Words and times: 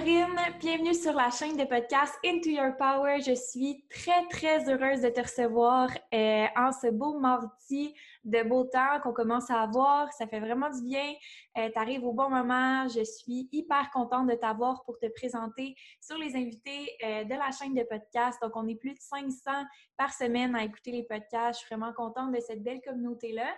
Corinne, 0.00 0.40
bienvenue 0.58 0.94
sur 0.94 1.12
la 1.12 1.30
chaîne 1.30 1.58
de 1.58 1.64
podcast 1.64 2.14
Into 2.24 2.48
Your 2.48 2.74
Power. 2.78 3.20
Je 3.20 3.34
suis 3.34 3.84
très, 3.90 4.26
très 4.30 4.66
heureuse 4.66 5.02
de 5.02 5.10
te 5.10 5.20
recevoir 5.20 5.90
euh, 6.14 6.46
en 6.56 6.72
ce 6.72 6.90
beau 6.90 7.18
mardi 7.18 7.94
de 8.24 8.42
beau 8.42 8.64
temps 8.64 8.98
qu'on 9.02 9.12
commence 9.12 9.50
à 9.50 9.60
avoir. 9.60 10.10
Ça 10.14 10.26
fait 10.26 10.40
vraiment 10.40 10.70
du 10.70 10.82
bien. 10.82 11.12
Euh, 11.58 11.68
tu 11.70 11.78
arrives 11.78 12.04
au 12.04 12.14
bon 12.14 12.30
moment. 12.30 12.88
Je 12.88 13.04
suis 13.04 13.50
hyper 13.52 13.90
contente 13.90 14.28
de 14.28 14.34
t'avoir 14.36 14.84
pour 14.84 14.98
te 14.98 15.06
présenter 15.14 15.74
sur 16.00 16.16
les 16.16 16.34
invités 16.34 16.90
euh, 17.04 17.24
de 17.24 17.34
la 17.34 17.50
chaîne 17.50 17.74
de 17.74 17.82
podcast. 17.82 18.38
Donc, 18.40 18.52
on 18.56 18.66
est 18.68 18.76
plus 18.76 18.94
de 18.94 19.00
500 19.00 19.50
par 19.98 20.14
semaine 20.14 20.56
à 20.56 20.64
écouter 20.64 20.92
les 20.92 21.02
podcasts. 21.02 21.60
Je 21.60 21.66
suis 21.66 21.74
vraiment 21.74 21.92
contente 21.92 22.32
de 22.32 22.40
cette 22.40 22.62
belle 22.62 22.80
communauté-là. 22.80 23.54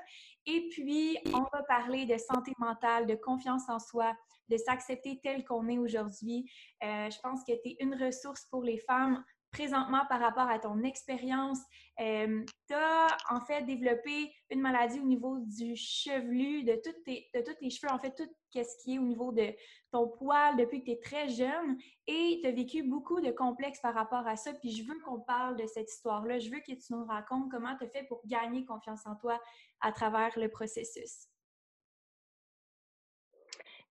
Et 0.46 0.68
puis, 0.70 1.18
on 1.26 1.44
va 1.56 1.62
parler 1.68 2.04
de 2.04 2.16
santé 2.18 2.52
mentale, 2.58 3.06
de 3.06 3.14
confiance 3.14 3.68
en 3.68 3.78
soi, 3.78 4.12
de 4.52 4.58
s'accepter 4.58 5.18
tel 5.22 5.44
qu'on 5.44 5.68
est 5.68 5.78
aujourd'hui. 5.78 6.50
Euh, 6.84 7.10
je 7.10 7.18
pense 7.20 7.40
que 7.44 7.52
tu 7.52 7.70
es 7.70 7.76
une 7.80 7.94
ressource 7.94 8.46
pour 8.50 8.62
les 8.62 8.78
femmes 8.78 9.24
présentement 9.52 10.04
par 10.08 10.20
rapport 10.20 10.48
à 10.48 10.58
ton 10.58 10.82
expérience. 10.82 11.58
Euh, 12.00 12.42
tu 12.66 12.74
as 12.74 13.06
en 13.30 13.40
fait 13.40 13.62
développé 13.62 14.34
une 14.50 14.60
maladie 14.60 14.98
au 14.98 15.04
niveau 15.04 15.38
du 15.40 15.76
chevelu, 15.76 16.64
de, 16.64 16.80
toutes 16.82 17.04
tes, 17.04 17.30
tes 17.32 17.70
cheveux, 17.70 17.92
en 17.92 17.98
fait, 17.98 18.14
tout 18.14 18.28
ce 18.54 18.82
qui 18.82 18.94
est 18.94 18.98
au 18.98 19.02
niveau 19.02 19.30
de 19.30 19.54
ton 19.90 20.08
poil 20.08 20.56
depuis 20.56 20.80
que 20.80 20.86
tu 20.86 20.90
es 20.92 21.00
très 21.00 21.28
jeune 21.28 21.76
et 22.06 22.40
tu 22.42 22.48
as 22.48 22.52
vécu 22.52 22.82
beaucoup 22.82 23.20
de 23.20 23.30
complexes 23.30 23.80
par 23.80 23.94
rapport 23.94 24.26
à 24.26 24.36
ça. 24.36 24.54
Puis 24.54 24.70
je 24.70 24.84
veux 24.84 24.98
qu'on 25.00 25.20
parle 25.20 25.56
de 25.56 25.66
cette 25.66 25.90
histoire-là. 25.90 26.38
Je 26.38 26.50
veux 26.50 26.60
que 26.60 26.72
tu 26.72 26.92
nous 26.92 27.04
racontes 27.04 27.50
comment 27.50 27.76
tu 27.76 27.84
as 27.84 27.88
fait 27.88 28.04
pour 28.04 28.22
gagner 28.26 28.64
confiance 28.64 29.06
en 29.06 29.16
toi 29.16 29.38
à 29.80 29.92
travers 29.92 30.38
le 30.38 30.48
processus. 30.48 31.28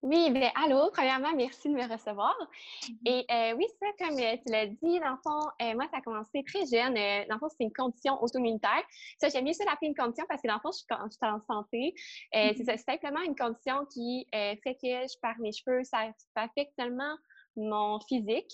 Oui, 0.04 0.32
bien, 0.32 0.50
allô, 0.56 0.90
premièrement, 0.92 1.32
merci 1.36 1.70
de 1.70 1.76
me 1.76 1.88
recevoir. 1.88 2.36
Mm-hmm. 2.82 2.98
Et 3.06 3.26
euh, 3.32 3.56
oui, 3.56 3.68
ça, 3.80 3.86
comme 4.00 4.18
euh, 4.18 4.36
tu 4.44 4.52
l'as 4.52 4.66
dit, 4.66 5.00
dans 5.00 5.12
le 5.12 5.18
fond, 5.24 5.48
euh, 5.62 5.76
moi, 5.76 5.88
ça 5.92 5.98
a 5.98 6.02
commencé 6.02 6.44
très 6.44 6.66
jeune. 6.66 6.96
dans 6.96 7.36
le 7.36 7.40
fond, 7.40 7.50
c'est 7.50 7.64
une 7.64 7.74
condition 7.74 8.22
auto-immunitaire. 8.22 8.84
Ça, 9.20 9.30
j'aime 9.30 9.46
mieux 9.46 9.54
ça 9.54 9.64
l'appeler 9.64 9.90
une 9.90 9.96
condition 9.96 10.26
parce 10.28 10.42
que 10.42 10.48
dans 10.48 10.56
le 10.56 10.60
fond, 10.62 10.72
je, 10.72 10.84
quand 10.90 11.06
je 11.06 11.12
suis 11.12 11.26
en 11.26 11.40
santé, 11.46 11.94
mm-hmm. 12.34 12.66
c'est 12.66 12.78
simplement 12.78 13.22
une 13.22 13.36
condition 13.36 13.86
qui 13.94 14.26
fait 14.32 14.76
que 14.82 14.82
je 14.84 15.20
perds 15.22 15.40
mes 15.40 15.52
cheveux. 15.52 15.84
Ça, 15.84 16.12
affecte 16.36 16.76
tellement 16.76 17.16
mon 17.56 18.00
physique. 18.00 18.52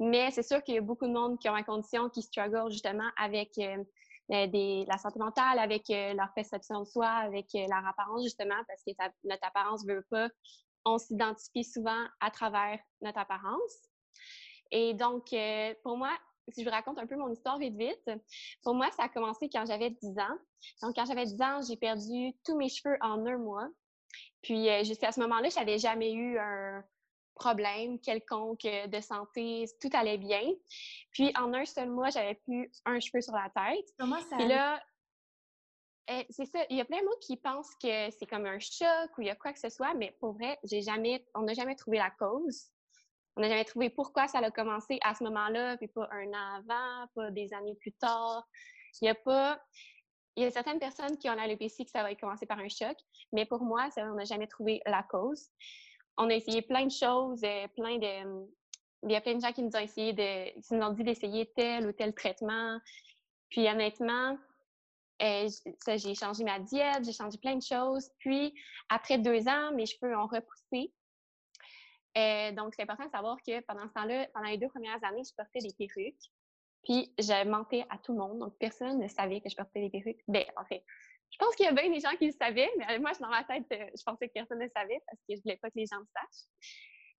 Mais 0.00 0.30
c'est 0.30 0.44
sûr 0.44 0.62
qu'il 0.62 0.76
y 0.76 0.78
a 0.78 0.80
beaucoup 0.80 1.06
de 1.06 1.12
monde 1.12 1.38
qui 1.38 1.50
ont 1.50 1.54
la 1.54 1.62
condition 1.62 2.08
qui 2.08 2.22
struggle 2.22 2.70
justement 2.70 3.10
avec 3.18 3.50
des, 4.30 4.84
la 4.88 4.96
santé 4.96 5.18
mentale, 5.18 5.58
avec 5.58 5.82
leur 5.88 6.32
perception 6.34 6.80
de 6.80 6.84
soi, 6.86 7.08
avec 7.08 7.48
leur 7.52 7.86
apparence, 7.86 8.22
justement, 8.22 8.56
parce 8.66 8.82
que 8.82 8.92
notre 9.24 9.46
apparence 9.46 9.84
ne 9.84 9.94
veut 9.94 10.06
pas 10.10 10.28
on 10.86 10.98
s'identifie 10.98 11.64
souvent 11.64 12.06
à 12.20 12.30
travers 12.30 12.78
notre 13.02 13.18
apparence. 13.18 13.90
Et 14.70 14.94
donc, 14.94 15.32
euh, 15.32 15.74
pour 15.82 15.98
moi, 15.98 16.10
si 16.48 16.62
je 16.62 16.68
vous 16.68 16.74
raconte 16.74 16.98
un 16.98 17.06
peu 17.06 17.16
mon 17.16 17.28
histoire 17.28 17.58
vite 17.58 17.76
vite, 17.76 18.10
pour 18.62 18.74
moi, 18.74 18.88
ça 18.92 19.04
a 19.04 19.08
commencé 19.08 19.48
quand 19.48 19.66
j'avais 19.66 19.90
10 19.90 20.18
ans. 20.18 20.38
Donc, 20.82 20.94
quand 20.94 21.04
j'avais 21.04 21.26
10 21.26 21.42
ans, 21.42 21.60
j'ai 21.68 21.76
perdu 21.76 22.32
tous 22.44 22.56
mes 22.56 22.68
cheveux 22.68 22.96
en 23.00 23.26
un 23.26 23.36
mois. 23.36 23.68
Puis, 24.42 24.68
euh, 24.70 24.84
jusqu'à 24.84 25.12
ce 25.12 25.20
moment-là, 25.20 25.48
je 25.48 25.56
n'avais 25.56 25.78
jamais 25.78 26.12
eu 26.12 26.38
un 26.38 26.84
problème 27.34 28.00
quelconque 28.00 28.62
de 28.62 29.00
santé, 29.00 29.66
tout 29.80 29.90
allait 29.92 30.18
bien. 30.18 30.42
Puis, 31.10 31.32
en 31.36 31.52
un 31.52 31.64
seul 31.64 31.90
mois, 31.90 32.10
j'avais 32.10 32.34
plus 32.34 32.70
un 32.84 33.00
cheveu 33.00 33.20
sur 33.20 33.34
la 33.34 33.50
tête. 33.50 33.86
Comment 33.98 34.20
ça 34.20 34.36
Puis 34.36 34.46
là, 34.46 34.80
eh, 36.08 36.26
c'est 36.30 36.46
ça. 36.46 36.60
Il 36.70 36.76
y 36.76 36.80
a 36.80 36.84
plein 36.84 37.00
de 37.00 37.04
monde 37.04 37.18
qui 37.20 37.36
pensent 37.36 37.74
que 37.82 38.10
c'est 38.10 38.26
comme 38.26 38.46
un 38.46 38.58
choc 38.60 39.10
ou 39.18 39.22
il 39.22 39.26
y 39.26 39.30
a 39.30 39.34
quoi 39.34 39.52
que 39.52 39.58
ce 39.58 39.68
soit, 39.68 39.94
mais 39.94 40.16
pour 40.20 40.32
vrai, 40.34 40.58
j'ai 40.64 40.82
jamais, 40.82 41.26
on 41.34 41.42
n'a 41.42 41.54
jamais 41.54 41.74
trouvé 41.74 41.98
la 41.98 42.10
cause. 42.10 42.70
On 43.36 43.42
n'a 43.42 43.48
jamais 43.48 43.64
trouvé 43.64 43.90
pourquoi 43.90 44.28
ça 44.28 44.38
a 44.38 44.50
commencé 44.50 44.98
à 45.02 45.14
ce 45.14 45.24
moment-là, 45.24 45.76
puis 45.76 45.88
pas 45.88 46.08
un 46.10 46.28
an 46.28 46.62
avant, 46.62 47.06
pas 47.14 47.30
des 47.30 47.52
années 47.52 47.74
plus 47.74 47.92
tard. 47.92 48.46
Il 49.02 49.06
y 49.06 49.08
a 49.08 49.14
pas. 49.14 49.60
Il 50.36 50.42
y 50.42 50.46
a 50.46 50.50
certaines 50.50 50.78
personnes 50.78 51.16
qui 51.18 51.30
ont 51.30 51.34
l'alopécie 51.34 51.84
que 51.84 51.90
ça 51.90 52.02
va 52.02 52.14
commencer 52.14 52.46
par 52.46 52.58
un 52.58 52.68
choc, 52.68 52.96
mais 53.32 53.46
pour 53.46 53.62
moi, 53.62 53.88
on 53.96 54.14
n'a 54.14 54.24
jamais 54.24 54.46
trouvé 54.46 54.80
la 54.86 55.02
cause. 55.02 55.48
On 56.18 56.28
a 56.30 56.34
essayé 56.34 56.62
plein 56.62 56.84
de 56.84 56.90
choses, 56.90 57.42
euh, 57.42 57.66
plein 57.68 57.98
de. 57.98 58.46
Il 59.02 59.12
y 59.12 59.16
a 59.16 59.20
plein 59.20 59.34
de 59.34 59.40
gens 59.40 59.52
qui 59.52 59.62
nous 59.62 59.74
ont 59.74 59.80
essayé 59.80 60.12
de, 60.12 60.60
qui 60.60 60.74
nous 60.74 60.82
ont 60.82 60.92
dit 60.92 61.04
d'essayer 61.04 61.50
tel 61.56 61.86
ou 61.86 61.92
tel 61.92 62.14
traitement. 62.14 62.78
Puis 63.50 63.68
honnêtement, 63.68 64.36
euh, 65.22 65.48
j'ai 65.96 66.14
changé 66.14 66.44
ma 66.44 66.58
diète, 66.60 67.04
j'ai 67.04 67.12
changé 67.12 67.38
plein 67.38 67.56
de 67.56 67.62
choses. 67.62 68.10
Puis, 68.18 68.54
après 68.88 69.18
deux 69.18 69.48
ans, 69.48 69.72
mes 69.72 69.86
cheveux 69.86 70.16
ont 70.16 70.26
repoussé. 70.26 70.92
Euh, 72.16 72.52
donc, 72.52 72.74
c'est 72.74 72.82
important 72.82 73.06
de 73.06 73.10
savoir 73.10 73.36
que 73.46 73.60
pendant 73.62 73.86
ce 73.88 73.92
temps-là, 73.94 74.26
pendant 74.32 74.48
les 74.48 74.58
deux 74.58 74.68
premières 74.68 75.02
années, 75.04 75.22
je 75.24 75.34
portais 75.34 75.60
des 75.60 75.74
perruques. 75.78 76.14
Puis, 76.84 77.12
j'ai 77.18 77.44
mentais 77.44 77.84
à 77.90 77.98
tout 77.98 78.12
le 78.12 78.18
monde. 78.18 78.38
Donc, 78.38 78.56
personne 78.58 78.98
ne 78.98 79.08
savait 79.08 79.40
que 79.40 79.48
je 79.50 79.56
portais 79.56 79.80
des 79.80 79.90
perruques. 79.90 80.22
Ben, 80.28 80.44
en 80.56 80.64
fait, 80.64 80.84
je 81.30 81.36
pense 81.38 81.54
qu'il 81.56 81.66
y 81.66 81.68
a 81.68 81.72
bien 81.72 81.90
des 81.90 82.00
gens 82.00 82.16
qui 82.16 82.26
le 82.26 82.32
savaient, 82.32 82.70
mais 82.78 82.98
moi, 82.98 83.12
dans 83.20 83.28
ma 83.28 83.44
tête, 83.44 83.66
euh, 83.72 83.90
je 83.96 84.02
pensais 84.04 84.28
que 84.28 84.32
personne 84.32 84.58
ne 84.58 84.64
le 84.64 84.70
savait 84.74 85.02
parce 85.06 85.18
que 85.28 85.34
je 85.36 85.42
voulais 85.42 85.56
pas 85.56 85.68
que 85.68 85.76
les 85.76 85.86
gens 85.86 85.98
le 85.98 86.06
sachent. 86.14 86.46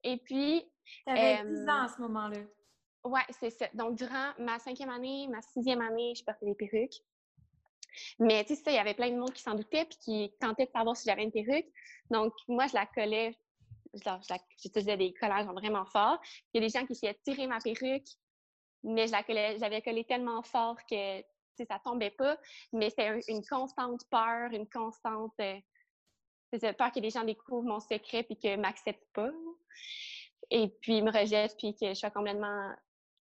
Et 0.04 0.18
puis... 0.18 0.72
Tu 1.06 1.14
avais 1.14 1.44
10 1.44 1.70
ans 1.70 1.84
à 1.84 1.88
ce 1.90 2.02
moment-là. 2.02 2.40
Oui, 3.04 3.22
c'est 3.30 3.50
ça. 3.50 3.68
Donc, 3.74 3.96
durant 3.96 4.34
ma 4.40 4.60
cinquième 4.60 4.90
année, 4.90 5.28
ma 5.30 5.42
sixième 5.42 5.82
année, 5.82 6.14
je 6.16 6.24
portais 6.24 6.46
des 6.46 6.56
perruques. 6.56 7.04
Mais 8.20 8.44
tu 8.46 8.56
sais, 8.56 8.62
il 8.68 8.74
y 8.74 8.80
avait 8.80 8.94
plein 8.94 9.10
de 9.10 9.18
monde 9.18 9.34
qui 9.34 9.42
s'en 9.42 9.56
doutait 9.56 9.86
puis 9.86 9.98
qui 10.00 10.34
tentait 10.40 10.66
de 10.66 10.72
savoir 10.72 10.96
si 10.96 11.08
j'avais 11.08 11.24
une 11.24 11.32
perruque. 11.32 11.68
Donc, 12.10 12.34
moi, 12.48 12.68
je 12.68 12.74
la 12.74 12.86
collais, 12.86 13.38
j'utilisais 14.58 14.98
des 14.98 15.14
collages 15.14 15.46
vraiment 15.46 15.86
forts. 15.86 16.20
Il 16.54 16.62
y 16.62 16.64
a 16.64 16.68
des 16.68 16.74
gens 16.78 16.86
qui 16.86 16.94
essayaient 16.94 17.14
de 17.14 17.20
tirer 17.24 17.48
ma 17.48 17.60
perruque, 17.60 18.08
mais 18.84 19.08
je 19.08 19.12
la 19.12 19.58
j'avais 19.58 19.82
collé 19.82 20.04
tellement 20.04 20.42
fort 20.44 20.78
que 20.90 21.22
ça 21.58 21.80
tombait 21.84 22.12
pas. 22.12 22.38
Mais 22.74 22.90
c'était 22.90 23.20
une 23.28 23.46
constante 23.46 24.02
peur, 24.10 24.52
une 24.52 24.70
constante 24.70 25.34
euh, 25.40 25.60
peur 26.74 26.92
que 26.92 27.00
les 27.00 27.10
gens 27.10 27.24
découvrent 27.24 27.68
mon 27.68 27.80
secret 27.80 28.24
puis 28.24 28.38
que 28.38 28.56
m'acceptent 28.56 29.12
pas. 29.14 29.32
Et 30.50 30.70
puis, 30.82 31.02
me 31.02 31.12
rejettent 31.12 31.58
puis 31.58 31.76
que 31.76 31.90
je 31.90 31.94
sois 31.96 32.12
complètement 32.12 32.74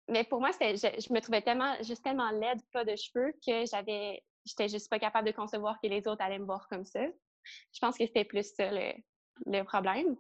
mais 0.07 0.23
pour 0.23 0.39
moi, 0.39 0.51
je, 0.51 0.75
je, 0.75 1.13
me 1.13 1.19
trouvais 1.19 1.41
tellement, 1.41 1.75
juste 1.81 2.03
tellement 2.03 2.29
laide, 2.31 2.59
pas 2.71 2.85
de 2.85 2.95
cheveux, 2.95 3.33
que 3.45 3.65
j'avais, 3.65 4.23
j'étais 4.45 4.68
juste 4.68 4.89
pas 4.89 5.00
capable 5.00 5.27
de 5.27 5.33
concevoir 5.33 5.80
que 5.81 5.88
les 5.88 6.07
autres 6.07 6.24
allaient 6.24 6.39
me 6.39 6.45
voir 6.45 6.68
comme 6.69 6.86
ça. 6.86 7.01
Je 7.74 7.80
pense 7.80 7.97
que 7.97 8.06
c'était 8.06 8.25
plus 8.25 8.53
ça 8.56 8.69
le, 8.71 9.63
problème. 9.63 10.15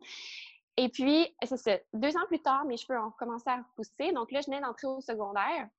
Et 0.77 0.89
puis, 0.89 1.33
c'est 1.43 1.57
ça. 1.57 1.77
Deux 1.93 2.15
ans 2.17 2.25
plus 2.27 2.41
tard, 2.41 2.65
mes 2.65 2.77
cheveux 2.77 2.99
ont 2.99 3.11
commencé 3.11 3.49
à 3.49 3.63
pousser. 3.75 4.11
Donc 4.11 4.31
là, 4.31 4.41
je 4.41 4.47
venais 4.47 4.61
d'entrer 4.61 4.87
au 4.87 4.99
secondaire. 4.99 5.69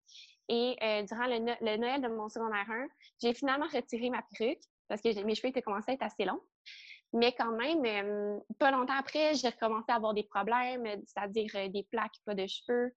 Et 0.48 0.76
euh, 0.82 1.02
durant 1.02 1.26
le, 1.26 1.76
Noël 1.76 2.00
de 2.00 2.08
mon 2.08 2.28
secondaire 2.28 2.70
1, 2.70 2.86
j'ai 3.20 3.34
finalement 3.34 3.66
retiré 3.66 4.10
ma 4.10 4.22
perruque 4.22 4.62
parce 4.88 5.02
que 5.02 5.22
mes 5.24 5.34
cheveux 5.34 5.48
étaient 5.48 5.62
commencé 5.62 5.90
à 5.90 5.94
être 5.94 6.02
assez 6.02 6.24
longs. 6.24 6.40
Mais 7.12 7.32
quand 7.32 7.52
même, 7.52 8.40
pas 8.58 8.70
longtemps 8.70 8.98
après, 8.98 9.34
j'ai 9.34 9.48
recommencé 9.48 9.86
à 9.88 9.96
avoir 9.96 10.14
des 10.14 10.24
problèmes, 10.24 10.84
c'est-à-dire 11.06 11.70
des 11.70 11.86
plaques, 11.90 12.16
pas 12.24 12.34
de 12.34 12.46
cheveux. 12.46 12.92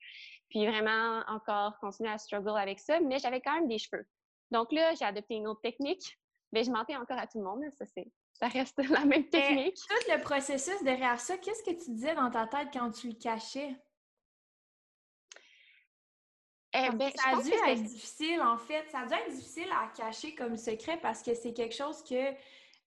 Puis 0.49 0.65
vraiment, 0.65 1.21
encore 1.27 1.77
continuer 1.79 2.09
à 2.09 2.17
struggle 2.17 2.57
avec 2.57 2.79
ça, 2.79 2.99
mais 2.99 3.19
j'avais 3.19 3.41
quand 3.41 3.53
même 3.53 3.67
des 3.67 3.77
cheveux. 3.77 4.05
Donc 4.51 4.71
là, 4.71 4.93
j'ai 4.95 5.05
adopté 5.05 5.35
une 5.35 5.47
autre 5.47 5.61
technique. 5.61 6.17
Mais 6.51 6.63
je 6.63 6.71
mentais 6.71 6.95
encore 6.95 7.19
à 7.19 7.27
tout 7.27 7.37
le 7.37 7.43
monde, 7.43 7.61
ça 7.77 7.85
c'est 7.85 8.07
ça 8.33 8.47
reste 8.47 8.77
la 8.89 9.05
même 9.05 9.27
technique. 9.29 9.75
tout 9.75 10.11
le 10.11 10.21
processus 10.21 10.81
derrière 10.83 11.19
ça, 11.19 11.37
qu'est-ce 11.37 11.63
que 11.63 11.71
tu 11.71 11.91
disais 11.91 12.15
dans 12.15 12.31
ta 12.31 12.47
tête 12.47 12.69
quand 12.73 12.89
tu 12.91 13.09
le 13.09 13.15
cachais? 13.15 13.75
Eh 16.73 16.89
ben, 16.91 17.11
ça 17.15 17.37
a 17.37 17.41
dû 17.41 17.51
être 17.51 17.83
difficile, 17.83 18.41
en 18.41 18.57
fait. 18.57 18.87
Ça 18.91 18.99
a 18.99 19.05
dû 19.07 19.13
être 19.13 19.31
difficile 19.31 19.67
à 19.71 19.87
cacher 19.87 20.35
comme 20.35 20.55
secret 20.55 20.99
parce 21.01 21.23
que 21.23 21.33
c'est 21.33 21.51
quelque 21.51 21.75
chose 21.75 22.03
que, 22.03 22.31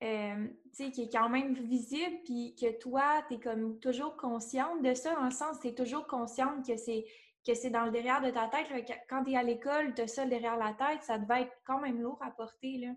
euh, 0.05 0.49
qui 0.73 1.03
est 1.03 1.13
quand 1.13 1.29
même 1.29 1.55
visible, 1.55 2.17
puis 2.25 2.55
que 2.55 2.79
toi, 2.79 3.25
tu 3.29 3.35
es 3.35 3.41
comme 3.41 3.81
toujours 3.81 4.17
consciente 4.17 4.83
de 4.83 4.95
ça, 4.95 5.15
dans 5.17 5.25
le 5.25 5.33
sens, 5.33 5.59
tu 5.61 5.69
es 5.69 5.75
toujours 5.75 6.07
consciente 6.07 6.65
que 6.65 6.77
c'est 6.77 7.05
que 7.47 7.55
c'est 7.55 7.71
dans 7.71 7.85
le 7.85 7.91
derrière 7.91 8.21
de 8.21 8.31
ta 8.31 8.49
tête. 8.49 8.69
Quand 9.09 9.25
tu 9.25 9.33
es 9.33 9.37
à 9.37 9.43
l'école, 9.43 9.95
tu 9.95 10.03
as 10.03 10.09
ça 10.09 10.27
derrière 10.27 10.57
la 10.57 10.75
tête, 10.75 11.03
ça 11.03 11.19
devait 11.19 11.43
être 11.43 11.57
quand 11.65 11.81
même 11.81 12.01
lourd 12.01 12.19
à 12.23 12.31
porter. 12.31 12.79
Là. 12.79 12.93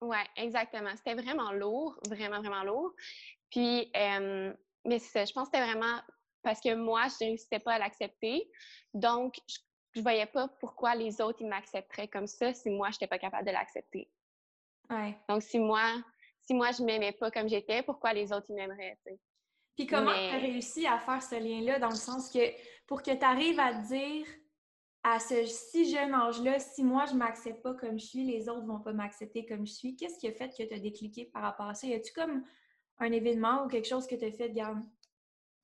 Oui, 0.00 0.18
exactement. 0.36 0.90
C'était 0.96 1.14
vraiment 1.14 1.52
lourd, 1.52 1.98
vraiment, 2.08 2.40
vraiment 2.40 2.62
lourd. 2.62 2.92
Puis, 3.50 3.90
mais 3.94 4.98
je 4.98 5.32
pense 5.32 5.48
que 5.48 5.56
c'était 5.56 5.66
vraiment 5.66 6.00
parce 6.42 6.60
que 6.60 6.74
moi, 6.74 7.08
je 7.08 7.24
ne 7.24 7.30
réussissais 7.30 7.58
pas 7.58 7.72
à 7.72 7.78
l'accepter. 7.78 8.48
Donc, 8.94 9.34
je 9.48 9.58
ne 9.98 10.02
voyais 10.02 10.26
pas 10.26 10.48
pourquoi 10.60 10.94
les 10.94 11.20
autres, 11.20 11.40
ils 11.40 11.48
m'accepteraient 11.48 12.06
comme 12.06 12.28
ça 12.28 12.52
si 12.54 12.70
moi, 12.70 12.90
je 12.90 12.96
n'étais 12.96 13.08
pas 13.08 13.18
capable 13.18 13.46
de 13.46 13.52
l'accepter. 13.52 14.08
Ouais. 14.90 15.18
Donc, 15.28 15.42
si 15.42 15.58
moi, 15.58 15.82
si 16.42 16.54
moi, 16.54 16.70
je 16.70 16.84
m'aimais 16.84 17.10
pas 17.12 17.32
comme 17.32 17.48
j'étais, 17.48 17.82
pourquoi 17.82 18.12
les 18.12 18.32
autres, 18.32 18.46
ils 18.50 18.54
m'aimeraient, 18.54 18.96
Puis 19.76 19.86
comment 19.86 20.12
tu 20.12 20.34
as 20.34 20.38
réussi 20.38 20.86
à 20.86 20.98
faire 20.98 21.22
ce 21.22 21.34
lien-là 21.34 21.78
dans 21.78 21.90
le 21.90 21.96
sens 21.96 22.30
que 22.30 22.38
pour 22.86 23.02
que 23.02 23.10
tu 23.10 23.24
arrives 23.24 23.60
à 23.60 23.74
te 23.74 23.86
dire 23.88 24.26
à 25.02 25.20
ce 25.20 25.46
si 25.46 25.88
jeune 25.92 26.14
âge-là, 26.14 26.58
si 26.58 26.82
moi 26.82 27.04
je 27.06 27.14
m'accepte 27.14 27.62
pas 27.62 27.74
comme 27.74 27.98
je 27.98 28.06
suis, 28.06 28.24
les 28.24 28.48
autres 28.48 28.66
vont 28.66 28.80
pas 28.80 28.92
m'accepter 28.92 29.46
comme 29.46 29.66
je 29.66 29.72
suis. 29.72 29.96
Qu'est-ce 29.96 30.18
qui 30.18 30.26
a 30.26 30.32
fait 30.32 30.48
que 30.48 30.64
tu 30.64 30.74
as 30.74 30.80
décliqué 30.80 31.26
par 31.26 31.42
rapport 31.42 31.66
à 31.66 31.74
ça? 31.74 31.86
Y 31.86 31.94
a-tu 31.94 32.12
comme 32.12 32.42
un 32.98 33.12
événement 33.12 33.64
ou 33.64 33.68
quelque 33.68 33.86
chose 33.86 34.06
que 34.06 34.16
tu 34.16 34.24
as 34.24 34.32
fait, 34.32 34.50
garde, 34.50 34.82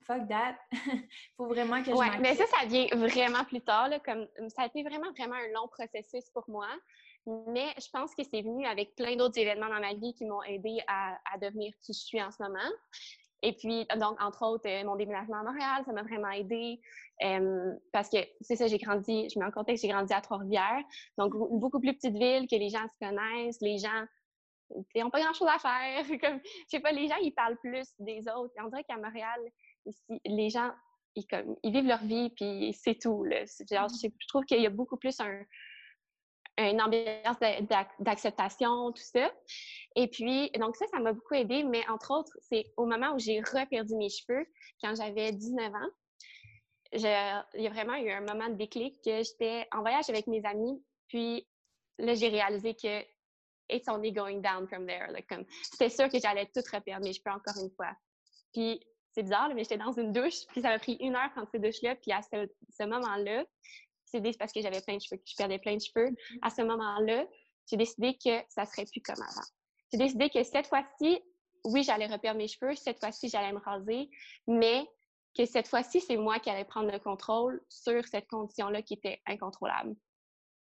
fuck 0.03 0.29
that, 0.29 0.57
faut 1.37 1.47
vraiment 1.47 1.83
que 1.83 1.91
je 1.91 1.97
Oui, 1.97 2.07
mais 2.21 2.35
ça, 2.35 2.45
ça 2.47 2.67
vient 2.67 2.87
vraiment 2.93 3.45
plus 3.45 3.61
tard. 3.61 3.91
comme, 4.05 4.29
ça 4.49 4.63
a 4.63 4.67
été 4.67 4.83
vraiment, 4.83 5.11
vraiment 5.13 5.35
un 5.35 5.49
long 5.55 5.69
processus 5.69 6.29
pour 6.31 6.45
moi. 6.49 6.69
Mais 7.27 7.73
je 7.81 7.89
pense 7.91 8.15
que 8.15 8.23
c'est 8.25 8.43
venu 8.43 8.67
avec 8.67 8.97
plein 8.97 9.17
d'autres 9.17 9.39
événements 9.39 9.69
dans 9.69 9.81
ma 9.81 9.95
vie 9.95 10.13
qui 10.15 10.25
m'ont 10.25 10.43
aidé 10.43 10.83
à, 10.89 11.19
à, 11.33 11.39
devenir 11.39 11.73
qui 11.81 11.93
je 11.93 12.01
suis 12.01 12.21
en 12.21 12.33
ce 12.33 12.43
moment. 12.43 12.69
Et 13.43 13.53
puis, 13.55 13.87
donc, 13.99 14.21
entre 14.23 14.47
autres, 14.47 14.69
euh, 14.69 14.85
mon 14.85 14.97
déménagement 14.97 15.39
à 15.39 15.43
Montréal, 15.43 15.83
ça 15.85 15.93
m'a 15.93 16.03
vraiment 16.03 16.31
aidé 16.31 16.81
parce 17.93 18.09
que, 18.09 18.19
c'est 18.41 18.57
ça, 18.57 18.67
j'ai 18.67 18.79
grandi, 18.79 19.29
je 19.33 19.39
mets 19.39 19.45
en 19.45 19.51
contexte, 19.51 19.85
j'ai 19.85 19.93
grandi 19.93 20.13
à 20.13 20.21
Trois-Rivières, 20.21 20.83
donc 21.19 21.35
une 21.35 21.61
beaucoup 21.61 21.79
plus 21.79 21.95
petite 21.95 22.17
ville 22.17 22.49
que 22.49 22.57
les 22.57 22.69
gens 22.69 22.85
se 22.89 23.07
connaissent, 23.07 23.61
les 23.61 23.79
gens 23.79 24.05
n'ont 24.97 25.11
pas 25.11 25.21
grand-chose 25.21 25.49
à 25.49 25.59
faire. 25.59 26.05
Comme, 26.21 26.41
je 26.45 26.69
sais 26.69 26.81
pas, 26.81 26.93
les 26.93 27.07
gens, 27.09 27.17
ils 27.23 27.33
parlent 27.33 27.59
plus 27.59 27.89
des 27.99 28.23
autres. 28.29 28.53
On 28.61 28.69
dirait 28.69 28.85
qu'à 28.85 28.97
Montréal, 28.97 29.41
ici, 29.87 30.21
les 30.25 30.51
gens, 30.51 30.71
ils, 31.15 31.27
comme, 31.27 31.57
ils 31.63 31.73
vivent 31.73 31.87
leur 31.87 32.03
vie, 32.05 32.31
puis 32.31 32.73
c'est 32.73 32.99
tout. 32.99 33.23
Là. 33.25 33.45
Genre, 33.71 33.89
je, 33.89 34.09
je 34.19 34.29
trouve 34.29 34.45
qu'il 34.45 34.63
y 34.63 34.67
a 34.67 34.71
beaucoup 34.71 34.97
plus 34.97 35.21
un, 35.21 35.43
une 36.59 36.83
ambiance 36.83 37.39
d'acceptation, 37.99 38.93
tout 38.93 39.03
ça. 39.03 39.33
Et 39.97 40.09
puis, 40.09 40.51
donc 40.59 40.77
ça, 40.77 40.87
ça 40.89 41.01
m'a 41.01 41.13
beaucoup 41.13 41.35
aidé, 41.35 41.65
mais 41.65 41.87
entre 41.89 42.13
autres, 42.13 42.33
c'est 42.41 42.73
au 42.77 42.87
moment 42.87 43.15
où 43.15 43.19
j'ai 43.19 43.41
reperdu 43.41 43.95
mes 43.97 44.09
cheveux, 44.09 44.47
quand 44.83 44.95
j'avais 44.95 45.33
19 45.33 45.75
ans, 45.75 45.91
il 46.93 47.01
y 47.01 47.67
a 47.67 47.71
vraiment 47.71 47.95
eu 47.97 48.11
un 48.11 48.21
moment 48.21 48.49
de 48.49 48.55
déclic 48.55 49.01
que 49.03 49.23
j'étais 49.23 49.67
en 49.73 49.81
voyage 49.81 50.11
avec 50.11 50.27
mes 50.27 50.45
amis, 50.45 50.83
puis 51.09 51.49
là, 51.99 52.15
j'ai 52.15 52.29
réalisé 52.29 52.75
que 52.75 53.03
it's 53.71 53.89
only 53.89 54.13
going 54.13 54.41
down 54.41 54.67
from 54.69 54.87
there. 54.87 55.09
comme, 55.29 55.47
c'était 55.63 55.89
sûr 55.89 56.11
que 56.11 56.19
j'allais 56.19 56.47
tout 56.55 56.63
reperdre 56.73 57.07
mes 57.07 57.15
cheveux 57.15 57.35
encore 57.35 57.63
une 57.63 57.71
fois. 57.71 57.93
Puis, 58.53 58.81
c'est 59.13 59.23
bizarre, 59.23 59.51
mais 59.55 59.63
j'étais 59.63 59.79
dans 59.79 59.93
une 59.93 60.13
douche, 60.13 60.47
puis 60.49 60.61
ça 60.61 60.69
m'a 60.69 60.79
pris 60.79 60.95
une 61.01 61.17
heure 61.17 61.31
prendre 61.33 61.49
cette 61.51 61.63
douche-là, 61.63 61.97
puis 61.97 62.13
à 62.13 62.21
ce, 62.23 62.49
ce 62.71 62.83
moment-là, 62.85 63.45
c'est 64.13 64.39
parce 64.39 64.53
que 64.53 64.61
j'avais 64.61 64.81
plein 64.81 64.97
de 64.97 65.01
cheveux, 65.01 65.17
que 65.17 65.25
je 65.27 65.37
perdais 65.37 65.59
plein 65.59 65.77
de 65.77 65.81
cheveux. 65.81 66.15
À 66.43 66.51
ce 66.51 66.63
moment-là, 66.63 67.27
j'ai 67.71 67.77
décidé 67.77 68.15
que 68.15 68.43
ça 68.49 68.67
serait 68.67 68.85
plus 68.85 69.01
comme 69.01 69.23
avant. 69.23 69.47
J'ai 69.93 69.99
décidé 69.99 70.31
que 70.31 70.43
cette 70.43 70.67
fois-ci, 70.67 71.23
oui, 71.65 71.83
j'allais 71.83 72.07
reperdre 72.07 72.39
mes 72.39 72.49
cheveux, 72.49 72.75
cette 72.75 72.99
fois-ci, 72.99 73.29
j'allais 73.29 73.53
me 73.53 73.61
raser, 73.61 74.11
mais 74.47 74.87
que 75.37 75.47
cette 75.47 75.69
fois-ci, 75.69 76.01
c'est 76.01 76.17
moi 76.17 76.39
qui 76.41 76.51
allais 76.51 76.65
prendre 76.65 76.91
le 76.91 76.99
contrôle 76.99 77.63
sur 77.69 78.07
cette 78.07 78.29
condition-là 78.29 78.83
qui 78.83 78.95
était 78.95 79.21
incontrôlable. 79.27 79.95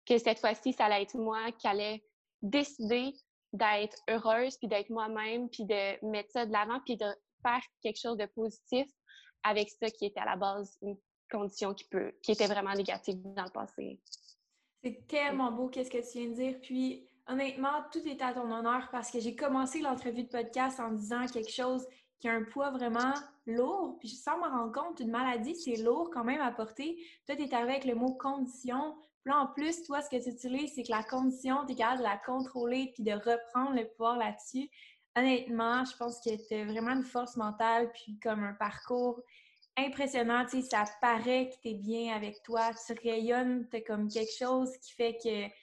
Que 0.07 0.19
cette 0.19 0.39
fois-ci, 0.39 0.73
ça 0.73 0.85
allait 0.87 1.03
être 1.03 1.17
moi 1.17 1.51
qui 1.53 1.67
allais 1.67 2.05
décider 2.43 3.13
d'être 3.53 3.99
heureuse, 4.09 4.57
puis 4.59 4.69
d'être 4.69 4.91
moi-même, 4.91 5.49
puis 5.51 5.65
de 5.65 6.07
mettre 6.07 6.31
ça 6.31 6.47
de 6.47 6.53
l'avant, 6.53 6.81
puis 6.85 6.97
de 6.97 7.07
faire 7.43 7.63
quelque 7.83 7.99
chose 7.99 8.17
de 8.17 8.27
positif 8.27 8.87
avec 9.43 9.69
ça 9.71 9.91
qui 9.91 10.07
était 10.07 10.21
à 10.21 10.25
la 10.25 10.37
base 10.37 10.79
une 10.83 10.97
condition 11.33 11.75
qui, 11.75 11.85
peut, 11.85 12.13
qui 12.23 12.33
était 12.33 12.47
vraiment 12.47 12.75
négative 12.75 13.21
dans 13.35 13.45
le 13.45 13.51
passé. 13.51 13.99
C'est 14.85 15.07
tellement 15.07 15.53
beau 15.53 15.69
qu'est-ce 15.69 15.91
que 15.91 15.99
tu 15.99 16.19
viens 16.19 16.31
de 16.31 16.35
dire. 16.35 16.57
Puis 16.61 17.09
honnêtement, 17.27 17.85
tout 17.93 18.07
est 18.07 18.21
à 18.21 18.33
ton 18.33 18.51
honneur 18.51 18.89
parce 18.91 19.11
que 19.11 19.21
j'ai 19.21 19.35
commencé 19.35 19.81
l'entrevue 19.81 20.25
de 20.25 20.29
podcast 20.29 20.81
en 20.81 20.93
disant 20.93 21.27
quelque 21.27 21.53
chose 21.53 21.87
qui 22.19 22.29
a 22.29 22.33
un 22.35 22.45
poids 22.45 22.71
vraiment 22.71 23.15
lourd. 23.47 23.97
Puis 23.99 24.09
sans 24.09 24.39
me 24.39 24.49
rendre 24.49 24.73
compte, 24.73 25.01
une 25.01 25.11
maladie, 25.11 25.57
c'est 25.57 25.77
lourd 25.77 26.11
quand 26.13 26.25
même 26.25 26.41
à 26.41 26.53
porter. 26.53 26.97
Toi, 27.27 27.37
tu 27.37 27.43
es 27.43 27.55
arrivé 27.55 27.73
avec 27.73 27.85
le 27.85 27.95
mot 27.95 28.15
condition. 28.15 28.95
Puis 29.25 29.33
là, 29.33 29.41
en 29.41 29.47
plus, 29.47 29.83
toi, 29.85 30.03
ce 30.03 30.11
que 30.11 30.23
tu 30.23 30.31
utilises, 30.31 30.73
c'est 30.75 30.83
que 30.83 30.91
la 30.91 31.03
condition, 31.03 31.65
tu 31.67 31.73
es 31.73 31.77
capable 31.77 31.99
de 31.99 32.05
la 32.05 32.17
contrôler 32.19 32.93
puis 32.95 33.03
de 33.03 33.13
reprendre 33.13 33.75
le 33.75 33.89
pouvoir 33.89 34.17
là-dessus. 34.17 34.69
Honnêtement, 35.17 35.85
je 35.85 35.97
pense 35.97 36.21
que 36.21 36.31
tu 36.31 36.65
vraiment 36.65 36.93
une 36.93 37.05
force 37.05 37.37
mentale 37.37 37.91
puis 37.93 38.19
comme 38.21 38.43
un 38.43 38.55
parcours 38.55 39.21
impressionnant. 39.77 40.45
Tu 40.45 40.63
sais, 40.63 40.69
ça 40.69 40.85
paraît 41.01 41.51
que 41.51 41.61
tu 41.63 41.69
es 41.71 41.75
bien 41.75 42.15
avec 42.15 42.43
toi. 42.43 42.71
Tu 42.87 42.93
rayonnes, 43.09 43.69
comme 43.87 44.09
quelque 44.09 44.37
chose 44.37 44.71
qui 44.79 44.93
fait 44.93 45.17
que 45.23 45.55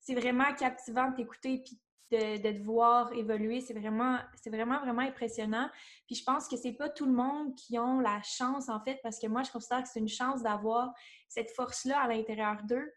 c'est 0.00 0.14
vraiment 0.14 0.54
captivant 0.54 1.10
de 1.10 1.16
t'écouter 1.16 1.62
puis 1.64 1.80
de, 2.10 2.36
te 2.36 2.62
voir 2.62 3.12
évoluer. 3.12 3.60
C'est 3.60 3.74
vraiment, 3.74 4.18
vraiment, 4.46 4.80
vraiment 4.80 5.02
impressionnant. 5.02 5.68
Puis 6.06 6.16
je 6.16 6.24
pense 6.24 6.48
que 6.48 6.56
c'est 6.56 6.74
pas 6.74 6.88
tout 6.88 7.06
le 7.06 7.12
monde 7.12 7.54
qui 7.56 7.78
ont 7.78 8.00
la 8.00 8.22
chance, 8.22 8.68
en 8.68 8.80
fait, 8.80 9.00
parce 9.02 9.18
que 9.18 9.26
moi, 9.26 9.42
je 9.42 9.50
considère 9.50 9.82
que 9.82 9.88
c'est 9.88 10.00
une 10.00 10.08
chance 10.08 10.42
d'avoir 10.42 10.92
cette 11.28 11.50
force-là 11.50 12.00
à 12.00 12.08
l'intérieur 12.08 12.62
d'eux. 12.64 12.92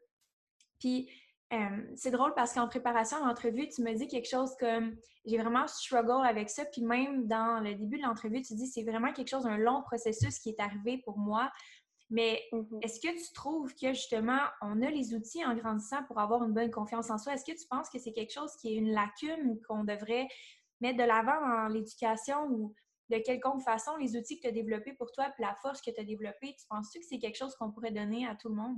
Puis 0.79 1.10
c'est 1.96 2.12
drôle 2.12 2.34
parce 2.36 2.53
qu'en 2.53 2.68
préparation 2.68 3.18
à 3.24 3.27
l'entrevue, 3.27 3.68
tu 3.70 3.82
me 3.82 3.94
dis 3.94 4.08
quelque 4.08 4.29
chose 4.29 4.56
comme 4.60 4.96
j'ai 5.25 5.38
vraiment 5.38 5.68
struggle 5.68 6.25
avec 6.25 6.50
ça. 6.50 6.65
Puis 6.65 6.84
même 6.84 7.27
dans 7.27 7.60
le 7.60 7.74
début 7.74 7.98
de 7.98 8.03
l'entrevue, 8.03 8.41
tu 8.41 8.53
dis 8.56 8.68
c'est 8.68 8.84
vraiment 8.84 9.12
quelque 9.13 9.29
chose, 9.29 9.46
un 9.48 9.58
long 9.58 9.82
processus 9.82 10.39
qui 10.39 10.50
est 10.50 10.60
arrivé 10.60 11.01
pour 11.03 11.18
moi. 11.18 11.51
Mais 12.12 12.41
mm-hmm. 12.51 12.84
est-ce 12.84 13.00
que 13.00 13.13
tu 13.13 13.34
trouves 13.34 13.74
que 13.75 13.89
justement, 13.94 14.39
on 14.62 14.82
a 14.82 14.89
les 14.89 15.13
outils 15.13 15.46
en 15.46 15.56
grandissant 15.56 16.03
pour 16.08 16.20
avoir 16.20 16.44
une 16.44 16.53
bonne 16.53 16.72
confiance 16.72 17.10
en 17.10 17.18
soi? 17.18 17.34
Est-ce 17.34 17.46
que 17.46 17.58
tu 17.58 17.68
penses 17.68 17.89
que 17.89 18.00
c'est 18.00 18.13
quelque 18.13 18.34
chose 18.34 18.51
qui 18.62 18.74
est 18.74 18.77
une 18.77 18.91
lacune 18.91 19.60
qu'on 19.68 19.84
devrait 19.84 20.27
mettre 20.82 20.98
de 20.98 21.03
l'avant 21.03 21.39
dans 21.41 21.68
l'éducation 21.68 22.46
ou 22.50 22.74
de 23.10 23.18
quelconque 23.18 23.63
façon, 23.63 23.96
les 23.98 24.15
outils 24.15 24.38
que 24.38 24.41
tu 24.41 24.48
as 24.48 24.51
développés 24.51 24.94
pour 24.94 25.12
toi 25.12 25.25
puis 25.36 25.44
la 25.44 25.56
force 25.62 25.82
que 25.82 25.91
tu 25.91 26.00
as 26.00 26.03
développée, 26.03 26.56
tu 26.60 26.65
penses-tu 26.70 27.00
que 27.00 27.06
c'est 27.10 27.18
quelque 27.18 27.38
chose 27.38 27.56
qu'on 27.56 27.72
pourrait 27.72 27.91
donner 27.91 28.27
à 28.27 28.36
tout 28.36 28.50
le 28.50 28.56
monde? 28.56 28.77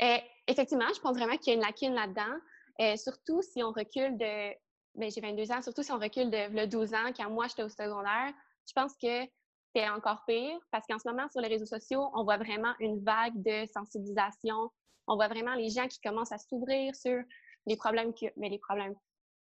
Euh, 0.00 0.18
effectivement, 0.48 0.86
je 0.94 1.00
pense 1.00 1.16
vraiment 1.16 1.36
qu'il 1.36 1.52
y 1.52 1.56
a 1.56 1.58
une 1.58 1.64
lacune 1.64 1.94
là-dedans, 1.94 2.38
euh, 2.80 2.96
surtout 2.96 3.42
si 3.42 3.62
on 3.62 3.72
recule 3.72 4.16
de. 4.16 4.52
Ben, 4.94 5.10
j'ai 5.10 5.20
22 5.20 5.50
ans, 5.52 5.62
surtout 5.62 5.82
si 5.82 5.90
on 5.92 5.98
recule 5.98 6.30
de 6.30 6.66
12 6.66 6.92
ans, 6.94 7.12
quand 7.16 7.30
moi 7.30 7.46
j'étais 7.48 7.62
au 7.62 7.68
secondaire. 7.68 8.32
Je 8.66 8.72
pense 8.74 8.92
que 9.02 9.26
c'est 9.74 9.88
encore 9.88 10.22
pire 10.26 10.58
parce 10.70 10.86
qu'en 10.86 10.98
ce 10.98 11.08
moment, 11.08 11.28
sur 11.30 11.40
les 11.40 11.48
réseaux 11.48 11.66
sociaux, 11.66 12.10
on 12.14 12.24
voit 12.24 12.36
vraiment 12.36 12.74
une 12.78 13.02
vague 13.02 13.42
de 13.42 13.66
sensibilisation. 13.72 14.70
On 15.06 15.16
voit 15.16 15.28
vraiment 15.28 15.54
les 15.54 15.70
gens 15.70 15.88
qui 15.88 16.00
commencent 16.00 16.32
à 16.32 16.38
s'ouvrir 16.38 16.94
sur 16.94 17.22
les 17.66 17.76
problèmes, 17.76 18.12
mais 18.20 18.32
ben, 18.36 18.50
les 18.50 18.58
problèmes, 18.58 18.94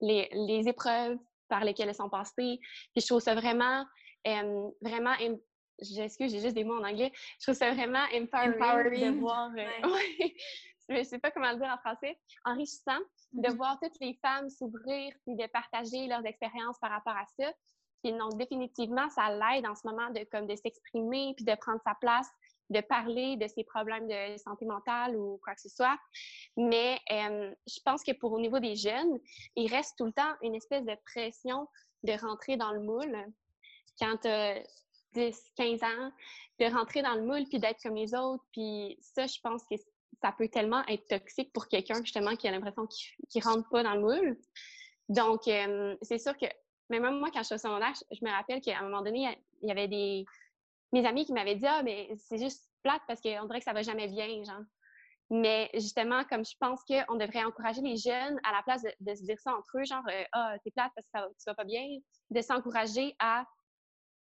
les, 0.00 0.28
les, 0.32 0.68
épreuves 0.68 1.18
par 1.48 1.64
lesquelles 1.64 1.88
elles 1.88 1.94
sont 1.94 2.10
passées. 2.10 2.58
Puis 2.92 3.00
je 3.00 3.06
trouve 3.06 3.20
ça 3.20 3.34
vraiment, 3.34 3.84
euh, 4.26 4.68
vraiment 4.82 5.14
j'excuse, 5.80 6.32
j'ai 6.32 6.40
juste 6.40 6.54
des 6.54 6.64
mots 6.64 6.78
en 6.78 6.84
anglais? 6.84 7.12
Je 7.38 7.44
trouve 7.44 7.54
ça 7.54 7.72
vraiment 7.72 8.04
empowering, 8.14 9.14
de 9.14 9.20
voir. 9.20 9.50
Euh, 9.56 10.28
je 10.88 10.98
ne 10.98 11.02
sais 11.02 11.18
pas 11.18 11.30
comment 11.30 11.50
le 11.52 11.58
dire 11.58 11.68
en 11.68 11.78
français. 11.78 12.18
Enrichissant 12.44 12.98
de 13.32 13.48
mm-hmm. 13.48 13.56
voir 13.56 13.78
toutes 13.82 13.98
les 14.00 14.18
femmes 14.22 14.48
s'ouvrir 14.50 15.12
et 15.26 15.34
de 15.34 15.46
partager 15.48 16.06
leurs 16.06 16.24
expériences 16.24 16.78
par 16.80 16.90
rapport 16.90 17.16
à 17.16 17.24
ça. 17.38 17.52
Puis 18.02 18.12
donc, 18.12 18.36
définitivement, 18.38 19.08
ça 19.10 19.30
l'aide 19.30 19.66
en 19.66 19.74
ce 19.74 19.86
moment 19.86 20.10
de, 20.10 20.24
comme, 20.30 20.46
de 20.46 20.56
s'exprimer 20.56 21.34
puis 21.36 21.44
de 21.44 21.54
prendre 21.56 21.80
sa 21.84 21.94
place, 21.96 22.28
de 22.70 22.80
parler 22.80 23.36
de 23.36 23.48
ses 23.48 23.64
problèmes 23.64 24.06
de 24.06 24.36
santé 24.38 24.66
mentale 24.66 25.16
ou 25.16 25.40
quoi 25.42 25.54
que 25.54 25.60
ce 25.60 25.68
soit. 25.68 25.98
Mais 26.56 26.98
euh, 27.10 27.52
je 27.66 27.80
pense 27.84 28.02
que 28.02 28.12
pour 28.12 28.32
au 28.32 28.40
niveau 28.40 28.60
des 28.60 28.76
jeunes, 28.76 29.18
il 29.56 29.72
reste 29.72 29.96
tout 29.98 30.06
le 30.06 30.12
temps 30.12 30.34
une 30.42 30.54
espèce 30.54 30.84
de 30.84 30.96
pression 31.06 31.66
de 32.04 32.12
rentrer 32.12 32.56
dans 32.56 32.72
le 32.72 32.80
moule. 32.80 33.16
Quand 33.98 34.24
as 34.26 34.62
10, 35.14 35.52
15 35.56 35.82
ans, 35.82 36.12
de 36.60 36.66
rentrer 36.66 37.02
dans 37.02 37.14
le 37.14 37.22
moule 37.22 37.44
puis 37.48 37.58
d'être 37.58 37.82
comme 37.82 37.94
les 37.94 38.14
autres. 38.14 38.44
Puis 38.52 38.96
ça, 39.00 39.26
je 39.26 39.38
pense 39.42 39.62
que 39.70 39.76
ça 40.22 40.32
peut 40.32 40.48
tellement 40.48 40.84
être 40.88 41.06
toxique 41.06 41.52
pour 41.52 41.68
quelqu'un, 41.68 42.02
justement, 42.02 42.36
qui 42.36 42.48
a 42.48 42.50
l'impression 42.50 42.86
qu'il 42.86 43.42
ne 43.42 43.44
rentre 43.44 43.68
pas 43.68 43.82
dans 43.82 43.94
le 43.94 44.00
moule. 44.00 44.38
Donc, 45.08 45.46
euh, 45.48 45.96
c'est 46.02 46.18
sûr 46.18 46.36
que, 46.36 46.46
même 46.90 47.18
moi, 47.18 47.30
quand 47.32 47.40
je 47.40 47.46
suis 47.46 47.54
au 47.54 47.58
secondaire, 47.58 47.92
je, 48.10 48.24
me 48.24 48.30
rappelle 48.30 48.60
qu'à 48.60 48.78
un 48.78 48.82
moment 48.82 49.02
donné, 49.02 49.38
il 49.62 49.68
y 49.68 49.70
avait 49.70 49.88
des, 49.88 50.24
mes 50.92 51.06
amis 51.06 51.24
qui 51.24 51.32
m'avaient 51.32 51.56
dit 51.56 51.66
Ah, 51.66 51.82
mais 51.82 52.10
c'est 52.16 52.38
juste 52.38 52.68
plate 52.82 53.02
parce 53.06 53.20
qu'on 53.20 53.44
dirait 53.46 53.58
que 53.58 53.64
ça 53.64 53.72
va 53.72 53.82
jamais 53.82 54.08
bien, 54.08 54.42
genre. 54.44 54.62
Mais 55.30 55.70
justement, 55.74 56.24
comme 56.24 56.44
je 56.44 56.54
pense 56.58 56.80
qu'on 56.84 57.16
devrait 57.16 57.44
encourager 57.44 57.82
les 57.82 57.98
jeunes 57.98 58.40
à 58.44 58.52
la 58.52 58.62
place 58.62 58.82
de, 58.82 59.14
se 59.14 59.22
dire 59.24 59.38
ça 59.38 59.54
entre 59.54 59.78
eux, 59.78 59.84
genre 59.84 60.02
euh, 60.08 60.24
Ah, 60.32 60.56
t'es 60.64 60.70
plate 60.70 60.90
parce 60.94 61.06
que 61.06 61.10
ça, 61.12 61.28
tu 61.38 61.44
vas 61.46 61.54
pas 61.54 61.64
bien, 61.64 61.86
de 62.30 62.40
s'encourager 62.40 63.14
à 63.18 63.44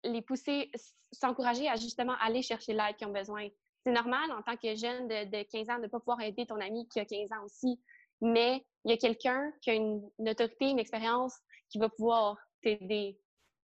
les 0.04 0.22
pousser, 0.22 0.70
s'encourager 1.12 1.68
à 1.68 1.76
justement 1.76 2.14
aller 2.20 2.42
chercher 2.42 2.72
l'aide 2.72 2.96
qu'ils 2.96 3.06
ont 3.06 3.12
besoin. 3.12 3.48
C'est 3.84 3.92
normal 3.92 4.30
en 4.32 4.42
tant 4.42 4.56
que 4.56 4.74
jeune 4.74 5.08
de, 5.08 5.42
15 5.42 5.70
ans 5.70 5.76
de 5.78 5.82
ne 5.82 5.88
pas 5.88 5.98
pouvoir 5.98 6.20
aider 6.20 6.46
ton 6.46 6.60
ami 6.60 6.88
qui 6.88 7.00
a 7.00 7.04
15 7.04 7.32
ans 7.32 7.44
aussi, 7.44 7.80
mais 8.20 8.64
il 8.84 8.90
y 8.90 8.94
a 8.94 8.96
quelqu'un 8.96 9.52
qui 9.62 9.70
a 9.70 9.74
une, 9.74 10.02
autorité, 10.18 10.66
une 10.66 10.78
expérience 10.78 11.34
qui 11.70 11.78
va 11.78 11.88
pouvoir 11.88 12.36
t'aider. 12.62 13.18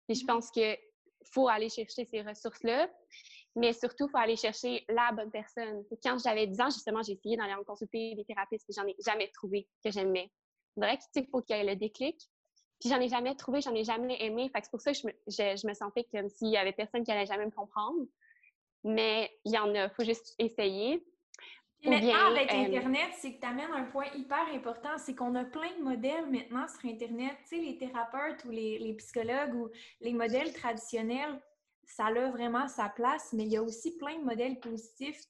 Et 0.09 0.13
je 0.13 0.23
mm-hmm. 0.23 0.25
pense 0.25 0.51
qu'il 0.51 0.77
faut 1.33 1.47
aller 1.47 1.69
chercher 1.69 2.05
ces 2.05 2.21
ressources-là, 2.21 2.89
mais 3.55 3.73
surtout, 3.73 4.05
il 4.07 4.11
faut 4.11 4.17
aller 4.17 4.35
chercher 4.35 4.85
la 4.87 5.11
bonne 5.11 5.31
personne. 5.31 5.83
Quand 6.03 6.17
j'avais 6.19 6.47
10 6.47 6.61
ans, 6.61 6.69
justement, 6.69 7.01
j'ai 7.01 7.13
essayé 7.13 7.35
d'aller 7.35 7.55
en 7.55 7.63
consulter 7.63 8.13
des 8.15 8.23
thérapeutes, 8.23 8.61
et 8.69 8.73
j'en 8.73 8.85
ai 8.85 8.95
jamais 9.05 9.29
trouvé 9.33 9.67
que 9.83 9.91
j'aimais. 9.91 10.31
C'est 10.75 10.81
vrai 10.81 10.99
qu'il 11.11 11.27
faut 11.31 11.41
qu'il 11.41 11.57
y 11.57 11.59
ait 11.59 11.65
le 11.65 11.75
déclic, 11.75 12.17
puis 12.79 12.89
j'en 12.89 12.99
ai 12.99 13.09
jamais 13.09 13.35
trouvé, 13.35 13.61
j'en 13.61 13.73
ai 13.73 13.83
jamais 13.83 14.17
aimé. 14.23 14.49
Fait 14.49 14.59
que 14.59 14.65
c'est 14.65 14.71
pour 14.71 14.81
ça 14.81 14.91
que 14.91 14.97
je 14.97 15.07
me, 15.07 15.13
je, 15.27 15.67
me 15.67 15.73
sentais 15.73 16.05
comme 16.11 16.29
s'il 16.29 16.49
y 16.49 16.57
avait 16.57 16.73
personne 16.73 17.03
qui 17.03 17.11
allait 17.11 17.25
jamais 17.25 17.45
me 17.45 17.51
comprendre. 17.51 18.05
Mais 18.83 19.31
il 19.45 19.53
y 19.53 19.57
en 19.57 19.73
a, 19.73 19.85
il 19.85 19.89
faut 19.89 20.03
juste 20.03 20.35
essayer. 20.37 21.03
Puis 21.81 21.89
maintenant, 21.89 22.31
avec 22.31 22.51
euh, 22.51 22.55
Internet, 22.55 23.11
c'est 23.17 23.35
que 23.35 23.39
tu 23.39 23.47
amènes 23.47 23.71
un 23.71 23.83
point 23.83 24.05
hyper 24.15 24.47
important, 24.53 24.97
c'est 24.97 25.15
qu'on 25.15 25.35
a 25.35 25.43
plein 25.43 25.75
de 25.77 25.83
modèles 25.83 26.27
maintenant 26.27 26.67
sur 26.67 26.89
Internet. 26.89 27.35
Tu 27.43 27.57
sais, 27.57 27.61
les 27.61 27.77
thérapeutes 27.77 28.45
ou 28.45 28.51
les, 28.51 28.79
les, 28.79 28.93
psychologues 28.95 29.53
ou 29.53 29.69
les 30.01 30.13
modèles 30.13 30.53
traditionnels, 30.53 31.39
ça 31.85 32.07
a 32.07 32.29
vraiment 32.29 32.67
sa 32.67 32.89
place, 32.89 33.31
mais 33.33 33.43
il 33.43 33.51
y 33.51 33.57
a 33.57 33.63
aussi 33.63 33.95
plein 33.97 34.17
de 34.17 34.23
modèles 34.23 34.59
positifs 34.59 35.21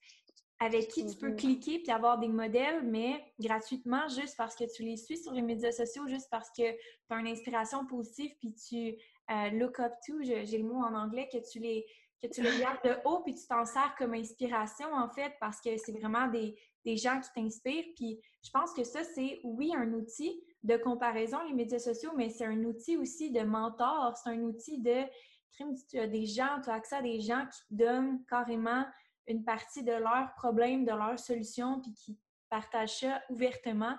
avec 0.60 0.88
qui 0.88 1.06
tu 1.06 1.16
peux 1.18 1.34
cliquer 1.34 1.80
puis 1.80 1.92
avoir 1.92 2.18
des 2.18 2.28
modèles, 2.28 2.84
mais 2.84 3.24
gratuitement, 3.40 4.08
juste 4.08 4.36
parce 4.38 4.56
que 4.56 4.64
tu 4.64 4.84
les 4.84 4.98
suis 4.98 5.18
sur 5.18 5.32
les 5.32 5.44
médias 5.44 5.72
sociaux, 5.72 6.08
juste 6.08 6.30
parce 6.32 6.50
que 6.50 6.72
tu 6.72 6.78
as 7.10 7.20
une 7.20 7.28
inspiration 7.28 7.86
positive 7.86 8.32
puis 8.40 8.54
tu 8.54 8.96
euh, 9.30 9.50
look 9.52 9.80
up 9.80 9.94
to, 10.06 10.16
j'ai 10.22 10.58
le 10.58 10.64
mot 10.64 10.78
en 10.78 10.96
anglais, 10.96 11.30
que 11.32 11.38
tu 11.38 11.60
les 11.60 11.86
que 12.22 12.28
tu 12.28 12.42
les 12.42 12.50
regardes 12.58 12.84
de 12.84 12.96
haut 13.06 13.20
puis 13.20 13.36
tu 13.36 13.46
t'en 13.46 13.66
sers 13.66 13.94
comme 13.98 14.16
inspiration 14.16 14.92
en 14.94 15.10
fait 15.10 15.34
parce 15.40 15.62
que 15.62 15.78
c'est 15.78 15.92
vraiment 15.92 16.28
des, 16.28 16.58
des, 16.84 16.98
gens 16.98 17.20
qui 17.20 17.30
t'inspirent. 17.36 17.94
Puis 17.96 18.20
je 18.44 18.50
pense 18.50 18.74
que 18.74 18.84
ça, 18.84 19.04
c'est 19.04 19.40
oui 19.44 19.72
un 19.76 19.94
outil 19.94 20.42
de 20.64 20.78
comparaison, 20.78 21.38
les 21.48 21.54
médias 21.54 21.78
sociaux, 21.78 22.12
mais 22.16 22.30
c'est 22.30 22.46
un 22.46 22.64
outil 22.64 22.98
aussi 22.98 23.30
de 23.30 23.42
mentor, 23.42 24.18
c'est 24.18 24.32
un 24.32 24.40
outil 24.40 24.80
de 24.80 25.04
tu 25.90 26.00
as 26.00 26.08
des 26.08 26.26
gens, 26.26 26.60
tu 26.64 26.70
as 26.70 26.74
accès 26.74 26.96
à 26.96 27.02
des 27.02 27.20
gens 27.20 27.46
qui 27.52 27.60
te 27.62 27.84
donnent 27.84 28.24
carrément 28.26 28.86
une 29.28 29.44
partie 29.44 29.84
de 29.84 29.92
leurs 29.92 30.34
problèmes, 30.36 30.86
de 30.86 30.92
leurs 30.92 31.20
solutions, 31.20 31.82
puis 31.82 31.94
qui 31.94 32.18
partagent 32.50 33.00
ça 33.00 33.22
ouvertement. 33.30 33.96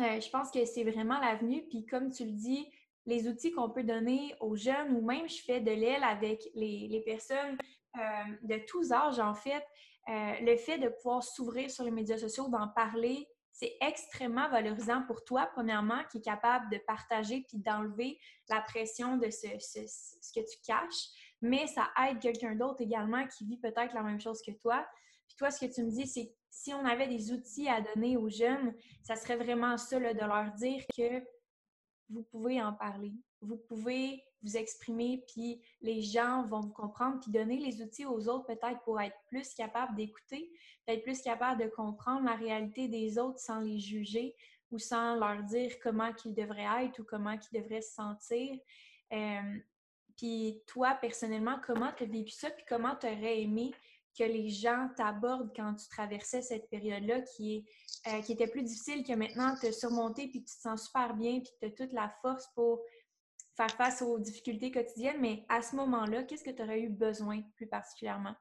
Euh, 0.00 0.20
je 0.20 0.28
pense 0.30 0.50
que 0.50 0.64
c'est 0.64 0.84
vraiment 0.84 1.20
l'avenue. 1.20 1.64
Puis 1.68 1.86
comme 1.86 2.10
tu 2.10 2.24
le 2.24 2.32
dis, 2.32 2.68
les 3.06 3.28
outils 3.28 3.52
qu'on 3.52 3.70
peut 3.70 3.84
donner 3.84 4.34
aux 4.40 4.56
jeunes, 4.56 4.96
ou 4.96 5.04
même 5.04 5.28
je 5.28 5.42
fais 5.42 5.60
de 5.60 5.70
l'aile 5.70 6.02
avec 6.02 6.42
les, 6.54 7.02
personnes 7.04 7.58
euh, 7.96 8.00
de 8.42 8.58
tous 8.66 8.92
âges, 8.92 9.20
en 9.20 9.34
fait, 9.34 9.64
euh, 10.08 10.32
le 10.40 10.56
fait 10.56 10.78
de 10.78 10.88
pouvoir 10.88 11.22
s'ouvrir 11.22 11.70
sur 11.70 11.84
les 11.84 11.90
médias 11.90 12.18
sociaux, 12.18 12.48
d'en 12.48 12.68
parler, 12.68 13.28
c'est 13.52 13.76
extrêmement 13.80 14.48
valorisant 14.48 15.02
pour 15.06 15.22
toi, 15.24 15.48
premièrement, 15.52 16.02
qui 16.10 16.18
est 16.18 16.24
capable 16.24 16.68
de 16.70 16.78
partager 16.78 17.44
puis 17.48 17.58
d'enlever 17.58 18.18
la 18.48 18.60
pression 18.62 19.16
de 19.16 19.30
ce, 19.30 19.46
ce 19.58 20.32
que 20.32 20.40
tu 20.40 20.58
caches 20.66 21.08
mais 21.44 21.66
ça 21.66 21.90
aide 22.08 22.20
quelqu'un 22.20 22.54
d'autre 22.54 22.80
également 22.80 23.26
qui 23.28 23.44
vit 23.44 23.58
peut-être 23.58 23.92
la 23.92 24.02
même 24.02 24.18
chose 24.18 24.40
que 24.40 24.52
toi. 24.52 24.86
Puis 25.28 25.36
toi, 25.36 25.50
ce 25.50 25.64
que 25.64 25.70
tu 25.70 25.82
me 25.82 25.90
dis, 25.90 26.06
c'est 26.06 26.34
si 26.48 26.72
on 26.72 26.86
avait 26.86 27.06
des 27.06 27.32
outils 27.32 27.68
à 27.68 27.82
donner 27.82 28.16
aux 28.16 28.30
jeunes, 28.30 28.74
ça 29.02 29.14
serait 29.14 29.36
vraiment 29.36 29.76
ça, 29.76 30.00
de 30.00 30.26
leur 30.26 30.52
dire 30.52 30.82
que 30.96 31.22
vous 32.08 32.22
pouvez 32.22 32.62
en 32.62 32.72
parler. 32.72 33.12
Vous 33.42 33.58
pouvez 33.58 34.24
vous 34.42 34.56
exprimer, 34.56 35.22
puis 35.28 35.60
les 35.82 36.00
gens 36.00 36.46
vont 36.46 36.60
vous 36.60 36.72
comprendre, 36.72 37.20
puis 37.20 37.30
donner 37.30 37.58
les 37.58 37.82
outils 37.82 38.06
aux 38.06 38.26
autres 38.28 38.46
peut-être 38.46 38.80
pour 38.84 38.98
être 39.00 39.16
plus 39.26 39.52
capables 39.54 39.94
d'écouter, 39.96 40.50
d'être 40.88 41.02
plus 41.02 41.20
capable 41.20 41.62
de 41.62 41.68
comprendre 41.68 42.24
la 42.24 42.36
réalité 42.36 42.88
des 42.88 43.18
autres 43.18 43.38
sans 43.38 43.60
les 43.60 43.78
juger 43.78 44.34
ou 44.70 44.78
sans 44.78 45.16
leur 45.16 45.42
dire 45.42 45.72
comment 45.82 46.12
qu'ils 46.14 46.34
devraient 46.34 46.86
être 46.86 47.00
ou 47.00 47.04
comment 47.04 47.36
qu'ils 47.36 47.60
devraient 47.60 47.82
se 47.82 47.94
sentir. 47.94 48.58
Euh, 49.12 49.58
puis 50.16 50.62
toi, 50.66 50.94
personnellement, 51.00 51.58
comment 51.64 51.92
tu 51.92 52.04
as 52.04 52.06
vécu 52.06 52.30
ça? 52.30 52.50
Puis 52.50 52.64
comment 52.68 52.94
tu 52.96 53.06
aurais 53.06 53.42
aimé 53.42 53.72
que 54.16 54.24
les 54.24 54.48
gens 54.48 54.88
t'abordent 54.96 55.52
quand 55.54 55.74
tu 55.74 55.88
traversais 55.88 56.40
cette 56.40 56.68
période-là 56.70 57.20
qui, 57.22 57.56
est, 57.56 58.12
euh, 58.12 58.22
qui 58.22 58.32
était 58.32 58.46
plus 58.46 58.62
difficile 58.62 59.04
que 59.04 59.12
maintenant, 59.12 59.56
te 59.60 59.72
surmonter 59.72 60.28
puis 60.28 60.44
tu 60.44 60.54
te 60.54 60.60
sens 60.60 60.86
super 60.86 61.14
bien 61.14 61.40
puis 61.40 61.50
tu 61.60 61.66
as 61.66 61.70
toute 61.70 61.92
la 61.92 62.08
force 62.22 62.46
pour 62.54 62.80
faire 63.56 63.70
face 63.70 64.02
aux 64.02 64.18
difficultés 64.18 64.70
quotidiennes? 64.70 65.20
Mais 65.20 65.44
à 65.48 65.62
ce 65.62 65.74
moment-là, 65.76 66.22
qu'est-ce 66.24 66.44
que 66.44 66.50
tu 66.50 66.62
aurais 66.62 66.80
eu 66.80 66.88
besoin 66.88 67.42
plus 67.56 67.66
particulièrement? 67.66 68.34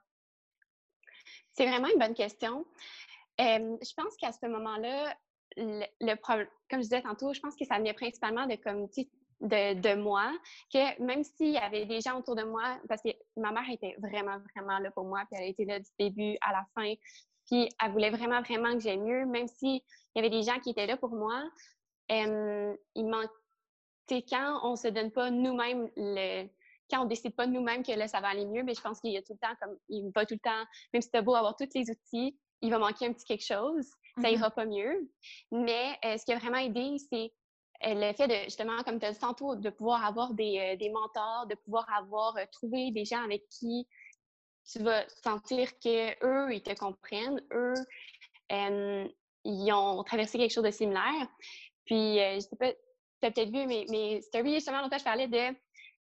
C'est 1.54 1.68
vraiment 1.68 1.88
une 1.88 2.00
bonne 2.00 2.16
question. 2.16 2.66
je 3.40 3.94
pense 3.96 4.16
qu'à 4.18 4.32
ce 4.32 4.46
moment-là, 4.46 5.16
le, 5.58 6.16
problème, 6.16 6.48
comme 6.70 6.80
je 6.80 6.86
disais 6.86 7.02
tantôt, 7.02 7.34
je 7.34 7.40
pense 7.40 7.56
que 7.56 7.66
ça 7.66 7.78
venait 7.78 7.94
principalement 7.94 8.48
de 8.48 8.56
comme, 8.56 8.88
de, 9.44 9.96
moi, 9.96 10.32
que 10.74 11.02
même 11.02 11.24
s'il 11.24 11.52
y 11.52 11.58
avait 11.58 11.86
des 11.86 12.02
gens 12.02 12.18
autour 12.18 12.36
de 12.36 12.44
moi, 12.44 12.78
parce 12.88 13.02
que 13.02 13.10
ma 13.38 13.52
mère 13.52 13.70
était 13.72 13.96
vraiment, 14.00 14.38
vraiment 14.56 14.80
là 14.80 14.92
pour 14.92 15.06
moi, 15.06 15.24
puis 15.30 15.40
elle 15.40 15.46
a 15.46 15.48
été 15.48 15.66
là 15.66 15.80
du 15.80 15.90
début 16.00 16.38
à 16.42 16.52
la 16.52 16.66
fin, 16.76 16.94
puis 17.50 17.70
elle 17.84 17.92
voulait 17.92 18.10
vraiment, 18.10 18.42
vraiment 18.42 18.74
que 18.74 18.80
j'aille 18.80 19.00
mieux, 19.00 19.26
même 19.26 19.48
s'il 19.48 19.82
y 20.16 20.20
avait 20.20 20.30
des 20.30 20.44
gens 20.44 20.60
qui 20.60 20.72
étaient 20.72 20.88
là 20.88 20.98
pour 20.98 21.10
moi, 21.10 21.44
euh, 22.12 22.76
il 22.96 23.06
manque, 23.06 23.32
quand 24.10 24.60
on 24.64 24.76
se 24.76 24.88
donne 24.88 25.12
pas 25.12 25.32
nous-mêmes 25.32 25.90
le 25.96 26.48
quand 26.90 27.02
on 27.02 27.06
décide 27.06 27.34
pas 27.34 27.48
nous-mêmes 27.48 27.82
que 27.82 27.94
là, 27.94 28.08
ça 28.08 28.20
va 28.20 28.28
aller 28.28 28.46
mieux, 28.46 28.62
mais 28.62 28.76
je 28.76 28.82
pense 28.82 29.00
qu'il 29.00 29.12
y 29.12 29.18
a 29.18 29.22
tout 29.22 29.34
le 29.34 29.40
temps, 29.40 29.56
comme 29.60 29.76
il 29.90 30.12
va 30.14 30.26
tout 30.26 30.36
le 30.36 30.40
temps, 30.40 30.64
même 30.94 31.02
si 31.02 31.10
as 31.14 31.22
beau 31.22 31.34
avoir 31.34 31.56
tous 31.56 31.70
les 31.74 31.90
outils, 31.90 32.38
il 32.62 32.70
va 32.70 32.78
manquer 32.78 33.08
un 33.08 33.14
petit 33.14 33.26
quelque 33.26 33.44
chose, 33.46 33.90
ça 34.22 34.24
mm-hmm. 34.24 34.34
ira 34.34 34.52
pas 34.52 34.66
mieux. 34.66 35.10
Mais 35.52 35.98
euh, 36.06 36.18
ce 36.18 36.26
qui 36.26 36.34
a 36.34 36.38
vraiment 36.38 36.58
aidé, 36.58 36.98
c'est 37.10 37.32
le 37.86 38.14
fait 38.14 38.28
de, 38.28 38.36
justement, 38.46 38.82
comme 38.84 39.00
tu 39.00 39.06
as 39.06 39.12
dit 39.12 39.20
tantôt, 39.20 39.56
de 39.56 39.70
pouvoir 39.70 40.06
avoir 40.06 40.34
des, 40.34 40.60
euh, 40.60 40.76
des 40.78 40.90
mentors, 40.90 41.48
de 41.48 41.56
pouvoir 41.56 41.88
avoir 41.94 42.38
euh, 42.38 42.46
trouvé 42.52 42.92
des 42.92 43.06
gens 43.06 43.24
avec 43.24 43.48
qui 43.50 43.88
tu 44.72 44.80
vas 44.80 45.08
sentir 45.24 45.68
qu'eux, 45.80 46.54
ils 46.54 46.64
te 46.64 46.74
comprennent, 46.74 47.42
eux, 47.52 47.74
ils 49.44 49.74
ont 49.74 50.04
traversé 50.04 50.38
quelque 50.38 50.54
chose 50.54 50.64
de 50.64 50.72
similaire. 50.72 51.28
Puis, 51.86 52.18
je 52.18 52.40
sais 52.40 52.56
pas, 52.56 52.72
tu 52.72 53.28
as 53.28 53.32
peut-être 53.32 53.52
vu 53.52 53.68
mes, 53.68 53.86
mes 53.90 54.22
stories, 54.22 54.56
justement, 54.56 54.82
longtemps, 54.82 54.98
je 54.98 55.04
parlais 55.04 55.28
de 55.28 55.54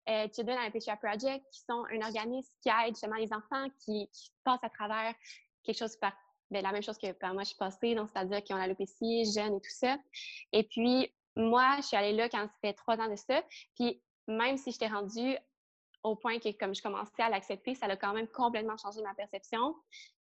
euh, 0.09 0.27
Children 0.33 0.57
Alopecia 0.57 0.95
Project, 0.97 1.45
qui 1.51 1.61
sont 1.61 1.85
un 1.91 2.01
organisme 2.01 2.51
qui 2.61 2.69
aide 2.69 2.95
justement 2.95 3.15
les 3.15 3.31
enfants 3.31 3.67
qui, 3.85 4.09
passent 4.43 4.63
à 4.63 4.69
travers 4.69 5.13
quelque 5.63 5.77
chose 5.77 5.95
par 5.97 6.13
ben, 6.49 6.63
la 6.63 6.71
même 6.71 6.81
chose 6.81 6.97
que 6.97 7.11
par 7.11 7.33
moi 7.33 7.43
je 7.43 7.49
suis 7.49 7.57
passée, 7.57 7.95
c'est-à-dire 7.95 8.43
qui 8.43 8.53
ont 8.53 8.57
l'alopécie, 8.57 9.31
jeunes 9.31 9.57
et 9.57 9.61
tout 9.61 9.69
ça. 9.69 9.97
Et 10.51 10.63
puis, 10.63 11.13
moi, 11.39 11.77
je 11.77 11.83
suis 11.83 11.97
allée 11.97 12.13
là 12.13 12.29
quand 12.29 12.45
ça 12.45 12.53
fait 12.61 12.73
trois 12.73 12.97
ans 12.97 13.09
de 13.09 13.15
ça. 13.15 13.41
Puis 13.75 14.01
même 14.27 14.57
si 14.57 14.71
j'étais 14.71 14.87
rendue 14.87 15.37
au 16.03 16.15
point 16.15 16.39
que, 16.39 16.49
comme 16.57 16.75
je 16.75 16.81
commençais 16.81 17.21
à 17.21 17.29
l'accepter, 17.29 17.75
ça 17.75 17.87
a 17.87 17.95
quand 17.95 18.13
même 18.13 18.27
complètement 18.27 18.77
changé 18.77 19.01
ma 19.01 19.13
perception. 19.13 19.75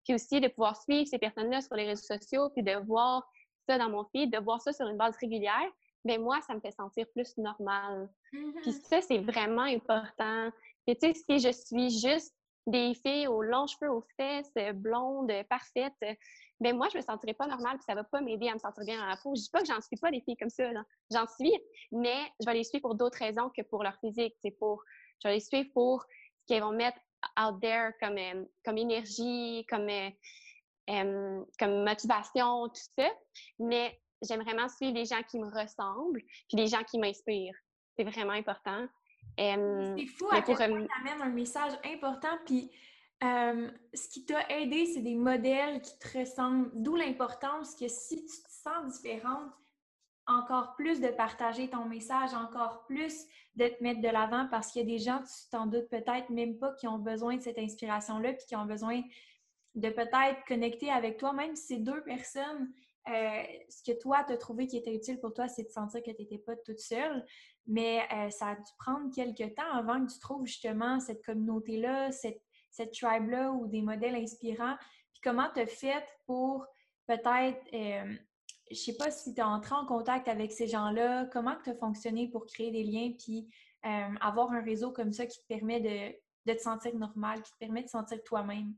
Puis 0.05 0.15
aussi 0.15 0.41
de 0.41 0.49
pouvoir 0.49 0.81
suivre 0.81 1.07
ces 1.07 1.19
personnes-là 1.19 1.61
sur 1.61 1.75
les 1.75 1.87
réseaux 1.87 2.07
sociaux, 2.19 2.51
puis 2.51 2.63
de 2.63 2.77
voir 2.87 3.29
ça 3.69 3.79
dans 3.79 3.91
mon 3.91 4.05
feed, 4.05 4.33
de 4.33 4.39
voir 4.39 4.61
ça 4.61 4.73
sur 4.73 4.87
une 4.87 4.97
base 4.97 5.17
régulière, 5.21 5.71
bien 6.05 6.19
moi, 6.19 6.41
ça 6.47 6.55
me 6.55 6.61
fait 6.61 6.71
sentir 6.71 7.07
plus 7.13 7.37
normal. 7.37 8.09
Puis 8.31 8.41
mm-hmm. 8.41 8.83
ça, 8.89 9.01
c'est 9.01 9.19
vraiment 9.19 9.63
important. 9.63 10.51
Puis 10.87 10.97
tu 10.97 11.13
sais, 11.13 11.15
si 11.15 11.39
je 11.41 11.51
suis 11.51 11.91
juste 11.91 12.35
des 12.67 12.95
filles 12.95 13.27
aux 13.27 13.43
longs 13.43 13.67
cheveux, 13.67 13.91
aux 13.91 14.05
fesses, 14.17 14.53
blondes, 14.75 15.33
parfaites, 15.49 16.19
ben 16.61 16.77
moi, 16.77 16.89
je 16.91 16.97
me 16.97 17.03
sentirais 17.03 17.35
pas 17.35 17.47
normale, 17.47 17.77
puis 17.77 17.85
ça 17.87 17.95
va 17.95 18.05
pas 18.05 18.21
m'aider 18.21 18.49
à 18.49 18.55
me 18.55 18.59
sentir 18.59 18.85
bien 18.85 18.99
dans 18.99 19.07
la 19.07 19.17
peau. 19.17 19.35
Je 19.35 19.43
dis 19.43 19.51
pas 19.51 19.61
que 19.61 19.67
j'en 19.67 19.81
suis 19.81 19.97
pas 19.97 20.11
des 20.11 20.21
filles 20.21 20.37
comme 20.37 20.51
ça, 20.51 20.65
j'en 21.11 21.27
suis, 21.27 21.53
mais 21.93 22.19
je 22.41 22.47
vais 22.47 22.55
les 22.55 22.65
suivre 22.65 22.83
pour 22.83 22.95
d'autres 22.95 23.19
raisons 23.19 23.51
que 23.51 23.63
pour 23.63 23.83
leur 23.83 23.99
physique. 24.01 24.35
C'est 24.43 24.53
pour, 24.53 24.83
je 25.23 25.29
vais 25.29 25.35
les 25.35 25.41
suivre 25.41 25.69
pour 25.75 26.03
ce 26.03 26.47
qu'elles 26.47 26.63
vont 26.63 26.73
mettre 26.73 26.99
out 27.39 27.61
there 27.61 27.93
comme, 28.01 28.17
euh, 28.17 28.45
comme 28.65 28.79
énergie, 28.79 29.67
comme, 29.69 29.89
euh, 29.89 30.11
euh, 30.91 31.45
comme 31.59 31.85
motivation, 31.85 32.69
tout 32.69 32.83
ça. 32.99 33.11
Mais 33.59 34.01
j'aime 34.23 34.43
vraiment 34.43 34.69
suivre 34.69 34.95
des 34.95 35.05
gens 35.05 35.23
qui 35.29 35.39
me 35.39 35.49
ressemblent, 35.49 36.23
puis 36.49 36.57
des 36.57 36.69
gens 36.69 36.83
qui 36.85 36.99
m'inspirent. 36.99 37.57
C'est 37.97 38.05
vraiment 38.05 38.33
important. 38.33 38.87
c'est 39.37 40.07
fou 40.07 40.29
à 40.31 40.43
quel 40.43 40.57
point 40.57 40.87
un 41.21 41.29
message 41.31 41.73
important, 41.85 42.39
puis 42.47 42.71
ce 43.23 44.09
qui 44.09 44.25
t'a 44.25 44.49
aidé, 44.51 44.87
c'est 44.87 45.03
des 45.03 45.15
modèles 45.15 45.81
qui 45.81 45.99
te 45.99 46.19
ressemblent, 46.19 46.71
d'où 46.75 46.97
l'importance 46.97 47.75
que 47.75 47.89
si 47.89 48.25
tu 48.25 48.43
te 48.43 48.51
sens 48.51 49.01
différente, 49.01 49.51
encore 50.27 50.75
plus 50.75 51.01
de 51.01 51.09
partager 51.09 51.71
ton 51.71 51.85
message, 51.85 52.35
encore 52.35 52.85
plus 52.87 53.27
de 53.55 53.69
te 53.69 53.83
mettre 53.83 54.01
de 54.01 54.09
l'avant 54.09 54.49
parce 54.51 54.73
qu'il 54.73 54.83
y 54.83 54.85
a 54.85 54.97
des 54.97 55.03
gens, 55.03 55.21
tu 55.23 55.49
t'en 55.51 55.67
doutes 55.67 55.89
peut-être 55.89 56.31
même 56.31 56.59
pas, 56.59 56.73
qui 56.75 56.89
ont 56.89 56.99
besoin 56.99 57.37
de 57.37 57.43
cette 57.43 57.59
inspiration-là, 57.59 58.33
puis 58.35 58.47
qui 58.47 58.57
ont 58.57 58.67
besoin 58.67 59.03
de 59.75 59.89
peut-être 59.91 60.45
connecter 60.47 60.91
avec 60.91 61.19
toi, 61.19 61.33
même 61.33 61.55
si 61.55 61.67
c'est 61.67 61.79
deux 61.79 62.03
personnes. 62.03 62.73
Euh, 63.09 63.43
ce 63.69 63.85
que 63.89 63.97
toi, 63.97 64.25
tu 64.27 64.33
as 64.33 64.37
trouvé 64.37 64.67
qui 64.67 64.79
était 64.79 64.95
utile 64.95 65.21
pour 65.21 65.33
toi, 65.33 65.47
c'est 65.47 65.63
de 65.63 65.71
sentir 65.71 66.03
que 66.03 66.11
tu 66.11 66.23
n'étais 66.23 66.39
pas 66.39 66.57
toute 66.57 66.81
seule. 66.81 67.25
Mais 67.69 68.03
euh, 68.13 68.31
ça 68.31 68.49
a 68.49 68.55
dû 68.57 68.73
prendre 68.79 69.15
quelques 69.15 69.55
temps 69.55 69.73
avant 69.73 70.05
que 70.05 70.13
tu 70.13 70.19
trouves 70.19 70.47
justement 70.47 70.99
cette 70.99 71.25
communauté-là, 71.25 72.11
cette 72.11 72.43
cette 72.77 72.93
tribe-là 72.93 73.51
ou 73.53 73.67
des 73.67 73.83
modèles 73.83 74.15
inspirants? 74.15 74.77
Puis 75.13 75.21
comment 75.23 75.49
tu 75.55 75.61
as 75.61 75.67
fait 75.67 76.05
pour 76.27 76.67
peut-être, 77.07 77.61
euh, 77.73 78.15
je 78.71 78.77
sais 78.77 78.97
pas 78.97 79.11
si 79.11 79.35
tu 79.35 79.41
es 79.41 79.45
entré 79.45 79.75
en 79.75 79.87
contact 79.87 80.29
avec 80.29 80.53
ces 80.53 80.67
gens-là, 80.67 81.27
comment 81.33 81.57
tu 81.65 81.71
as 81.71 81.75
fonctionné 81.75 82.29
pour 82.29 82.47
créer 82.47 82.71
des 82.71 82.85
liens 82.85 83.13
puis 83.19 83.49
euh, 83.87 84.15
avoir 84.21 84.53
un 84.53 84.63
réseau 84.63 84.91
comme 84.91 85.13
ça 85.13 85.27
qui 85.27 85.39
te 85.41 85.47
permet 85.47 85.81
de, 85.81 86.53
te 86.53 86.59
sentir 86.61 86.95
normal, 86.97 87.43
qui 87.43 87.53
te 87.53 87.59
permet 87.59 87.81
de 87.81 87.87
te 87.87 87.93
sentir 87.93 88.23
toi-même? 88.25 88.75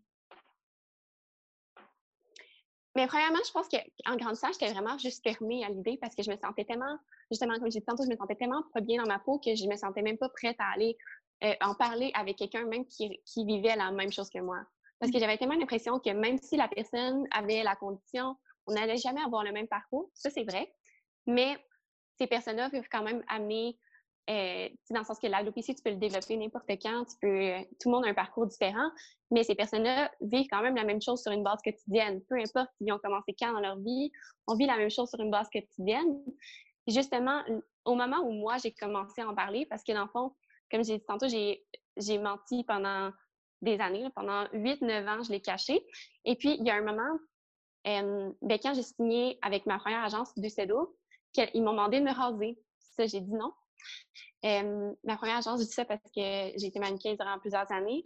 Mais 2.94 3.06
premièrement, 3.06 3.38
je 3.46 3.52
pense 3.52 3.68
qu'en 3.68 4.16
grandissant, 4.16 4.48
j'étais 4.52 4.72
vraiment 4.72 4.98
juste 4.98 5.22
fermée 5.22 5.64
à 5.64 5.68
l'idée 5.68 5.98
parce 6.00 6.16
que 6.16 6.22
je 6.22 6.30
me 6.30 6.36
sentais 6.36 6.64
tellement, 6.64 6.98
justement, 7.30 7.54
comme 7.54 7.70
j'ai 7.70 7.78
dit 7.78 7.84
tantôt, 7.84 8.02
je 8.02 8.10
me 8.10 8.16
sentais 8.16 8.34
tellement 8.34 8.64
pas 8.74 8.80
bien 8.80 9.00
dans 9.00 9.08
ma 9.08 9.20
peau 9.20 9.38
que 9.38 9.54
je 9.54 9.66
me 9.66 9.76
sentais 9.76 10.02
même 10.02 10.18
pas 10.18 10.28
prête 10.30 10.56
à 10.58 10.72
aller 10.74 10.96
euh, 11.44 11.54
en 11.60 11.74
parler 11.74 12.10
avec 12.14 12.36
quelqu'un 12.36 12.64
même 12.64 12.84
qui, 12.86 13.20
vivait 13.36 13.76
la 13.76 13.92
même 13.92 14.10
chose 14.10 14.28
que 14.28 14.40
moi. 14.40 14.58
Parce 14.98 15.12
que 15.12 15.20
j'avais 15.20 15.38
tellement 15.38 15.54
l'impression 15.54 16.00
que 16.00 16.10
même 16.10 16.38
si 16.38 16.56
la 16.56 16.66
personne 16.66 17.28
avait 17.30 17.62
la 17.62 17.76
condition, 17.76 18.34
on 18.66 18.72
n'allait 18.72 18.96
jamais 18.96 19.20
avoir 19.20 19.44
le 19.44 19.52
même 19.52 19.68
parcours. 19.68 20.10
Ça, 20.14 20.30
c'est 20.30 20.42
vrai. 20.42 20.72
Mais 21.26 21.56
ces 22.18 22.26
personnes-là 22.26 22.70
peuvent 22.70 22.88
quand 22.90 23.04
même 23.04 23.22
amener, 23.28 23.78
euh, 24.28 24.68
dans 24.90 24.98
le 24.98 25.04
sens 25.04 25.20
que 25.20 25.28
l'alopécie, 25.28 25.76
tu 25.76 25.82
peux 25.82 25.90
le 25.90 25.96
développer 25.96 26.36
n'importe 26.36 26.68
quand, 26.82 27.04
tu 27.04 27.16
peux, 27.20 27.28
euh, 27.28 27.60
tout 27.80 27.88
le 27.88 27.92
monde 27.92 28.06
a 28.06 28.08
un 28.08 28.14
parcours 28.14 28.46
différent, 28.46 28.90
mais 29.30 29.44
ces 29.44 29.54
personnes-là 29.54 30.10
vivent 30.20 30.48
quand 30.50 30.62
même 30.62 30.74
la 30.74 30.84
même 30.84 31.00
chose 31.00 31.22
sur 31.22 31.30
une 31.30 31.44
base 31.44 31.60
quotidienne. 31.62 32.20
Peu 32.28 32.34
importe 32.34 32.70
s'ils 32.78 32.92
ont 32.92 32.98
commencé 32.98 33.34
quand 33.38 33.52
dans 33.52 33.60
leur 33.60 33.78
vie, 33.78 34.10
on 34.48 34.56
vit 34.56 34.66
la 34.66 34.76
même 34.76 34.90
chose 34.90 35.08
sur 35.08 35.20
une 35.20 35.30
base 35.30 35.48
quotidienne. 35.50 36.20
justement, 36.88 37.42
au 37.84 37.94
moment 37.94 38.18
où 38.24 38.32
moi, 38.32 38.56
j'ai 38.58 38.72
commencé 38.72 39.22
à 39.22 39.28
en 39.28 39.34
parler, 39.36 39.66
parce 39.66 39.84
que 39.84 39.92
dans 39.92 40.02
le 40.02 40.08
fond, 40.08 40.32
comme 40.70 40.84
j'ai 40.84 40.98
dit 40.98 41.04
tantôt, 41.04 41.26
j'ai 41.28 42.18
menti 42.18 42.64
pendant 42.64 43.12
des 43.62 43.80
années, 43.80 44.08
pendant 44.14 44.44
8-9 44.46 45.08
ans, 45.08 45.22
je 45.22 45.30
l'ai 45.30 45.40
caché. 45.40 45.84
Et 46.24 46.36
puis, 46.36 46.56
il 46.58 46.66
y 46.66 46.70
a 46.70 46.76
un 46.76 46.82
moment, 46.82 47.18
euh, 47.86 48.30
ben, 48.42 48.58
quand 48.62 48.74
j'ai 48.74 48.82
signé 48.82 49.38
avec 49.42 49.66
ma 49.66 49.78
première 49.78 50.04
agence 50.04 50.32
du 50.36 50.48
CEDO, 50.48 50.96
ils 51.54 51.62
m'ont 51.62 51.72
demandé 51.72 52.00
de 52.00 52.04
me 52.04 52.12
raser. 52.12 52.58
Ça, 52.78 53.06
j'ai 53.06 53.20
dit 53.20 53.32
non. 53.32 53.52
Euh, 54.44 54.92
ma 55.04 55.16
première 55.16 55.38
agence, 55.38 55.60
j'ai 55.60 55.66
dit 55.66 55.72
ça 55.72 55.84
parce 55.84 56.02
que 56.02 56.12
j'ai 56.56 56.66
été 56.66 56.78
mannequin 56.78 57.14
durant 57.14 57.38
plusieurs 57.38 57.70
années. 57.72 58.02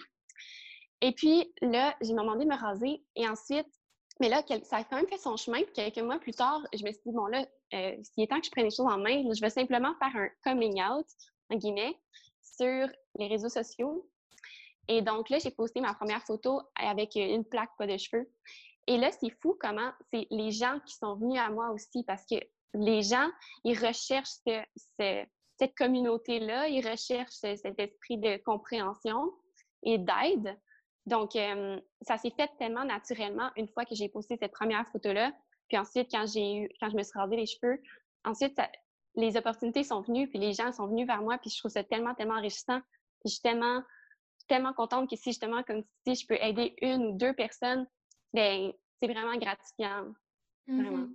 Et 1.00 1.12
puis, 1.12 1.52
là, 1.60 1.94
j'ai 2.00 2.12
demandé 2.12 2.44
de 2.44 2.50
me 2.50 2.56
raser. 2.56 3.04
Et 3.16 3.28
ensuite, 3.28 3.66
mais 4.20 4.28
là, 4.28 4.42
ça 4.62 4.76
a 4.76 4.84
quand 4.84 4.96
même 4.96 5.08
fait 5.08 5.18
son 5.18 5.36
chemin. 5.36 5.62
Quelques 5.74 5.98
mois 5.98 6.18
plus 6.18 6.32
tard, 6.32 6.60
je 6.72 6.84
me 6.84 6.92
suis 6.92 7.02
dit, 7.06 7.12
bon, 7.12 7.26
là, 7.26 7.44
euh, 7.74 7.96
s'il 8.02 8.22
est 8.22 8.28
temps 8.28 8.38
que 8.38 8.46
je 8.46 8.50
prenne 8.50 8.64
les 8.64 8.70
choses 8.70 8.86
en 8.86 8.98
main, 8.98 9.22
je 9.34 9.40
vais 9.40 9.50
simplement 9.50 9.94
faire 9.98 10.14
un 10.14 10.28
coming 10.44 10.80
out, 10.82 11.06
en 11.50 11.56
guillemets, 11.56 11.98
sur 12.42 12.88
les 13.18 13.28
réseaux 13.28 13.48
sociaux. 13.48 14.08
Et 14.88 15.02
donc 15.02 15.30
là, 15.30 15.38
j'ai 15.38 15.50
posté 15.50 15.80
ma 15.80 15.94
première 15.94 16.22
photo 16.22 16.60
avec 16.74 17.14
une 17.14 17.44
plaque 17.44 17.70
pas 17.78 17.86
de 17.86 17.96
cheveux. 17.96 18.28
Et 18.86 18.98
là, 18.98 19.10
c'est 19.12 19.30
fou 19.40 19.56
comment 19.60 19.92
c'est 20.12 20.26
les 20.30 20.50
gens 20.50 20.80
qui 20.86 20.96
sont 20.96 21.14
venus 21.14 21.38
à 21.38 21.50
moi 21.50 21.70
aussi 21.70 22.02
parce 22.04 22.24
que 22.26 22.36
les 22.74 23.02
gens, 23.02 23.28
ils 23.64 23.78
recherchent 23.78 24.38
cette 24.96 25.74
communauté-là, 25.76 26.68
ils 26.68 26.86
recherchent 26.86 27.30
cet 27.32 27.78
esprit 27.78 28.18
de 28.18 28.38
compréhension 28.38 29.32
et 29.82 29.98
d'aide. 29.98 30.58
Donc, 31.06 31.36
euh, 31.36 31.80
ça 32.02 32.16
s'est 32.18 32.32
fait 32.36 32.50
tellement 32.58 32.84
naturellement 32.84 33.50
une 33.56 33.68
fois 33.68 33.84
que 33.84 33.94
j'ai 33.94 34.08
posté 34.08 34.36
cette 34.36 34.52
première 34.52 34.86
photo-là. 34.90 35.32
Puis 35.68 35.78
ensuite, 35.78 36.10
quand 36.10 36.26
j'ai 36.26 36.56
eu, 36.56 36.68
quand 36.80 36.90
je 36.90 36.96
me 36.96 37.02
suis 37.02 37.18
rasé 37.18 37.36
les 37.36 37.46
cheveux, 37.46 37.80
ensuite, 38.24 38.60
les 39.14 39.36
opportunités 39.36 39.84
sont 39.84 40.00
venues, 40.00 40.28
puis 40.28 40.38
les 40.38 40.52
gens 40.52 40.72
sont 40.72 40.86
venus 40.86 41.06
vers 41.06 41.22
moi, 41.22 41.38
puis 41.38 41.50
je 41.50 41.58
trouve 41.58 41.70
ça 41.70 41.84
tellement, 41.84 42.14
tellement 42.14 42.36
enrichissant. 42.36 42.80
Puis 43.20 43.28
je 43.28 43.32
suis 43.32 43.42
tellement, 43.42 43.82
tellement 44.48 44.72
contente 44.72 45.08
que 45.08 45.16
si 45.16 45.30
justement, 45.30 45.62
comme 45.62 45.82
tu 45.82 45.88
dis, 46.06 46.14
je 46.14 46.26
peux 46.26 46.38
aider 46.40 46.74
une 46.80 47.06
ou 47.06 47.16
deux 47.16 47.34
personnes, 47.34 47.86
bien, 48.32 48.72
c'est 49.00 49.08
vraiment 49.08 49.36
gratifiant. 49.36 50.12
Mm-hmm. 50.68 51.12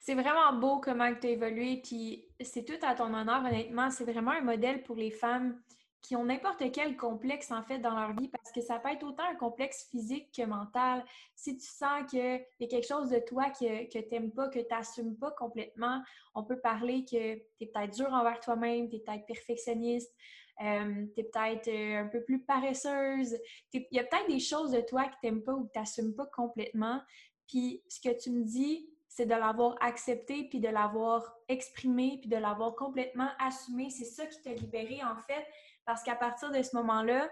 C'est 0.00 0.14
vraiment 0.14 0.52
beau 0.54 0.80
comment 0.80 1.14
tu 1.14 1.28
as 1.28 1.30
évolué, 1.30 1.80
puis 1.82 2.24
c'est 2.40 2.64
tout 2.64 2.84
à 2.84 2.94
ton 2.94 3.14
honneur, 3.14 3.44
honnêtement. 3.44 3.90
C'est 3.90 4.04
vraiment 4.04 4.32
un 4.32 4.40
modèle 4.40 4.82
pour 4.82 4.96
les 4.96 5.12
femmes 5.12 5.62
qui 6.02 6.16
ont 6.16 6.24
n'importe 6.24 6.72
quel 6.72 6.96
complexe 6.96 7.52
en 7.52 7.62
fait 7.62 7.78
dans 7.78 7.94
leur 7.94 8.12
vie 8.14 8.28
parce 8.28 8.50
que 8.50 8.60
ça 8.60 8.80
peut 8.80 8.90
être 8.90 9.04
autant 9.04 9.22
un 9.22 9.36
complexe 9.36 9.88
physique 9.88 10.32
que 10.36 10.42
mental. 10.42 11.04
Si 11.36 11.56
tu 11.56 11.66
sens 11.66 12.10
qu'il 12.10 12.44
y 12.60 12.64
a 12.64 12.68
quelque 12.68 12.86
chose 12.86 13.08
de 13.08 13.20
toi 13.20 13.50
que, 13.50 13.84
que 13.84 13.98
tu 13.98 14.08
n'aimes 14.10 14.32
pas, 14.32 14.48
que 14.48 14.58
tu 14.58 14.66
n'assumes 14.68 15.16
pas 15.16 15.30
complètement, 15.30 16.02
on 16.34 16.42
peut 16.42 16.58
parler 16.58 17.04
que 17.04 17.34
tu 17.34 17.54
es 17.60 17.66
peut-être 17.66 17.94
dur 17.94 18.12
envers 18.12 18.40
toi-même, 18.40 18.88
tu 18.88 18.96
es 18.96 18.98
peut-être 18.98 19.26
perfectionniste, 19.26 20.12
euh, 20.60 21.06
tu 21.14 21.20
es 21.20 21.24
peut-être 21.24 21.68
euh, 21.68 22.00
un 22.00 22.08
peu 22.08 22.22
plus 22.24 22.40
paresseuse. 22.40 23.38
Il 23.72 23.86
y 23.92 24.00
a 24.00 24.04
peut-être 24.04 24.28
des 24.28 24.40
choses 24.40 24.72
de 24.72 24.80
toi 24.80 25.04
que 25.04 25.14
tu 25.20 25.26
n'aimes 25.26 25.44
pas 25.44 25.52
ou 25.52 25.66
que 25.66 25.72
tu 25.72 25.78
n'assumes 25.78 26.14
pas 26.14 26.26
complètement. 26.26 27.00
Puis 27.46 27.82
ce 27.88 28.00
que 28.00 28.18
tu 28.18 28.30
me 28.30 28.44
dis, 28.44 28.88
c'est 29.08 29.26
de 29.26 29.34
l'avoir 29.34 29.76
accepté, 29.80 30.44
puis 30.48 30.58
de 30.58 30.68
l'avoir 30.68 31.36
exprimé, 31.48 32.18
puis 32.20 32.30
de 32.30 32.36
l'avoir 32.36 32.74
complètement 32.74 33.28
assumé. 33.38 33.90
C'est 33.90 34.06
ça 34.06 34.26
qui 34.26 34.40
t'a 34.40 34.54
libéré 34.54 35.00
en 35.04 35.16
fait 35.16 35.46
parce 35.84 36.02
qu'à 36.02 36.16
partir 36.16 36.50
de 36.50 36.62
ce 36.62 36.76
moment-là, 36.76 37.30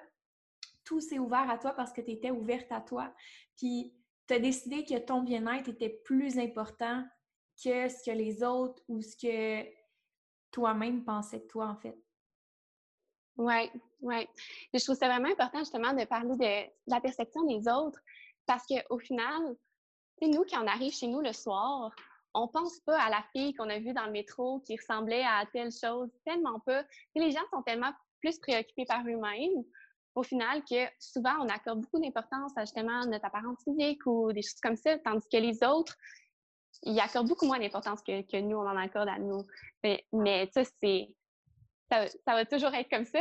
tout 0.84 1.00
s'est 1.00 1.18
ouvert 1.18 1.48
à 1.50 1.58
toi 1.58 1.72
parce 1.72 1.92
que 1.92 2.00
tu 2.00 2.10
étais 2.10 2.30
ouverte 2.30 2.70
à 2.72 2.80
toi. 2.80 3.14
Puis 3.56 3.94
tu 4.26 4.34
as 4.34 4.38
décidé 4.38 4.84
que 4.84 4.98
ton 4.98 5.22
bien-être 5.22 5.68
était 5.68 6.00
plus 6.04 6.38
important 6.38 7.04
que 7.62 7.88
ce 7.88 8.04
que 8.04 8.10
les 8.10 8.42
autres 8.42 8.82
ou 8.88 9.02
ce 9.02 9.16
que 9.16 9.68
toi-même 10.50 11.04
pensais 11.04 11.38
de 11.38 11.46
toi, 11.46 11.66
en 11.68 11.76
fait. 11.76 11.98
Oui, 13.36 13.70
oui. 14.00 14.28
Je 14.74 14.82
trouve 14.82 14.96
ça 14.96 15.08
vraiment 15.08 15.30
important, 15.30 15.60
justement, 15.60 15.92
de 15.92 16.04
parler 16.04 16.36
de, 16.36 16.70
la 16.86 17.00
perception 17.00 17.44
des 17.44 17.68
autres 17.68 18.00
parce 18.46 18.66
qu'au 18.66 18.98
final, 18.98 19.56
c'est 20.18 20.28
nous, 20.28 20.44
qui 20.44 20.56
en 20.56 20.66
arrive 20.66 20.92
chez 20.92 21.06
nous 21.06 21.20
le 21.20 21.32
soir, 21.32 21.94
on 22.34 22.48
pense 22.48 22.80
pas 22.80 23.00
à 23.00 23.10
la 23.10 23.22
fille 23.32 23.54
qu'on 23.54 23.68
a 23.68 23.78
vue 23.78 23.92
dans 23.92 24.06
le 24.06 24.12
métro 24.12 24.60
qui 24.60 24.76
ressemblait 24.76 25.24
à 25.24 25.44
telle 25.52 25.72
chose, 25.72 26.10
tellement 26.24 26.60
pas. 26.60 26.84
les 27.14 27.30
gens 27.30 27.40
sont 27.52 27.62
tellement 27.62 27.92
plus 28.20 28.38
préoccupés 28.38 28.84
par 28.86 29.00
eux-mêmes, 29.02 29.64
au 30.14 30.22
final, 30.22 30.62
que 30.64 30.86
souvent, 30.98 31.34
on 31.40 31.48
accorde 31.48 31.80
beaucoup 31.80 32.00
d'importance 32.00 32.52
à 32.56 32.62
justement 32.62 33.04
notre 33.06 33.24
apparence 33.24 33.62
physique 33.64 34.04
ou 34.06 34.32
des 34.32 34.42
choses 34.42 34.60
comme 34.60 34.76
ça, 34.76 34.98
tandis 34.98 35.26
que 35.30 35.36
les 35.36 35.62
autres, 35.62 35.96
ils 36.82 36.98
accordent 36.98 37.28
beaucoup 37.28 37.46
moins 37.46 37.58
d'importance 37.58 38.02
que, 38.02 38.40
nous, 38.40 38.56
on 38.56 38.66
en 38.66 38.76
accorde 38.76 39.08
à 39.08 39.18
nous. 39.18 39.46
Mais, 39.82 40.50
ça, 40.52 40.62
c'est... 40.64 41.08
Ça, 41.90 42.06
va 42.24 42.44
toujours 42.44 42.72
être 42.72 42.88
comme 42.88 43.04
ça, 43.04 43.18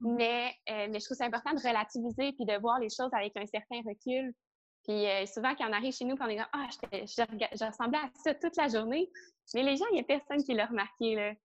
mais, 0.00 0.50
euh, 0.70 0.86
mais 0.90 1.00
je 1.00 1.04
trouve 1.04 1.18
c'est 1.18 1.24
important 1.24 1.52
de 1.52 1.60
relativiser 1.60 2.32
puis 2.32 2.46
de 2.46 2.58
voir 2.58 2.78
les 2.78 2.88
choses 2.88 3.12
avec 3.12 3.36
un 3.36 3.44
certain 3.44 3.82
recul. 3.86 4.32
Puis 4.84 5.06
euh, 5.06 5.26
souvent, 5.26 5.54
quand 5.54 5.68
on 5.68 5.72
arrive 5.74 5.92
chez 5.92 6.06
nous, 6.06 6.16
on 6.18 6.26
est 6.26 6.36
comme 6.38 6.46
Ah, 6.54 6.66
je, 6.90 7.64
ressemblais 7.66 7.98
à 7.98 8.08
ça 8.24 8.32
toute 8.32 8.56
la 8.56 8.68
journée. 8.68 9.10
Mais 9.54 9.64
les 9.64 9.76
gens, 9.76 9.84
il 9.90 9.96
n'y 9.96 10.00
a 10.00 10.04
personne 10.04 10.42
qui 10.42 10.54
l'a 10.54 10.64
remarqué. 10.64 11.10
Il 11.10 11.36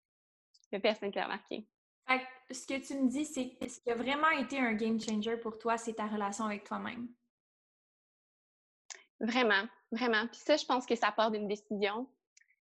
n'y 0.72 0.78
a 0.78 0.80
personne 0.80 1.12
qui 1.12 1.18
l'a 1.18 1.26
remarqué 1.26 1.68
ce 2.54 2.68
que 2.68 2.86
tu 2.86 2.96
me 2.96 3.10
dis, 3.10 3.26
c'est 3.26 3.58
ce 3.68 3.80
qui 3.80 3.92
a 3.92 3.96
vraiment 3.96 4.30
été 4.32 4.60
un 4.60 4.74
game 4.74 5.00
changer 5.00 5.38
pour 5.38 5.58
toi, 5.58 5.78
c'est 5.78 5.94
ta 5.94 6.08
relation 6.08 6.46
avec 6.46 6.64
toi-même. 6.64 7.08
Vraiment, 9.20 9.68
vraiment. 9.92 10.28
Puis 10.28 10.40
ça, 10.44 10.58
je 10.58 10.66
pense 10.66 10.86
que 10.86 10.96
ça 10.96 11.12
part 11.12 11.32
d'une 11.32 11.48
décision. 11.48 12.08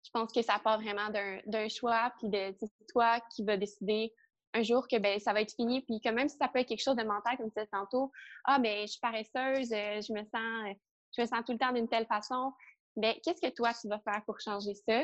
Je 0.03 0.11
pense 0.11 0.31
que 0.31 0.41
ça 0.41 0.59
part 0.59 0.79
vraiment 0.79 1.09
d'un 1.09 1.67
choix, 1.67 2.13
puis 2.19 2.29
de 2.29 2.55
toi 2.87 3.19
qui 3.33 3.43
vas 3.43 3.57
décider 3.57 4.13
un 4.55 4.63
jour 4.63 4.87
que 4.87 4.97
ben, 4.97 5.19
ça 5.19 5.33
va 5.33 5.41
être 5.41 5.53
fini, 5.53 5.81
puis 5.81 5.99
que 5.99 6.09
même 6.09 6.29
si 6.29 6.37
ça 6.37 6.47
peut 6.47 6.59
être 6.59 6.67
quelque 6.69 6.83
chose 6.83 6.95
de 6.95 7.03
mental, 7.03 7.35
comme 7.37 7.51
tu 7.51 7.55
disais 7.55 7.67
tantôt, 7.71 8.11
ah, 8.45 8.57
ben, 8.57 8.87
je 8.87 8.91
suis 8.91 8.99
paresseuse, 9.01 9.71
euh, 9.73 9.99
je 10.01 10.13
me 10.13 10.23
sens, 10.23 10.75
je 11.15 11.21
me 11.21 11.25
sens 11.27 11.43
tout 11.45 11.51
le 11.51 11.57
temps 11.57 11.73
d'une 11.73 11.89
telle 11.89 12.05
façon, 12.05 12.53
bien, 12.95 13.13
qu'est-ce 13.23 13.41
que 13.41 13.53
toi, 13.53 13.73
tu 13.73 13.89
vas 13.89 13.99
faire 13.99 14.23
pour 14.25 14.39
changer 14.39 14.73
ça? 14.73 15.03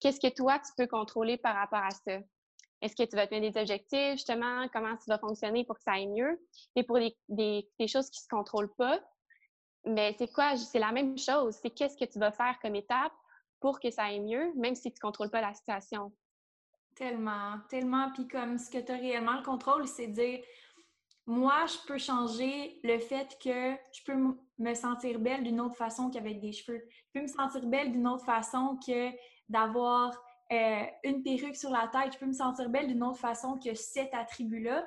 Qu'est-ce 0.00 0.20
que 0.20 0.34
toi, 0.34 0.58
tu 0.58 0.72
peux 0.76 0.86
contrôler 0.86 1.36
par 1.36 1.56
rapport 1.56 1.82
à 1.82 1.90
ça? 1.90 2.18
Est-ce 2.86 2.94
que 2.94 3.02
tu 3.02 3.16
vas 3.16 3.26
te 3.26 3.34
mettre 3.34 3.52
des 3.52 3.60
objectifs, 3.60 4.12
justement? 4.12 4.68
Comment 4.72 4.96
ça 4.96 5.14
va 5.14 5.18
fonctionner 5.18 5.64
pour 5.64 5.74
que 5.74 5.82
ça 5.82 5.94
aille 5.94 6.06
mieux? 6.06 6.40
Et 6.76 6.84
pour 6.84 7.00
des, 7.00 7.68
choses 7.88 8.08
qui 8.10 8.20
ne 8.20 8.22
se 8.22 8.28
contrôlent 8.30 8.72
pas, 8.76 9.00
mais 9.84 10.14
c'est 10.16 10.32
quoi? 10.32 10.56
C'est 10.56 10.78
la 10.78 10.92
même 10.92 11.18
chose. 11.18 11.56
C'est 11.60 11.70
qu'est-ce 11.70 11.96
que 11.96 12.08
tu 12.08 12.20
vas 12.20 12.30
faire 12.30 12.56
comme 12.62 12.76
étape 12.76 13.12
pour 13.58 13.80
que 13.80 13.90
ça 13.90 14.04
aille 14.04 14.20
mieux, 14.20 14.52
même 14.54 14.76
si 14.76 14.92
tu 14.92 14.98
ne 14.98 15.00
contrôles 15.00 15.30
pas 15.30 15.40
la 15.40 15.52
situation. 15.52 16.12
Tellement, 16.94 17.58
tellement. 17.68 18.12
Puis 18.12 18.28
comme 18.28 18.56
ce 18.56 18.70
que 18.70 18.78
tu 18.78 18.92
as 18.92 18.96
réellement 18.96 19.34
le 19.34 19.42
contrôle, 19.42 19.88
c'est 19.88 20.06
dire, 20.06 20.38
moi, 21.26 21.66
je 21.66 21.88
peux 21.88 21.98
changer 21.98 22.78
le 22.84 23.00
fait 23.00 23.36
que 23.42 23.74
je 23.92 24.04
peux 24.04 24.14
me 24.58 24.74
sentir 24.74 25.18
belle 25.18 25.42
d'une 25.42 25.60
autre 25.60 25.74
façon 25.76 26.08
qu'avec 26.08 26.40
des 26.40 26.52
cheveux. 26.52 26.84
Je 26.88 27.18
peux 27.18 27.22
me 27.22 27.26
sentir 27.26 27.66
belle 27.66 27.90
d'une 27.90 28.06
autre 28.06 28.24
façon 28.24 28.78
que 28.86 29.10
d'avoir 29.48 30.16
euh, 30.52 30.84
une 31.04 31.22
perruque 31.22 31.56
sur 31.56 31.70
la 31.70 31.88
tête. 31.88 32.14
Je 32.14 32.18
peux 32.18 32.26
me 32.26 32.32
sentir 32.32 32.68
belle 32.68 32.88
d'une 32.88 33.02
autre 33.02 33.18
façon 33.18 33.58
que 33.58 33.74
cet 33.74 34.14
attribut-là. 34.14 34.86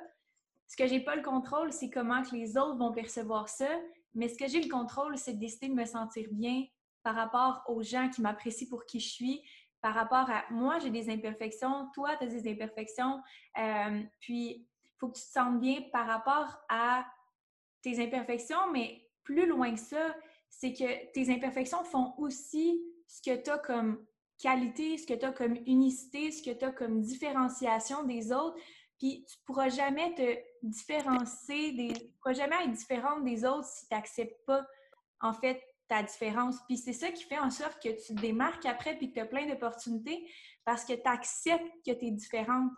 Ce 0.66 0.76
que 0.76 0.86
j'ai 0.86 1.00
pas 1.00 1.16
le 1.16 1.22
contrôle, 1.22 1.72
c'est 1.72 1.90
comment 1.90 2.22
que 2.22 2.34
les 2.34 2.56
autres 2.56 2.78
vont 2.78 2.92
percevoir 2.92 3.48
ça. 3.48 3.68
Mais 4.14 4.28
ce 4.28 4.38
que 4.38 4.48
j'ai 4.48 4.62
le 4.62 4.68
contrôle, 4.68 5.16
c'est 5.18 5.34
de 5.34 5.38
décider 5.38 5.68
de 5.68 5.74
me 5.74 5.84
sentir 5.84 6.26
bien 6.30 6.64
par 7.02 7.14
rapport 7.14 7.62
aux 7.66 7.82
gens 7.82 8.08
qui 8.08 8.22
m'apprécient 8.22 8.68
pour 8.68 8.84
qui 8.86 9.00
je 9.00 9.08
suis, 9.08 9.42
par 9.80 9.94
rapport 9.94 10.30
à 10.30 10.44
moi, 10.50 10.78
j'ai 10.78 10.90
des 10.90 11.08
imperfections, 11.10 11.88
toi, 11.94 12.16
tu 12.16 12.24
as 12.24 12.26
des 12.26 12.50
imperfections. 12.50 13.20
Euh, 13.58 14.02
puis, 14.20 14.66
il 14.82 14.98
faut 14.98 15.08
que 15.08 15.16
tu 15.18 15.24
te 15.24 15.30
sentes 15.32 15.60
bien 15.60 15.82
par 15.92 16.06
rapport 16.06 16.58
à 16.68 17.06
tes 17.82 18.02
imperfections, 18.02 18.70
mais 18.72 19.08
plus 19.22 19.46
loin 19.46 19.72
que 19.72 19.80
ça, 19.80 20.14
c'est 20.50 20.72
que 20.72 21.12
tes 21.12 21.32
imperfections 21.32 21.82
font 21.84 22.14
aussi 22.18 22.82
ce 23.06 23.22
que 23.22 23.42
tu 23.42 23.50
as 23.50 23.58
comme 23.58 24.04
qualité, 24.40 24.98
ce 24.98 25.06
que 25.06 25.14
tu 25.14 25.24
as 25.24 25.32
comme 25.32 25.56
unicité, 25.66 26.30
ce 26.30 26.42
que 26.42 26.56
tu 26.56 26.64
as 26.64 26.72
comme 26.72 27.00
différenciation 27.00 28.04
des 28.04 28.32
autres. 28.32 28.56
Puis 28.98 29.24
tu 29.28 29.36
ne 29.38 29.44
pourras 29.46 29.68
jamais 29.68 30.14
te 30.14 30.66
différencier, 30.66 31.72
des, 31.72 31.92
tu 31.94 32.04
ne 32.04 32.10
pourras 32.20 32.34
jamais 32.34 32.56
être 32.64 32.72
différente 32.72 33.24
des 33.24 33.44
autres 33.44 33.66
si 33.66 33.88
tu 33.88 33.94
n'acceptes 33.94 34.44
pas, 34.46 34.66
en 35.20 35.32
fait, 35.32 35.62
ta 35.88 36.02
différence. 36.02 36.56
Puis 36.66 36.76
c'est 36.78 36.92
ça 36.92 37.10
qui 37.10 37.24
fait 37.24 37.38
en 37.38 37.50
sorte 37.50 37.82
que 37.82 37.88
tu 37.88 38.14
te 38.14 38.20
démarques 38.20 38.64
après 38.66 38.96
puis 38.96 39.08
que 39.08 39.14
tu 39.14 39.20
as 39.20 39.26
plein 39.26 39.46
d'opportunités 39.46 40.30
parce 40.64 40.84
que 40.84 40.92
tu 40.92 41.06
acceptes 41.06 41.72
que 41.84 41.92
tu 41.92 42.06
es 42.06 42.10
différente. 42.10 42.70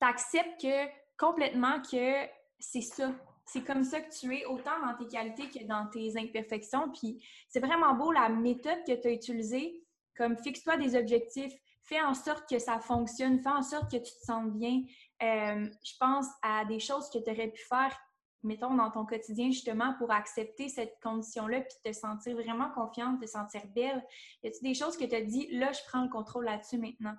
Tu 0.00 0.06
acceptes 0.06 0.60
que 0.60 0.86
complètement 1.18 1.82
que 1.82 2.26
c'est 2.58 2.82
ça. 2.82 3.12
C'est 3.46 3.64
comme 3.64 3.82
ça 3.82 4.00
que 4.00 4.14
tu 4.14 4.36
es, 4.36 4.44
autant 4.44 4.78
dans 4.84 4.94
tes 4.94 5.08
qualités 5.08 5.48
que 5.48 5.64
dans 5.64 5.88
tes 5.88 6.16
imperfections. 6.18 6.90
Puis 6.92 7.26
c'est 7.48 7.60
vraiment 7.60 7.94
beau 7.94 8.12
la 8.12 8.28
méthode 8.28 8.84
que 8.86 8.92
tu 8.92 9.08
as 9.08 9.12
utilisée 9.12 9.82
comme 10.18 10.36
fixe-toi 10.36 10.76
des 10.76 10.96
objectifs, 10.96 11.54
fais 11.82 12.00
en 12.02 12.12
sorte 12.12 12.48
que 12.48 12.58
ça 12.58 12.80
fonctionne, 12.80 13.40
fais 13.40 13.48
en 13.48 13.62
sorte 13.62 13.90
que 13.90 13.96
tu 13.96 14.12
te 14.12 14.24
sens 14.24 14.44
bien. 14.52 14.82
Euh, 15.22 15.66
je 15.84 15.92
pense 15.98 16.26
à 16.42 16.64
des 16.66 16.80
choses 16.80 17.08
que 17.08 17.18
tu 17.18 17.30
aurais 17.30 17.48
pu 17.48 17.62
faire, 17.64 17.96
mettons, 18.42 18.74
dans 18.74 18.90
ton 18.90 19.06
quotidien, 19.06 19.50
justement, 19.50 19.94
pour 19.98 20.10
accepter 20.10 20.68
cette 20.68 20.98
condition-là, 21.02 21.62
puis 21.62 21.76
te 21.82 21.92
sentir 21.92 22.34
vraiment 22.34 22.70
confiante, 22.70 23.20
te 23.20 23.26
sentir 23.26 23.62
belle. 23.68 24.04
Y 24.42 24.48
a-t-il 24.48 24.68
des 24.68 24.74
choses 24.74 24.96
que 24.96 25.04
tu 25.04 25.14
as 25.14 25.22
dit, 25.22 25.48
là, 25.52 25.72
je 25.72 25.80
prends 25.88 26.02
le 26.02 26.10
contrôle 26.10 26.44
là-dessus 26.44 26.78
maintenant? 26.78 27.14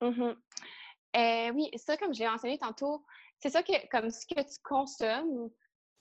Mm-hmm. 0.00 0.36
Euh, 1.16 1.52
oui, 1.52 1.70
ça, 1.76 1.96
comme 1.96 2.14
je 2.14 2.20
l'ai 2.20 2.28
mentionné 2.28 2.56
tantôt, 2.56 3.04
c'est 3.40 3.50
ça 3.50 3.62
que, 3.62 3.88
comme 3.88 4.10
ce 4.10 4.26
que 4.26 4.40
tu 4.40 4.58
consommes, 4.62 5.50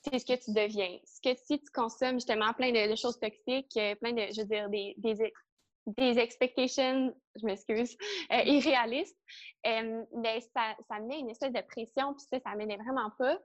c'est 0.04 0.20
ce 0.20 0.26
que 0.26 0.42
tu 0.42 0.52
deviens. 0.52 0.98
Ce 1.04 1.20
que 1.22 1.36
si 1.36 1.60
tu 1.60 1.72
consommes 1.74 2.16
justement 2.16 2.54
plein 2.54 2.72
de, 2.72 2.96
choses 2.96 3.20
toxiques, 3.20 3.78
plein 4.00 4.14
de, 4.14 4.32
je 4.32 4.42
veux 4.42 4.48
dire, 4.48 4.70
des, 4.70 4.94
des, 4.98 5.34
des 5.98 6.20
expectations, 6.20 7.14
je 7.36 7.46
m'excuse, 7.46 7.98
euh, 8.32 8.42
irréalistes, 8.46 9.18
euh, 9.66 10.04
mais 10.16 10.42
ça, 10.42 10.76
ça 10.88 11.00
met 11.00 11.20
une 11.20 11.30
espèce 11.30 11.54
de 11.54 11.62
pression, 11.62 12.14
puis 12.14 12.26
ça, 12.32 12.40
ça 12.46 12.56
m'aidait 12.56 12.78
vraiment 12.78 13.12
pas. 13.18 13.40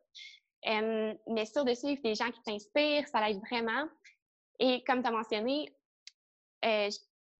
Euh, 0.66 1.14
mais 1.28 1.44
sûr 1.44 1.64
de 1.64 1.74
suivre 1.74 2.00
des 2.02 2.14
gens 2.14 2.30
qui 2.30 2.42
t'inspirent, 2.42 3.06
ça 3.08 3.26
l'aide 3.26 3.40
vraiment. 3.50 3.86
Et 4.58 4.82
comme 4.84 5.02
tu 5.02 5.08
as 5.08 5.12
mentionné, 5.12 5.74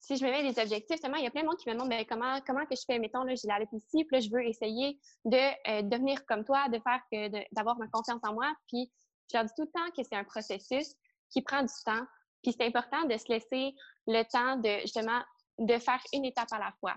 si 0.00 0.18
je 0.18 0.24
me 0.24 0.30
mets 0.30 0.42
des 0.42 0.60
objectifs, 0.60 0.96
justement, 0.96 1.16
il 1.16 1.24
y 1.24 1.26
a 1.26 1.30
plein 1.30 1.40
de 1.42 1.46
monde 1.46 1.56
qui 1.56 1.68
me 1.68 1.74
demande 1.74 1.88
ben, 1.88 2.04
comment, 2.06 2.38
comment 2.46 2.66
que 2.66 2.76
je 2.76 2.82
fais, 2.86 2.98
mettons, 2.98 3.22
là, 3.22 3.34
j'ai 3.34 3.48
la 3.48 3.60
ici, 3.72 4.04
puis 4.04 4.08
là, 4.12 4.20
je 4.20 4.30
veux 4.30 4.44
essayer 4.44 5.00
de 5.24 5.82
devenir 5.88 6.26
comme 6.26 6.44
toi, 6.44 6.68
de 6.68 6.78
faire 6.80 7.00
que, 7.10 7.54
d'avoir 7.54 7.78
ma 7.78 7.88
confiance 7.88 8.20
en 8.22 8.34
moi. 8.34 8.54
Puis, 8.68 8.92
je 9.32 9.38
leur 9.38 9.46
dis 9.46 9.52
tout 9.56 9.62
le 9.62 9.70
temps 9.70 9.90
que 9.96 10.02
c'est 10.02 10.16
un 10.16 10.24
processus 10.24 10.94
qui 11.30 11.40
prend 11.40 11.62
du 11.62 11.72
temps, 11.86 12.04
puis 12.44 12.52
c'est 12.52 12.66
important 12.66 13.04
de 13.04 13.16
se 13.16 13.32
laisser 13.32 13.74
le 14.06 14.22
temps 14.24 14.56
de 14.58 14.80
justement 14.82 15.20
de 15.58 15.78
faire 15.78 16.00
une 16.12 16.24
étape 16.24 16.52
à 16.52 16.58
la 16.58 16.72
fois. 16.78 16.94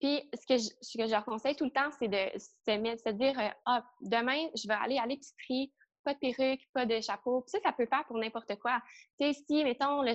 Puis 0.00 0.28
ce 0.34 0.46
que 0.46 1.04
je, 1.04 1.10
leur 1.10 1.24
conseille 1.24 1.54
tout 1.54 1.64
le 1.66 1.70
temps, 1.70 1.90
c'est 1.98 2.08
de 2.08 2.38
se, 2.38 3.10
dire 3.10 3.38
euh, 3.38 3.48
Ah, 3.66 3.84
demain, 4.00 4.48
je 4.54 4.66
vais 4.66 4.74
aller 4.74 4.98
à 4.98 5.06
l'épicerie, 5.06 5.72
pas 6.04 6.14
de 6.14 6.18
perruque, 6.18 6.62
pas 6.72 6.86
de 6.86 7.00
chapeau. 7.00 7.42
Puis 7.42 7.50
ça, 7.50 7.58
ça 7.62 7.72
peut 7.72 7.86
faire 7.86 8.04
pour 8.06 8.16
n'importe 8.18 8.58
quoi. 8.58 8.80
Tu 9.20 9.32
sais, 9.32 9.44
si, 9.46 9.62
mettons, 9.62 10.02
le, 10.02 10.14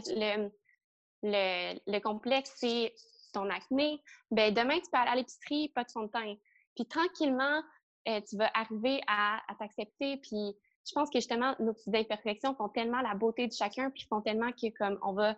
le, 1.22 1.80
le, 1.86 2.00
complexe, 2.00 2.54
c'est 2.56 2.96
ton 3.32 3.50
acné, 3.50 4.02
ben 4.32 4.54
demain, 4.54 4.80
tu 4.80 4.90
peux 4.92 4.98
aller 4.98 5.12
à 5.12 5.16
l'épicerie, 5.16 5.70
pas 5.70 5.84
de 5.84 5.92
fond 5.92 6.04
de 6.04 6.12
teint. 6.12 6.36
Puis 6.76 6.88
tranquillement, 6.88 7.62
euh, 8.08 8.22
tu 8.28 8.38
vas 8.38 8.50
arriver 8.56 9.02
à, 9.08 9.40
à 9.48 9.56
t'accepter, 9.56 10.18
puis 10.18 10.56
je 10.88 10.94
pense 10.94 11.10
que 11.10 11.18
justement, 11.18 11.56
nos 11.60 11.74
petites 11.74 11.96
imperfections 11.96 12.56
font 12.56 12.70
tellement 12.70 13.02
la 13.02 13.16
beauté 13.16 13.48
de 13.48 13.54
chacun, 13.54 13.90
puis 13.90 14.06
font 14.10 14.22
tellement 14.22 14.52
que 14.52 14.70
comme 14.78 15.00
on 15.02 15.14
va, 15.14 15.36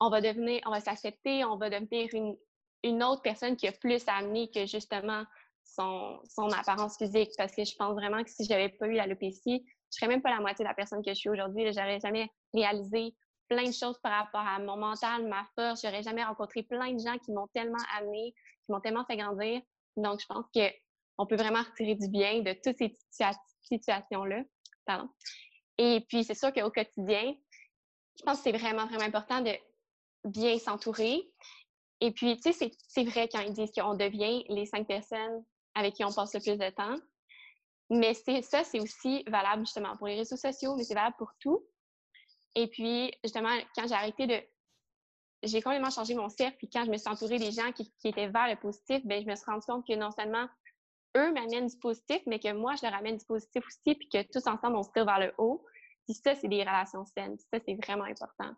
on 0.00 0.10
va 0.10 0.20
devenir, 0.20 0.60
on 0.66 0.70
va 0.70 0.80
s'accepter, 0.80 1.44
on 1.44 1.56
va 1.56 1.70
devenir 1.70 2.08
une, 2.12 2.36
une 2.82 3.02
autre 3.02 3.22
personne 3.22 3.56
qui 3.56 3.66
a 3.68 3.72
plus 3.72 4.02
à 4.06 4.14
amener 4.14 4.50
que 4.50 4.66
justement 4.66 5.24
son, 5.64 6.20
son 6.24 6.50
apparence 6.50 6.96
physique. 6.96 7.30
Parce 7.36 7.54
que 7.54 7.64
je 7.64 7.74
pense 7.76 7.94
vraiment 7.94 8.22
que 8.22 8.30
si 8.30 8.44
j'avais 8.44 8.68
pas 8.68 8.86
eu 8.86 8.94
l'alopécie, 8.94 9.64
je 9.90 9.96
serais 9.96 10.08
même 10.08 10.22
pas 10.22 10.30
la 10.30 10.40
moitié 10.40 10.64
de 10.64 10.68
la 10.68 10.74
personne 10.74 11.02
que 11.02 11.10
je 11.10 11.16
suis 11.16 11.28
aujourd'hui. 11.28 11.72
J'aurais 11.72 12.00
jamais 12.00 12.30
réalisé 12.54 13.14
plein 13.48 13.64
de 13.64 13.72
choses 13.72 13.98
par 14.02 14.12
rapport 14.12 14.46
à 14.46 14.58
mon 14.60 14.76
mental, 14.76 15.26
ma 15.26 15.44
force. 15.56 15.82
J'aurais 15.82 16.02
jamais 16.02 16.24
rencontré 16.24 16.62
plein 16.62 16.92
de 16.92 16.98
gens 16.98 17.18
qui 17.18 17.32
m'ont 17.32 17.48
tellement 17.48 17.82
amené, 17.98 18.32
qui 18.64 18.72
m'ont 18.72 18.80
tellement 18.80 19.04
fait 19.04 19.16
grandir. 19.16 19.60
Donc, 19.96 20.20
je 20.20 20.26
pense 20.26 20.46
qu'on 20.54 21.26
peut 21.26 21.36
vraiment 21.36 21.62
retirer 21.62 21.96
du 21.96 22.08
bien 22.08 22.42
de 22.42 22.52
toutes 22.64 22.78
ces 22.78 22.96
situations-là. 23.62 24.42
Et 25.78 26.04
puis, 26.08 26.24
c'est 26.24 26.34
sûr 26.34 26.52
qu'au 26.52 26.70
quotidien, 26.70 27.34
je 28.18 28.22
pense 28.22 28.38
que 28.38 28.44
c'est 28.44 28.58
vraiment, 28.58 28.86
vraiment 28.86 29.04
important 29.04 29.40
de 29.40 29.52
bien 30.24 30.58
s'entourer. 30.58 31.22
Et 32.00 32.12
puis, 32.12 32.38
tu 32.40 32.52
sais, 32.52 32.70
c'est 32.88 33.04
vrai 33.04 33.28
quand 33.28 33.40
ils 33.40 33.52
disent 33.52 33.72
qu'on 33.72 33.94
devient 33.94 34.44
les 34.48 34.66
cinq 34.66 34.86
personnes 34.86 35.44
avec 35.74 35.94
qui 35.94 36.04
on 36.04 36.12
passe 36.12 36.34
le 36.34 36.40
plus 36.40 36.58
de 36.58 36.70
temps. 36.70 36.96
Mais 37.90 38.14
ça, 38.14 38.62
c'est 38.62 38.80
aussi 38.80 39.24
valable 39.26 39.66
justement 39.66 39.96
pour 39.96 40.06
les 40.06 40.16
réseaux 40.16 40.36
sociaux, 40.36 40.76
mais 40.76 40.84
c'est 40.84 40.94
valable 40.94 41.16
pour 41.18 41.32
tout. 41.40 41.66
Et 42.54 42.68
puis, 42.68 43.12
justement, 43.24 43.56
quand 43.74 43.86
j'ai 43.86 43.94
arrêté 43.94 44.26
de... 44.26 44.40
J'ai 45.42 45.62
complètement 45.62 45.90
changé 45.90 46.14
mon 46.14 46.28
cercle, 46.28 46.58
puis 46.58 46.68
quand 46.68 46.84
je 46.84 46.90
me 46.90 46.98
suis 46.98 47.08
entourée 47.08 47.38
des 47.38 47.50
gens 47.50 47.72
qui, 47.72 47.90
étaient 48.04 48.28
vers 48.28 48.48
le 48.48 48.56
positif, 48.56 49.04
bien, 49.06 49.22
je 49.22 49.26
me 49.26 49.34
suis 49.34 49.46
rendue 49.46 49.64
compte 49.66 49.86
que 49.86 49.94
non 49.94 50.10
seulement 50.10 50.46
eux 51.16 51.32
m'amènent 51.32 51.66
du 51.66 51.76
positif, 51.78 52.20
mais 52.26 52.38
que 52.38 52.52
moi, 52.52 52.74
je 52.76 52.86
leur 52.86 52.94
amène 52.94 53.16
du 53.16 53.24
positif 53.24 53.64
aussi, 53.66 53.94
puis 53.94 54.08
que 54.08 54.22
tous 54.32 54.46
ensemble, 54.46 54.76
on 54.76 54.82
se 54.82 54.90
tire 54.90 55.04
vers 55.04 55.20
le 55.20 55.32
haut. 55.38 55.64
Puis 56.04 56.14
ça, 56.14 56.34
c'est 56.34 56.48
des 56.48 56.60
relations 56.60 57.04
saines. 57.04 57.38
ça, 57.38 57.58
c'est 57.64 57.74
vraiment 57.74 58.04
important. 58.04 58.52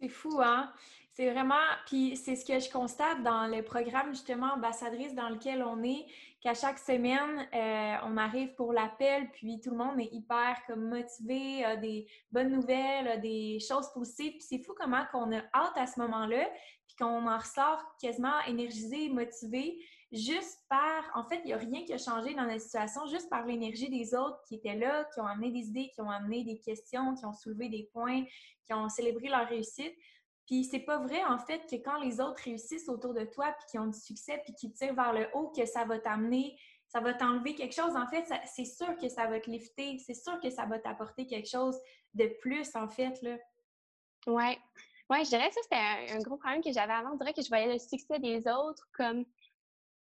C'est 0.00 0.08
fou, 0.08 0.40
hein? 0.42 0.70
C'est 1.14 1.30
vraiment, 1.30 1.54
puis 1.86 2.14
c'est 2.14 2.36
ce 2.36 2.44
que 2.44 2.60
je 2.60 2.70
constate 2.70 3.22
dans 3.22 3.46
le 3.46 3.62
programme 3.62 4.10
justement 4.10 4.52
ambassadrice 4.52 5.14
dans 5.14 5.30
lequel 5.30 5.62
on 5.62 5.82
est, 5.82 6.04
qu'à 6.42 6.52
chaque 6.52 6.78
semaine, 6.78 7.48
euh, 7.54 7.96
on 8.04 8.18
arrive 8.18 8.54
pour 8.54 8.74
l'appel, 8.74 9.30
puis 9.30 9.58
tout 9.58 9.70
le 9.70 9.78
monde 9.78 9.98
est 9.98 10.12
hyper 10.12 10.60
comme 10.66 10.90
motivé, 10.90 11.64
a 11.64 11.76
des 11.76 12.06
bonnes 12.30 12.50
nouvelles, 12.50 13.08
a 13.08 13.16
des 13.16 13.58
choses 13.66 13.90
positives. 13.94 14.32
Puis 14.32 14.42
c'est 14.42 14.58
fou 14.58 14.74
comment 14.78 15.06
qu'on 15.10 15.34
a 15.34 15.40
hâte 15.54 15.76
à 15.76 15.86
ce 15.86 15.98
moment-là, 16.00 16.50
puis 16.86 16.96
qu'on 16.98 17.26
en 17.26 17.38
ressort 17.38 17.82
quasiment 17.98 18.38
énergisé, 18.46 19.08
motivé 19.08 19.78
juste 20.16 20.60
par, 20.68 21.04
en 21.14 21.24
fait, 21.24 21.40
il 21.44 21.46
n'y 21.46 21.52
a 21.52 21.58
rien 21.58 21.84
qui 21.84 21.92
a 21.92 21.98
changé 21.98 22.34
dans 22.34 22.44
la 22.44 22.58
situation, 22.58 23.06
juste 23.06 23.28
par 23.30 23.46
l'énergie 23.46 23.88
des 23.88 24.14
autres 24.14 24.40
qui 24.48 24.56
étaient 24.56 24.76
là, 24.76 25.04
qui 25.12 25.20
ont 25.20 25.26
amené 25.26 25.50
des 25.50 25.68
idées, 25.68 25.90
qui 25.94 26.00
ont 26.00 26.10
amené 26.10 26.44
des 26.44 26.58
questions, 26.58 27.14
qui 27.14 27.24
ont 27.24 27.32
soulevé 27.32 27.68
des 27.68 27.88
points, 27.92 28.24
qui 28.64 28.72
ont 28.72 28.88
célébré 28.88 29.28
leur 29.28 29.48
réussite. 29.48 29.94
Puis 30.46 30.64
c'est 30.64 30.80
pas 30.80 30.98
vrai, 30.98 31.24
en 31.24 31.38
fait, 31.38 31.66
que 31.68 31.76
quand 31.76 32.00
les 32.00 32.20
autres 32.20 32.42
réussissent 32.44 32.88
autour 32.88 33.14
de 33.14 33.24
toi, 33.24 33.54
puis 33.58 33.66
qui 33.70 33.78
ont 33.78 33.86
du 33.86 33.98
succès, 33.98 34.40
puis 34.44 34.54
qui 34.54 34.72
tirent 34.72 34.94
vers 34.94 35.12
le 35.12 35.28
haut, 35.34 35.48
que 35.48 35.66
ça 35.66 35.84
va 35.84 35.98
t'amener, 35.98 36.56
ça 36.88 37.00
va 37.00 37.14
t'enlever 37.14 37.54
quelque 37.54 37.74
chose. 37.74 37.96
En 37.96 38.06
fait, 38.06 38.24
c'est 38.46 38.64
sûr 38.64 38.96
que 38.96 39.08
ça 39.08 39.26
va 39.26 39.40
te 39.40 39.50
lifter, 39.50 39.98
c'est 39.98 40.14
sûr 40.14 40.38
que 40.40 40.50
ça 40.50 40.66
va 40.66 40.78
t'apporter 40.78 41.26
quelque 41.26 41.48
chose 41.48 41.78
de 42.14 42.26
plus, 42.40 42.74
en 42.76 42.88
fait, 42.88 43.20
là. 43.22 43.36
Ouais. 44.26 44.58
Ouais, 45.08 45.24
je 45.24 45.28
dirais 45.28 45.48
que 45.48 45.54
ça, 45.54 45.60
c'était 45.62 46.14
un, 46.14 46.18
gros 46.18 46.36
problème 46.36 46.62
que 46.62 46.72
j'avais 46.72 46.92
avant. 46.92 47.12
Je 47.12 47.18
dirais 47.18 47.32
que 47.32 47.42
je 47.42 47.48
voyais 47.48 47.72
le 47.72 47.78
succès 47.78 48.18
des 48.18 48.48
autres 48.48 48.88
comme 48.92 49.24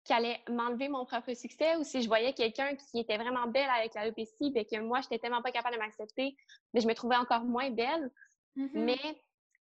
qui 0.04 0.12
allait 0.12 0.40
m'enlever 0.48 0.88
mon 0.88 1.04
propre 1.04 1.32
succès 1.34 1.76
ou 1.76 1.84
si 1.84 2.02
je 2.02 2.08
voyais 2.08 2.32
quelqu'un 2.32 2.74
qui 2.74 3.00
était 3.00 3.16
vraiment 3.16 3.46
belle 3.46 3.70
avec 3.70 3.94
la 3.94 4.02
alopecia 4.02 4.50
et 4.54 4.64
que 4.64 4.80
moi, 4.80 5.00
je 5.00 5.06
n'étais 5.06 5.18
tellement 5.20 5.42
pas 5.42 5.52
capable 5.52 5.76
de 5.76 5.80
m'accepter, 5.80 6.36
mais 6.74 6.80
je 6.80 6.88
me 6.88 6.94
trouvais 6.94 7.16
encore 7.16 7.44
moins 7.44 7.70
belle. 7.70 8.10
Mm-hmm. 8.56 8.70
Mais 8.74 9.22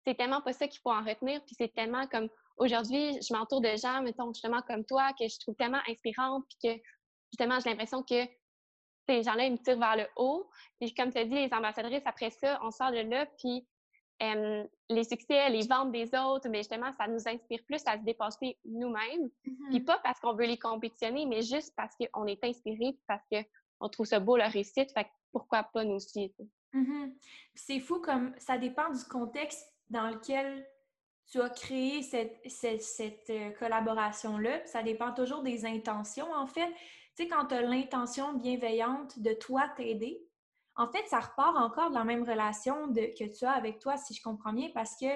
c'est 0.05 0.15
tellement 0.15 0.41
pas 0.41 0.53
ça 0.53 0.67
qu'il 0.67 0.79
faut 0.81 0.91
en 0.91 1.03
retenir. 1.03 1.43
Puis 1.45 1.55
c'est 1.57 1.73
tellement 1.73 2.05
comme 2.07 2.29
aujourd'hui, 2.57 3.19
je 3.21 3.33
m'entoure 3.33 3.61
de 3.61 3.75
gens, 3.75 4.01
mettons, 4.01 4.31
justement 4.33 4.61
comme 4.61 4.85
toi, 4.85 5.11
que 5.19 5.27
je 5.27 5.39
trouve 5.39 5.55
tellement 5.55 5.81
inspirantes, 5.87 6.45
puis 6.49 6.75
que 6.75 6.81
justement, 7.31 7.59
j'ai 7.59 7.71
l'impression 7.71 8.03
que 8.03 8.25
ces 9.07 9.23
gens-là, 9.23 9.45
ils 9.45 9.53
me 9.53 9.57
tirent 9.57 9.79
vers 9.79 9.95
le 9.95 10.07
haut. 10.15 10.47
Puis 10.79 10.93
comme 10.93 11.11
tu 11.11 11.17
as 11.17 11.25
dit, 11.25 11.33
les 11.33 11.53
ambassadrices, 11.53 12.05
après 12.05 12.29
ça, 12.29 12.59
on 12.63 12.71
sort 12.71 12.91
de 12.91 12.99
là, 12.99 13.25
puis 13.37 13.67
les 14.19 15.03
succès, 15.03 15.49
les 15.49 15.67
ventes 15.67 15.91
des 15.91 16.09
autres, 16.15 16.49
mais 16.49 16.59
justement, 16.59 16.91
ça 16.97 17.07
nous 17.07 17.27
inspire 17.27 17.59
plus 17.65 17.81
à 17.85 17.97
se 17.97 18.03
dépasser 18.03 18.57
nous-mêmes. 18.65 19.29
Puis 19.43 19.53
mm-hmm. 19.53 19.85
pas 19.85 19.99
parce 19.99 20.19
qu'on 20.19 20.33
veut 20.33 20.45
les 20.45 20.59
compétitionner, 20.59 21.25
mais 21.25 21.41
juste 21.41 21.73
parce 21.75 21.95
qu'on 21.95 22.25
est 22.25 22.43
inspiré, 22.43 22.97
parce 23.07 23.23
qu'on 23.31 23.89
trouve 23.89 24.05
ça 24.05 24.19
beau 24.19 24.37
leur 24.37 24.51
réussite. 24.51 24.91
Fait 24.91 25.07
pourquoi 25.31 25.63
pas 25.63 25.83
nous 25.83 25.95
aussi? 25.95 26.33
Mm-hmm. 26.73 27.13
C'est 27.55 27.79
fou 27.79 27.99
comme 27.99 28.33
ça 28.37 28.57
dépend 28.57 28.89
du 28.89 29.03
contexte 29.05 29.65
dans 29.89 30.09
lequel 30.09 30.65
tu 31.31 31.41
as 31.41 31.49
créé 31.49 32.01
cette, 32.01 32.39
cette, 32.47 33.29
euh, 33.29 33.51
collaboration-là. 33.51 34.65
Ça 34.65 34.81
dépend 34.81 35.13
toujours 35.13 35.43
des 35.43 35.65
intentions, 35.65 36.31
en 36.33 36.47
fait. 36.47 36.67
Tu 37.15 37.23
sais, 37.23 37.27
quand 37.27 37.45
tu 37.45 37.55
as 37.55 37.61
l'intention 37.61 38.33
bienveillante 38.33 39.19
de 39.19 39.33
toi 39.33 39.69
t'aider, 39.77 40.21
en 40.79 40.87
fait, 40.87 41.05
ça 41.07 41.19
repart 41.19 41.57
encore 41.57 41.89
de 41.89 41.95
la 41.95 42.05
même 42.05 42.23
relation 42.23 42.91
que 42.93 43.37
tu 43.37 43.45
as 43.45 43.51
avec 43.51 43.79
toi, 43.79 43.97
si 43.97 44.13
je 44.13 44.23
comprends 44.23 44.53
bien, 44.53 44.69
parce 44.73 44.95
que 44.95 45.07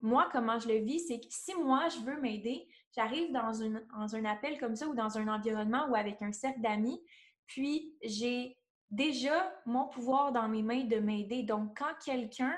moi, 0.00 0.28
comment 0.32 0.58
je 0.58 0.66
le 0.66 0.78
vis, 0.78 1.06
c'est 1.06 1.20
que 1.20 1.26
si 1.30 1.54
moi, 1.54 1.88
je 1.88 2.00
veux 2.00 2.20
m'aider, 2.20 2.66
j'arrive 2.96 3.32
dans, 3.32 3.62
un 3.62 4.24
appel 4.24 4.58
comme 4.58 4.74
ça 4.74 4.88
ou 4.88 4.94
dans 4.94 5.16
un 5.16 5.28
environnement 5.28 5.86
ou 5.88 5.94
avec 5.94 6.20
un 6.20 6.32
cercle 6.32 6.60
d'amis, 6.60 7.00
puis 7.46 7.94
j'ai 8.02 8.58
déjà 8.90 9.54
mon 9.66 9.86
pouvoir 9.86 10.32
dans 10.32 10.48
mes 10.48 10.62
mains 10.62 10.82
de 10.82 10.96
m'aider. 10.96 11.44
Donc, 11.44 11.78
quand 11.78 11.94
quelqu'un 12.04 12.56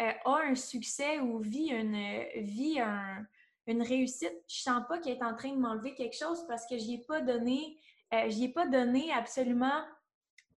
euh, 0.00 0.12
a 0.24 0.40
un 0.46 0.54
succès 0.54 1.20
ou 1.20 1.38
vit 1.38 1.68
une, 1.68 3.82
réussite, 3.82 4.42
je 4.48 4.62
sens 4.62 4.82
pas 4.88 4.98
qu'il 5.00 5.12
est 5.12 5.22
en 5.22 5.36
train 5.36 5.52
de 5.52 5.60
m'enlever 5.60 5.94
quelque 5.94 6.16
chose 6.16 6.46
parce 6.48 6.66
que 6.66 6.78
je 6.78 6.86
n'y 6.86 6.94
ai 6.94 7.78
euh, 8.14 8.30
ai 8.30 8.48
pas 8.48 8.66
donné 8.66 9.12
absolument 9.12 9.82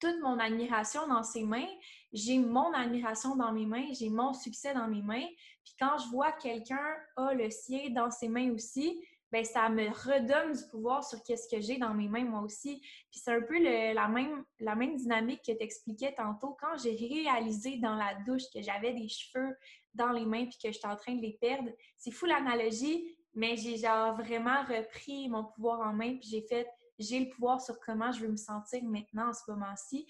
toute 0.02 0.20
mon 0.20 0.40
admiration 0.40 1.06
dans 1.06 1.22
ses 1.22 1.44
mains, 1.44 1.68
j'ai 2.12 2.36
mon 2.36 2.72
admiration 2.72 3.36
dans 3.36 3.52
mes 3.52 3.66
mains, 3.66 3.86
j'ai 3.92 4.10
mon 4.10 4.34
succès 4.34 4.74
dans 4.74 4.88
mes 4.88 5.00
mains. 5.00 5.28
Puis 5.64 5.74
quand 5.78 5.96
je 5.98 6.08
vois 6.08 6.32
quelqu'un 6.32 6.96
a 7.16 7.32
le 7.32 7.48
sien 7.50 7.88
dans 7.90 8.10
ses 8.10 8.28
mains 8.28 8.50
aussi, 8.50 9.00
ben 9.30 9.44
ça 9.44 9.68
me 9.68 9.88
redonne 9.88 10.54
du 10.54 10.66
pouvoir 10.72 11.04
sur 11.04 11.22
qu'est-ce 11.22 11.48
que 11.48 11.62
j'ai 11.62 11.78
dans 11.78 11.94
mes 11.94 12.08
mains 12.08 12.24
moi 12.24 12.40
aussi. 12.40 12.80
Puis 13.10 13.20
c'est 13.22 13.32
un 13.32 13.42
peu 13.42 13.62
la, 13.62 14.08
même, 14.08 14.44
la 14.58 14.74
même 14.74 14.96
dynamique 14.96 15.42
que 15.46 15.52
tu 15.52 15.62
expliquais 15.62 16.12
tantôt. 16.12 16.56
Quand 16.60 16.76
j'ai 16.82 16.96
réalisé 16.96 17.76
dans 17.76 17.94
la 17.94 18.16
douche 18.26 18.50
que 18.52 18.60
j'avais 18.60 18.94
des 18.94 19.08
cheveux 19.08 19.56
dans 19.94 20.10
les 20.10 20.26
mains 20.26 20.46
puis 20.46 20.58
que 20.60 20.72
j'étais 20.72 20.88
en 20.88 20.96
train 20.96 21.14
de 21.14 21.22
les 21.22 21.38
perdre, 21.40 21.70
c'est 21.96 22.10
fou 22.10 22.26
l'analogie, 22.26 23.16
mais 23.34 23.56
j'ai 23.56 23.76
genre 23.76 24.16
vraiment 24.16 24.64
repris 24.64 25.28
mon 25.28 25.44
pouvoir 25.44 25.80
en 25.80 25.92
main 25.92 26.16
puis 26.16 26.28
j'ai 26.28 26.42
fait 26.42 26.66
j'ai 26.98 27.20
le 27.20 27.28
pouvoir 27.28 27.60
sur 27.60 27.78
comment 27.80 28.12
je 28.12 28.20
veux 28.20 28.28
me 28.28 28.36
sentir 28.36 28.82
maintenant 28.84 29.30
en 29.30 29.32
ce 29.32 29.50
moment-ci. 29.50 30.06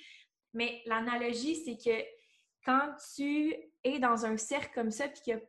Mais 0.55 0.83
l'analogie, 0.87 1.57
c'est 1.57 1.77
que 1.77 2.05
quand 2.65 2.95
tu 3.15 3.55
es 3.85 3.99
dans 3.99 4.27
un 4.27 4.37
cercle 4.37 4.71
comme 4.75 4.91
ça, 4.91 5.09
puis 5.09 5.23
qu'il 5.23 5.35
y 5.35 5.37
a 5.37 5.41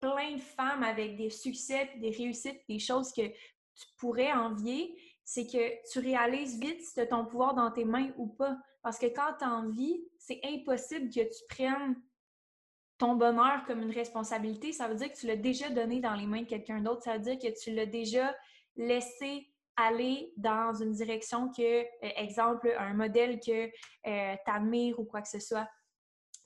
plein 0.00 0.36
de 0.36 0.40
femmes 0.40 0.82
avec 0.82 1.16
des 1.16 1.30
succès, 1.30 1.90
des 1.96 2.10
réussites, 2.10 2.60
des 2.68 2.78
choses 2.78 3.12
que 3.12 3.26
tu 3.26 3.86
pourrais 3.98 4.32
envier, 4.32 4.96
c'est 5.24 5.46
que 5.46 5.90
tu 5.90 5.98
réalises 6.00 6.58
vite 6.58 6.80
si 6.82 6.94
tu 6.94 7.00
as 7.00 7.06
ton 7.06 7.24
pouvoir 7.24 7.54
dans 7.54 7.70
tes 7.70 7.84
mains 7.84 8.10
ou 8.16 8.26
pas. 8.26 8.58
Parce 8.82 8.98
que 8.98 9.06
quand 9.06 9.34
tu 9.38 9.44
as 9.44 9.50
envie, 9.50 10.04
c'est 10.18 10.40
impossible 10.44 11.08
que 11.08 11.20
tu 11.20 11.44
prennes 11.48 12.00
ton 12.98 13.14
bonheur 13.14 13.64
comme 13.66 13.80
une 13.80 13.92
responsabilité. 13.92 14.72
Ça 14.72 14.88
veut 14.88 14.94
dire 14.94 15.12
que 15.12 15.18
tu 15.18 15.26
l'as 15.26 15.36
déjà 15.36 15.70
donné 15.70 16.00
dans 16.00 16.14
les 16.14 16.26
mains 16.26 16.42
de 16.42 16.46
quelqu'un 16.46 16.80
d'autre. 16.80 17.02
Ça 17.02 17.14
veut 17.14 17.22
dire 17.22 17.38
que 17.38 17.58
tu 17.58 17.72
l'as 17.72 17.86
déjà 17.86 18.34
laissé 18.76 19.50
aller 19.80 20.32
dans 20.36 20.74
une 20.74 20.92
direction 20.92 21.50
que, 21.50 21.82
euh, 21.82 22.10
exemple, 22.16 22.74
un 22.78 22.94
modèle 22.94 23.40
que 23.40 23.66
euh, 24.06 24.36
tu 24.44 24.50
admires 24.50 24.98
ou 24.98 25.04
quoi 25.04 25.22
que 25.22 25.28
ce 25.28 25.40
soit. 25.40 25.68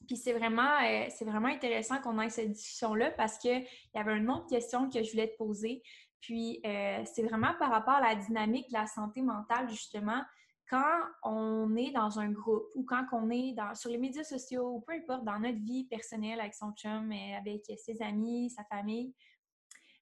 Puis 0.06 0.16
c'est 0.16 0.32
vraiment, 0.32 0.80
euh, 0.82 1.06
c'est 1.08 1.24
vraiment 1.24 1.48
intéressant 1.48 2.00
qu'on 2.00 2.20
ait 2.20 2.30
cette 2.30 2.52
discussion-là 2.52 3.10
parce 3.12 3.38
qu'il 3.38 3.66
y 3.94 3.98
avait 3.98 4.16
une 4.16 4.30
autre 4.30 4.46
question 4.46 4.90
que 4.90 5.02
je 5.02 5.10
voulais 5.10 5.28
te 5.28 5.36
poser. 5.36 5.82
Puis 6.20 6.60
c'est 6.64 7.22
vraiment 7.22 7.52
par 7.58 7.70
rapport 7.70 7.94
à 7.94 8.00
la 8.00 8.14
dynamique 8.14 8.68
de 8.68 8.72
la 8.72 8.86
santé 8.86 9.20
mentale, 9.20 9.68
justement. 9.68 10.22
Quand 10.70 11.00
on 11.22 11.76
est 11.76 11.90
dans 11.90 12.18
un 12.18 12.30
groupe 12.30 12.64
ou 12.74 12.82
quand 12.82 13.04
on 13.12 13.28
est 13.28 13.52
dans, 13.52 13.74
sur 13.74 13.90
les 13.90 13.98
médias 13.98 14.24
sociaux, 14.24 14.76
ou 14.76 14.80
peu 14.80 14.94
importe, 14.94 15.24
dans 15.24 15.38
notre 15.38 15.58
vie 15.58 15.84
personnelle 15.84 16.40
avec 16.40 16.54
son 16.54 16.72
chum, 16.72 17.12
avec 17.12 17.64
ses 17.76 18.00
amis, 18.00 18.48
sa 18.48 18.64
famille, 18.64 19.14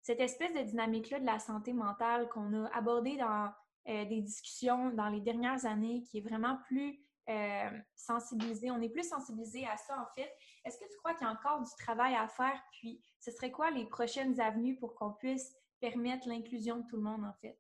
cette 0.03 0.21
espèce 0.21 0.53
de 0.53 0.63
dynamique-là 0.63 1.21
de 1.21 1.27
la 1.27 1.39
santé 1.39 1.73
mentale 1.73 2.29
qu'on 2.29 2.65
a 2.65 2.69
abordée 2.77 3.17
dans 3.17 3.53
euh, 3.89 4.05
des 4.05 4.21
discussions 4.21 4.91
dans 4.91 5.09
les 5.09 5.21
dernières 5.21 5.65
années, 5.65 6.03
qui 6.03 6.19
est 6.19 6.21
vraiment 6.21 6.59
plus 6.67 7.01
euh, 7.29 7.71
sensibilisée. 7.95 8.71
On 8.71 8.81
est 8.81 8.89
plus 8.89 9.09
sensibilisé 9.09 9.65
à 9.67 9.77
ça, 9.77 9.97
en 10.01 10.07
fait. 10.15 10.31
Est-ce 10.65 10.79
que 10.79 10.91
tu 10.91 10.99
crois 10.99 11.15
qu'il 11.15 11.27
y 11.27 11.31
a 11.31 11.33
encore 11.33 11.63
du 11.63 11.71
travail 11.79 12.15
à 12.17 12.27
faire? 12.29 12.61
Puis, 12.73 13.01
ce 13.21 13.31
serait 13.31 13.53
quoi 13.53 13.71
les 13.71 13.87
prochaines 13.87 14.41
avenues 14.41 14.77
pour 14.77 14.95
qu'on 14.97 15.13
puisse 15.13 15.55
permettre 15.81 16.29
l'inclusion 16.29 16.79
de 16.79 16.87
tout 16.89 16.97
le 16.97 17.03
monde, 17.03 17.25
en 17.25 17.35
fait? 17.41 17.59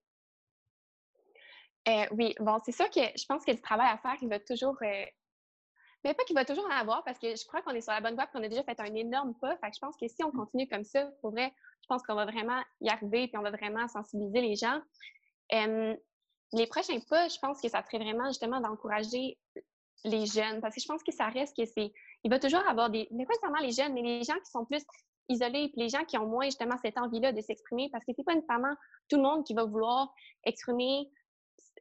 Euh, 1.88 2.06
oui, 2.12 2.34
bon, 2.40 2.58
c'est 2.64 2.72
sûr 2.72 2.88
que 2.90 3.00
je 3.00 3.26
pense 3.26 3.44
que 3.44 3.52
le 3.52 3.60
travail 3.60 3.88
à 3.88 3.98
faire, 3.98 4.16
il 4.20 4.28
va 4.28 4.38
toujours 4.38 4.76
mais 6.04 6.14
pas 6.14 6.24
qu'il 6.24 6.34
va 6.34 6.44
toujours 6.44 6.64
en 6.64 6.70
avoir 6.70 7.04
parce 7.04 7.18
que 7.18 7.34
je 7.36 7.46
crois 7.46 7.62
qu'on 7.62 7.72
est 7.72 7.80
sur 7.80 7.92
la 7.92 8.00
bonne 8.00 8.14
voie 8.14 8.26
qu'on 8.26 8.42
a 8.42 8.48
déjà 8.48 8.64
fait 8.64 8.78
un 8.80 8.94
énorme 8.94 9.34
pas. 9.40 9.56
Fait 9.58 9.70
que 9.70 9.76
je 9.76 9.80
pense 9.80 9.96
que 9.96 10.08
si 10.08 10.24
on 10.24 10.32
continue 10.32 10.68
comme 10.68 10.84
ça, 10.84 11.06
pour 11.20 11.30
vrai, 11.30 11.52
je 11.82 11.86
pense 11.86 12.02
qu'on 12.02 12.14
va 12.14 12.24
vraiment 12.24 12.60
y 12.80 12.88
arriver 12.88 13.24
et 13.24 13.38
on 13.38 13.42
va 13.42 13.50
vraiment 13.50 13.86
sensibiliser 13.88 14.40
les 14.40 14.56
gens. 14.56 14.80
les 16.52 16.66
prochains 16.66 17.00
pas, 17.08 17.28
je 17.28 17.38
pense 17.38 17.60
que 17.60 17.68
ça 17.68 17.82
serait 17.84 18.02
vraiment 18.02 18.26
justement 18.28 18.60
d'encourager 18.60 19.38
les 20.04 20.26
jeunes 20.26 20.60
parce 20.60 20.74
que 20.74 20.80
je 20.80 20.86
pense 20.86 21.02
que 21.02 21.12
ça 21.12 21.26
reste 21.28 21.56
que 21.56 21.64
c'est. 21.64 21.92
Il 22.24 22.30
va 22.30 22.38
toujours 22.38 22.66
avoir 22.68 22.90
des. 22.90 23.06
Mais 23.12 23.24
pas 23.24 23.34
seulement 23.40 23.60
les 23.60 23.72
jeunes, 23.72 23.94
mais 23.94 24.02
les 24.02 24.24
gens 24.24 24.38
qui 24.44 24.50
sont 24.50 24.64
plus 24.64 24.82
isolés 25.28 25.64
et 25.64 25.72
les 25.76 25.88
gens 25.88 26.04
qui 26.04 26.18
ont 26.18 26.26
moins 26.26 26.46
justement 26.46 26.76
cette 26.82 26.98
envie-là 26.98 27.32
de 27.32 27.40
s'exprimer 27.40 27.88
parce 27.92 28.04
que 28.04 28.12
c'est 28.16 28.24
pas 28.24 28.34
nécessairement 28.34 28.74
tout 29.08 29.16
le 29.16 29.22
monde 29.22 29.44
qui 29.44 29.54
va 29.54 29.64
vouloir 29.64 30.12
exprimer 30.44 31.08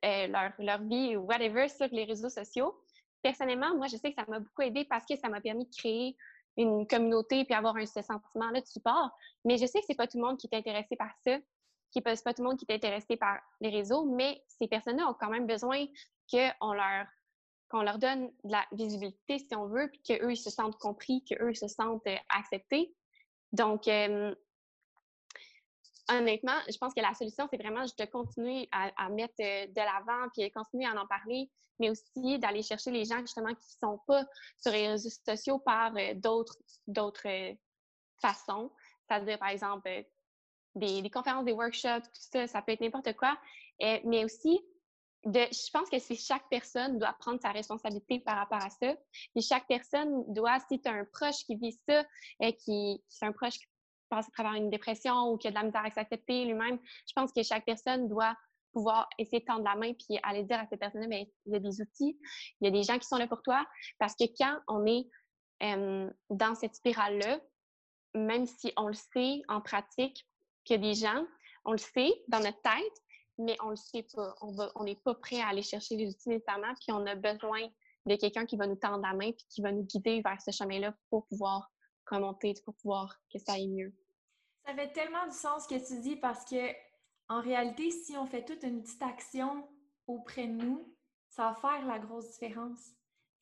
euh, 0.05 0.27
leur, 0.27 0.51
leur 0.59 0.81
vie 0.83 1.17
ou 1.17 1.21
whatever 1.21 1.67
sur 1.67 1.87
les 1.91 2.05
réseaux 2.05 2.29
sociaux 2.29 2.75
personnellement, 3.21 3.75
moi, 3.75 3.87
je 3.87 3.97
sais 3.97 4.13
que 4.13 4.15
ça 4.15 4.25
m'a 4.27 4.39
beaucoup 4.39 4.61
aidé 4.61 4.85
parce 4.85 5.05
que 5.05 5.15
ça 5.17 5.29
m'a 5.29 5.41
permis 5.41 5.65
de 5.65 5.75
créer 5.75 6.15
une 6.57 6.85
communauté 6.85 7.45
puis 7.45 7.53
avoir 7.53 7.75
un, 7.77 7.85
ce 7.85 8.01
sentiment-là 8.01 8.61
de 8.61 8.65
support. 8.65 9.09
Mais 9.45 9.57
je 9.57 9.65
sais 9.65 9.79
que 9.79 9.85
c'est 9.87 9.95
pas 9.95 10.07
tout 10.07 10.17
le 10.17 10.23
monde 10.23 10.37
qui 10.37 10.47
est 10.51 10.57
intéressé 10.57 10.95
par 10.95 11.11
ça, 11.25 11.37
qui 11.91 12.01
c'est 12.05 12.23
pas 12.23 12.33
tout 12.33 12.43
le 12.43 12.49
monde 12.49 12.57
qui 12.57 12.65
est 12.67 12.73
intéressé 12.73 13.17
par 13.17 13.39
les 13.59 13.69
réseaux, 13.69 14.05
mais 14.05 14.43
ces 14.47 14.67
personnes-là 14.67 15.07
ont 15.07 15.15
quand 15.19 15.29
même 15.29 15.47
besoin 15.47 15.85
qu'on 16.31 16.73
leur 16.73 17.05
qu'on 17.69 17.83
leur 17.83 17.99
donne 17.99 18.27
de 18.43 18.51
la 18.51 18.65
visibilité, 18.73 19.39
si 19.39 19.55
on 19.55 19.65
veut, 19.67 19.89
puis 19.89 20.01
qu'eux, 20.01 20.31
ils 20.33 20.37
se 20.37 20.49
sentent 20.49 20.77
compris, 20.77 21.23
qu'eux, 21.23 21.53
se 21.53 21.69
sentent 21.69 22.05
euh, 22.05 22.17
acceptés. 22.27 22.93
Donc, 23.53 23.87
euh, 23.87 24.35
honnêtement, 26.17 26.57
je 26.69 26.77
pense 26.77 26.93
que 26.93 27.01
la 27.01 27.13
solution, 27.13 27.47
c'est 27.49 27.61
vraiment 27.61 27.83
de 27.83 28.05
continuer 28.05 28.67
à, 28.71 29.09
mettre 29.09 29.33
euh, 29.39 29.67
de 29.67 29.75
l'avant, 29.75 30.29
puis 30.33 30.49
continuer 30.51 30.85
à 30.85 30.99
en 30.99 31.07
parler, 31.07 31.49
mais 31.79 31.89
aussi 31.89 32.39
d'aller 32.39 32.63
chercher 32.63 32.91
les 32.91 33.05
gens 33.05 33.19
justement 33.19 33.49
qui 33.49 33.65
ne 33.81 33.87
sont 33.87 33.99
pas 34.07 34.25
sur 34.57 34.71
les 34.71 34.87
réseaux 34.87 35.09
sociaux 35.25 35.59
par 35.59 35.95
euh, 35.95 36.13
d'autres 36.15 37.27
euh, 37.27 37.53
façons. 38.21 38.71
C'est-à-dire, 39.07 39.39
par 39.39 39.49
exemple, 39.49 39.89
des, 40.75 41.09
conférences, 41.09 41.45
des 41.45 41.51
workshops, 41.51 42.03
tout 42.03 42.21
ça, 42.31 42.47
ça 42.47 42.61
peut 42.61 42.71
être 42.71 42.81
n'importe 42.81 43.13
quoi. 43.17 43.37
mais 43.79 44.23
aussi, 44.23 44.61
de, 45.25 45.39
je 45.51 45.69
pense 45.71 45.89
que 45.89 45.97
chaque 46.15 46.47
personne 46.49 46.97
doit 46.97 47.13
prendre 47.19 47.41
sa 47.41 47.51
responsabilité 47.51 48.19
par 48.21 48.37
rapport 48.37 48.63
à 48.63 48.69
ça. 48.69 48.95
Et 49.35 49.41
chaque 49.41 49.67
personne 49.67 50.23
doit, 50.33 50.57
si 50.69 50.79
tu 50.79 50.89
as 50.89 50.93
un 50.93 51.05
proche 51.05 51.43
qui 51.45 51.57
vit 51.57 51.77
ça, 51.87 52.05
qui, 52.63 53.03
c'est 53.09 53.25
un 53.25 53.33
proche 53.33 53.57
qui 53.59 53.65
passe 54.11 54.27
à 54.27 54.31
travers 54.31 54.53
une 54.53 54.69
dépression 54.69 55.31
ou 55.31 55.37
qui 55.37 55.47
a 55.47 55.51
de 55.51 55.55
la 55.55 55.63
misère 55.63 55.85
à 55.85 55.89
s'accepter 55.89 56.45
lui-même, 56.45 56.77
je 57.07 57.13
pense 57.15 57.31
que 57.31 57.41
chaque 57.41 57.65
personne 57.65 58.07
doit 58.07 58.35
pouvoir 58.73 59.09
essayer 59.17 59.39
de 59.39 59.45
tendre 59.45 59.63
la 59.63 59.75
main 59.75 59.93
puis 59.93 60.19
aller 60.23 60.43
dire 60.43 60.59
à 60.59 60.67
cette 60.67 60.79
personne-là, 60.79 61.07
mais 61.07 61.25
ben, 61.25 61.31
il 61.45 61.53
y 61.53 61.55
a 61.55 61.59
des 61.59 61.81
outils, 61.81 62.19
il 62.59 62.65
y 62.65 62.67
a 62.67 62.71
des 62.71 62.83
gens 62.83 62.99
qui 62.99 63.07
sont 63.07 63.17
là 63.17 63.27
pour 63.27 63.41
toi. 63.41 63.65
Parce 63.99 64.15
que 64.15 64.25
quand 64.37 64.59
on 64.67 64.85
est 64.85 65.07
dans 66.29 66.55
cette 66.55 66.75
spirale-là, 66.75 67.39
même 68.13 68.45
si 68.45 68.73
on 68.77 68.87
le 68.87 68.93
sait 68.93 69.41
en 69.47 69.61
pratique 69.61 70.25
qu'il 70.63 70.75
y 70.75 70.79
a 70.79 70.89
des 70.89 70.95
gens, 70.95 71.25
on 71.65 71.71
le 71.71 71.77
sait 71.77 72.11
dans 72.27 72.39
notre 72.39 72.61
tête, 72.61 73.03
mais 73.37 73.55
on 73.63 73.69
le 73.69 73.75
sait 73.75 74.05
pas. 74.13 74.35
On 74.41 74.83
n'est 74.83 74.95
pas 74.95 75.15
prêt 75.15 75.39
à 75.39 75.47
aller 75.47 75.61
chercher 75.61 75.95
les 75.95 76.09
outils 76.09 76.29
nécessairement, 76.29 76.73
puis 76.75 76.91
on 76.91 77.05
a 77.05 77.15
besoin 77.15 77.61
de 78.05 78.15
quelqu'un 78.15 78.45
qui 78.45 78.57
va 78.57 78.67
nous 78.67 78.75
tendre 78.75 79.01
la 79.03 79.13
main 79.13 79.31
puis 79.31 79.45
qui 79.49 79.61
va 79.61 79.71
nous 79.71 79.83
guider 79.83 80.21
vers 80.21 80.41
ce 80.41 80.51
chemin-là 80.51 80.95
pour 81.09 81.27
pouvoir 81.27 81.71
remonter, 82.09 82.53
pour 82.65 82.75
pouvoir 82.75 83.15
que 83.31 83.39
ça 83.39 83.53
aille 83.53 83.69
mieux. 83.69 83.93
Ça 84.71 84.77
fait 84.77 84.93
tellement 84.93 85.27
du 85.27 85.35
sens 85.35 85.63
ce 85.63 85.67
que 85.67 85.85
tu 85.85 85.99
dis 85.99 86.15
parce 86.15 86.45
que, 86.45 86.71
en 87.27 87.41
réalité, 87.41 87.91
si 87.91 88.15
on 88.15 88.25
fait 88.25 88.45
toute 88.45 88.63
une 88.63 88.81
petite 88.81 89.01
action 89.01 89.67
auprès 90.07 90.47
de 90.47 90.53
nous, 90.53 90.95
ça 91.27 91.49
va 91.49 91.55
faire 91.55 91.85
la 91.85 91.99
grosse 91.99 92.31
différence. 92.31 92.79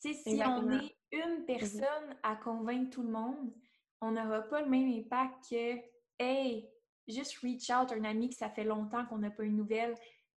Tu 0.01 0.11
sais, 0.11 0.31
si 0.31 0.41
on 0.43 0.71
est 0.71 0.95
une 1.11 1.45
personne 1.45 2.17
à 2.23 2.35
convaincre 2.35 2.89
tout 2.89 3.03
le 3.03 3.11
monde, 3.11 3.53
on 4.01 4.11
n'aura 4.11 4.41
pas 4.41 4.61
le 4.61 4.69
même 4.69 4.89
impact 4.89 5.51
que 5.51 5.75
Hey, 6.17 6.67
juste 7.07 7.37
reach 7.43 7.69
out 7.69 7.91
à 7.91 7.95
un 7.95 8.05
ami 8.05 8.29
que 8.29 8.35
ça 8.35 8.49
fait 8.49 8.63
longtemps 8.63 9.05
qu'on 9.05 9.19
n'a 9.19 9.29
pas 9.29 9.43
une 9.43 9.57
nouvelle. 9.57 9.95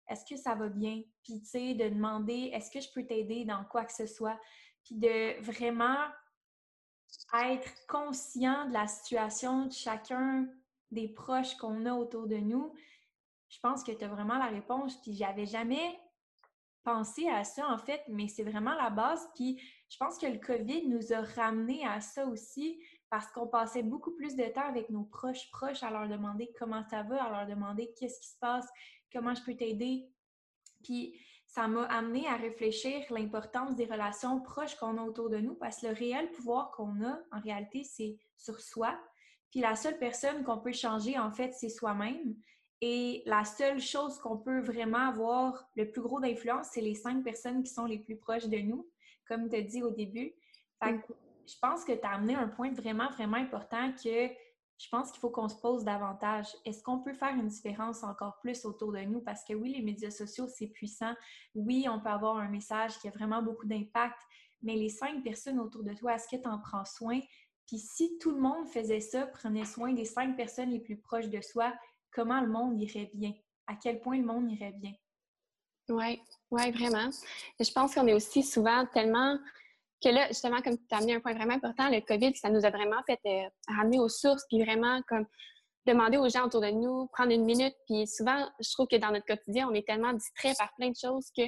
Est-ce 0.09 0.27
que 0.27 0.39
ça 0.39 0.55
va 0.55 0.69
bien? 0.69 1.03
Puis, 1.23 1.41
tu 1.41 1.47
sais, 1.47 1.75
de 1.75 1.89
demander 1.89 2.51
est-ce 2.53 2.71
que 2.71 2.81
je 2.81 2.93
peux 2.93 3.07
t'aider 3.07 3.47
dans 3.47 3.65
quoi 3.65 3.87
que 3.87 3.95
ce 3.95 4.07
soit? 4.07 4.39
Puis 4.85 4.97
de 4.97 5.41
vraiment 5.41 5.97
être 7.35 7.87
conscient 7.87 8.69
de 8.69 8.75
la 8.75 8.87
situation 8.87 9.67
de 9.67 9.73
chacun 9.73 10.49
des 10.93 11.09
proches 11.09 11.57
qu'on 11.57 11.87
a 11.87 11.95
autour 11.95 12.27
de 12.27 12.37
nous. 12.37 12.73
Je 13.49 13.59
pense 13.61 13.83
que 13.83 13.93
tu 13.93 14.05
as 14.05 14.09
vraiment 14.09 14.39
la 14.39 14.47
réponse. 14.47 15.01
Puis 15.03 15.15
j'avais 15.15 15.47
jamais 15.47 15.99
pensé 16.85 17.29
à 17.29 17.45
ça, 17.45 17.69
en 17.69 17.79
fait, 17.79 18.03
mais 18.09 18.29
c'est 18.29 18.45
vraiment 18.45 18.75
la 18.75 18.91
base. 18.91 19.29
Puis 19.35 19.61
je 19.89 19.97
pense 19.99 20.19
que 20.19 20.27
le 20.27 20.39
COVID 20.39 20.89
nous 20.89 21.13
a 21.13 21.21
ramené 21.21 21.87
à 21.87 22.01
ça 22.01 22.27
aussi 22.27 22.81
parce 23.11 23.27
qu'on 23.33 23.47
passait 23.47 23.83
beaucoup 23.83 24.13
plus 24.13 24.37
de 24.37 24.45
temps 24.45 24.67
avec 24.67 24.89
nos 24.89 25.05
proches 25.05 25.51
proches 25.51 25.83
à 25.83 25.91
leur 25.91 26.09
demander 26.09 26.51
comment 26.59 26.83
ça 26.89 27.03
va, 27.03 27.23
à 27.23 27.31
leur 27.31 27.47
demander 27.47 27.93
qu'est-ce 27.95 28.21
qui 28.21 28.29
se 28.29 28.39
passe, 28.39 28.67
comment 29.13 29.35
je 29.35 29.43
peux 29.43 29.55
t'aider. 29.55 30.09
Puis 30.83 31.21
ça 31.47 31.69
m'a 31.69 31.83
amené 31.85 32.27
à 32.27 32.37
réfléchir 32.37 33.05
l'importance 33.11 33.77
des 33.77 33.85
relations 33.85 34.41
proches 34.41 34.75
qu'on 34.77 34.97
a 34.97 35.03
autour 35.03 35.29
de 35.29 35.37
nous 35.37 35.55
parce 35.55 35.83
que 35.83 35.89
le 35.89 35.93
réel 35.93 36.31
pouvoir 36.31 36.71
qu'on 36.71 37.05
a, 37.05 37.19
en 37.31 37.41
réalité, 37.41 37.85
c'est 37.85 38.17
sur 38.39 38.59
soi. 38.59 38.99
Puis 39.53 39.61
la 39.61 39.77
seule 39.77 39.99
personne 39.99 40.43
qu'on 40.43 40.59
peut 40.59 40.73
changer, 40.73 41.19
en 41.19 41.31
fait, 41.31 41.53
c'est 41.53 41.69
soi-même. 41.69 42.35
Et 42.81 43.23
la 43.27 43.45
seule 43.45 43.81
chose 43.81 44.19
qu'on 44.19 44.39
peut 44.39 44.61
vraiment 44.61 45.09
avoir 45.09 45.69
le 45.77 45.89
plus 45.89 46.01
gros 46.01 46.19
d'influence, 46.19 46.69
c'est 46.73 46.81
les 46.81 46.97
cinq 46.97 47.23
personnes 47.23 47.63
qui 47.63 47.71
sont 47.71 47.85
les 47.85 47.99
plus 47.99 48.17
proches 48.17 48.49
de 48.49 48.59
nous, 48.59 48.89
comme 49.29 49.49
tu 49.49 49.55
as 49.55 49.63
dit 49.63 49.83
au 49.83 49.91
début. 49.91 50.33
Fait 50.83 50.97
que 50.97 51.13
je 51.47 51.55
pense 51.61 51.85
que 51.85 51.93
tu 51.93 52.03
as 52.03 52.15
amené 52.15 52.35
un 52.35 52.49
point 52.49 52.73
vraiment, 52.73 53.09
vraiment 53.11 53.37
important 53.37 53.93
que 53.93 54.31
je 54.79 54.89
pense 54.91 55.13
qu'il 55.13 55.21
faut 55.21 55.31
qu'on 55.31 55.49
se 55.49 55.61
pose 55.61 55.85
davantage. 55.85 56.49
Est-ce 56.65 56.83
qu'on 56.83 56.99
peut 56.99 57.13
faire 57.13 57.35
une 57.37 57.47
différence 57.47 58.03
encore 58.03 58.39
plus 58.41 58.65
autour 58.65 58.91
de 58.91 59.01
nous? 59.01 59.21
Parce 59.21 59.45
que 59.45 59.53
oui, 59.53 59.75
les 59.75 59.83
médias 59.83 60.11
sociaux, 60.11 60.49
c'est 60.49 60.67
puissant. 60.67 61.15
Oui, 61.55 61.87
on 61.89 62.01
peut 62.01 62.09
avoir 62.09 62.39
un 62.39 62.49
message 62.49 62.99
qui 62.99 63.07
a 63.07 63.13
vraiment 63.13 63.43
beaucoup 63.43 63.67
d'impact, 63.67 64.19
mais 64.61 64.75
les 64.75 64.89
cinq 64.89 65.23
personnes 65.23 65.61
autour 65.61 65.85
de 65.85 65.95
toi, 65.95 66.15
est-ce 66.15 66.27
que 66.27 66.41
tu 66.41 66.49
en 66.49 66.59
prends 66.59 66.85
soin? 66.85 67.21
Puis 67.67 67.79
si 67.79 68.19
tout 68.19 68.31
le 68.31 68.41
monde 68.41 68.69
faisait 68.69 69.01
ça, 69.01 69.27
prenait 69.27 69.65
soin 69.65 69.93
des 69.93 70.05
cinq 70.05 70.37
personnes 70.37 70.71
les 70.71 70.81
plus 70.81 70.97
proches 70.97 71.29
de 71.29 71.41
soi, 71.41 71.73
comment 72.11 72.41
le 72.41 72.49
monde 72.49 72.81
irait 72.81 73.11
bien? 73.15 73.33
À 73.67 73.75
quel 73.77 74.01
point 74.01 74.19
le 74.19 74.25
monde 74.25 74.51
irait 74.51 74.73
bien? 74.73 74.93
Oui, 75.89 76.21
oui, 76.51 76.71
vraiment. 76.71 77.11
je 77.59 77.73
pense 77.73 77.95
qu'on 77.95 78.07
est 78.07 78.13
aussi 78.13 78.43
souvent 78.43 78.87
tellement 78.87 79.39
que 80.03 80.09
là, 80.09 80.29
justement, 80.29 80.61
comme 80.63 80.77
tu 80.77 80.85
as 80.91 80.99
amené 80.99 81.15
un 81.15 81.21
point 81.21 81.35
vraiment 81.35 81.55
important, 81.55 81.89
le 81.89 82.01
COVID, 82.01 82.35
ça 82.37 82.51
nous 82.51 82.65
a 82.65 82.71
vraiment 82.71 83.03
fait 83.07 83.21
euh, 83.27 83.49
ramener 83.69 84.01
aux 84.01 84.09
sources, 84.09 84.45
puis 84.49 84.63
vraiment 84.63 85.01
comme 85.09 85.27
demander 85.87 86.17
aux 86.17 86.29
gens 86.29 86.47
autour 86.47 86.61
de 86.61 86.71
nous, 86.71 87.09
prendre 87.09 87.33
une 87.33 87.45
minute. 87.45 87.75
Puis 87.87 88.07
souvent, 88.07 88.49
je 88.61 88.71
trouve 88.73 88.87
que 88.89 88.97
dans 88.97 89.11
notre 89.11 89.27
quotidien, 89.27 89.69
on 89.69 89.75
est 89.75 89.87
tellement 89.87 90.13
distrait 90.13 90.55
par 90.59 90.73
plein 90.77 90.91
de 90.91 90.97
choses 90.97 91.31
que 91.37 91.43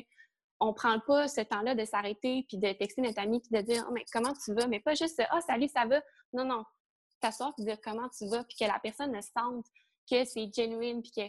on 0.64 0.72
prend 0.72 0.98
pas 1.00 1.28
ce 1.28 1.42
temps-là 1.42 1.74
de 1.74 1.84
s'arrêter 1.84 2.44
puis 2.48 2.58
de 2.58 2.72
texter 2.72 3.02
notre 3.02 3.20
ami 3.20 3.40
puis 3.40 3.50
de 3.50 3.60
dire 3.60 3.84
oh, 3.88 3.92
mais 3.92 4.04
comment 4.12 4.32
tu 4.32 4.54
vas? 4.54 4.66
Mais 4.66 4.80
pas 4.80 4.94
juste 4.94 5.20
ah 5.28 5.36
oh, 5.36 5.40
salut 5.46 5.68
ça 5.68 5.86
va? 5.86 6.00
Non 6.32 6.44
non. 6.44 6.64
T'asseoir 7.20 7.54
puis 7.54 7.64
dire 7.64 7.78
comment 7.82 8.08
tu 8.08 8.26
vas 8.28 8.44
puis 8.44 8.56
que 8.58 8.64
la 8.64 8.78
personne 8.78 9.12
ne 9.12 9.20
sente 9.20 9.66
que 10.10 10.24
c'est 10.24 10.50
genuine 10.54 11.02
puis 11.02 11.12
que, 11.12 11.28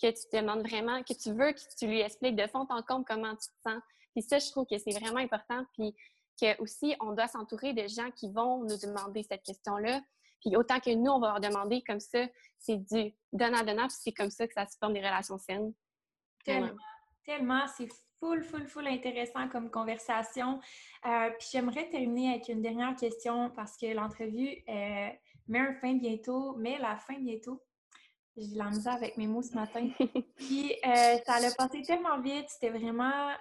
que 0.00 0.12
tu 0.12 0.28
te 0.30 0.36
demandes 0.36 0.66
vraiment 0.66 1.02
que 1.02 1.12
tu 1.12 1.32
veux 1.32 1.52
que 1.52 1.60
tu 1.76 1.86
lui 1.86 2.00
expliques 2.00 2.36
de 2.36 2.46
fond 2.46 2.66
en 2.68 2.82
comble 2.82 3.04
comment 3.04 3.32
tu 3.32 3.48
te 3.48 3.70
sens. 3.70 3.82
Puis 4.14 4.22
ça 4.22 4.38
je 4.38 4.50
trouve 4.50 4.66
que 4.70 4.78
c'est 4.78 4.96
vraiment 4.98 5.18
important 5.18 5.64
puis 5.74 5.94
que 6.40 6.60
aussi 6.62 6.94
on 7.00 7.12
doit 7.12 7.28
s'entourer 7.28 7.72
de 7.72 7.88
gens 7.88 8.10
qui 8.12 8.30
vont 8.30 8.62
nous 8.62 8.78
demander 8.78 9.24
cette 9.28 9.42
question-là. 9.42 10.00
Puis 10.40 10.56
autant 10.56 10.78
que 10.78 10.94
nous, 10.94 11.10
on 11.10 11.18
va 11.18 11.32
leur 11.32 11.40
demander 11.40 11.82
comme 11.82 11.98
ça, 11.98 12.24
c'est 12.60 12.76
du 12.76 13.12
donnant-donnant, 13.32 13.88
puis 13.88 13.96
c'est 14.00 14.12
comme 14.12 14.30
ça 14.30 14.46
que 14.46 14.54
ça 14.54 14.66
se 14.66 14.76
forme 14.78 14.92
des 14.92 15.00
relations 15.00 15.36
saines. 15.36 15.74
Tellement, 16.44 16.76
tellement, 17.24 17.66
c'est 17.76 17.88
full, 18.20 18.42
full, 18.42 18.66
full 18.66 18.86
intéressant 18.86 19.48
comme 19.48 19.70
conversation. 19.70 20.60
Euh, 21.06 21.30
puis 21.38 21.48
j'aimerais 21.52 21.88
terminer 21.88 22.30
avec 22.32 22.48
une 22.48 22.62
dernière 22.62 22.94
question 22.96 23.50
parce 23.50 23.76
que 23.76 23.86
l'entrevue 23.94 24.62
euh, 24.68 25.08
met 25.46 25.58
un 25.58 25.74
fin 25.74 25.94
bientôt, 25.94 26.54
mais 26.56 26.78
la 26.78 26.96
fin 26.96 27.18
bientôt. 27.18 27.62
J'ai 28.36 28.54
la 28.54 28.70
misère 28.70 28.94
avec 28.94 29.16
mes 29.16 29.26
mots 29.26 29.42
ce 29.42 29.54
matin. 29.54 29.88
Puis 30.36 30.72
euh, 30.86 31.18
ça 31.26 31.34
allait 31.34 31.54
passé 31.56 31.82
tellement 31.82 32.20
vite, 32.20 32.46
c'était 32.48 32.70
vraiment 32.70 33.32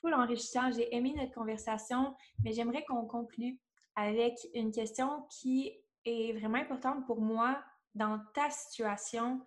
full 0.00 0.14
enrichissant. 0.14 0.70
J'ai 0.72 0.94
aimé 0.94 1.12
notre 1.14 1.34
conversation, 1.34 2.14
mais 2.42 2.52
j'aimerais 2.52 2.82
qu'on 2.84 3.04
conclue 3.04 3.58
avec 3.94 4.34
une 4.54 4.72
question 4.72 5.26
qui 5.28 5.72
est 6.06 6.32
vraiment 6.32 6.58
importante 6.58 7.04
pour 7.06 7.20
moi 7.20 7.62
dans 7.94 8.20
ta 8.32 8.48
situation. 8.48 9.40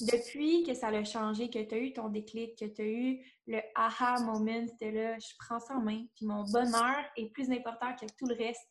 Depuis 0.00 0.64
que 0.64 0.74
ça 0.74 0.88
a 0.88 1.04
changé, 1.04 1.48
que 1.50 1.62
tu 1.62 1.74
as 1.74 1.78
eu 1.78 1.92
ton 1.92 2.08
déclic, 2.08 2.58
que 2.58 2.64
tu 2.64 2.82
as 2.82 2.84
eu 2.84 3.24
le 3.46 3.60
aha 3.76 4.20
moment 4.20 4.66
de 4.80 4.86
là, 4.88 5.18
je 5.18 5.34
prends 5.38 5.60
ça 5.60 5.74
en 5.74 5.80
main, 5.80 6.04
puis 6.16 6.26
mon 6.26 6.42
bonheur 6.44 7.04
est 7.16 7.30
plus 7.30 7.50
important 7.50 7.94
que 7.94 8.06
tout 8.18 8.26
le 8.26 8.34
reste. 8.34 8.66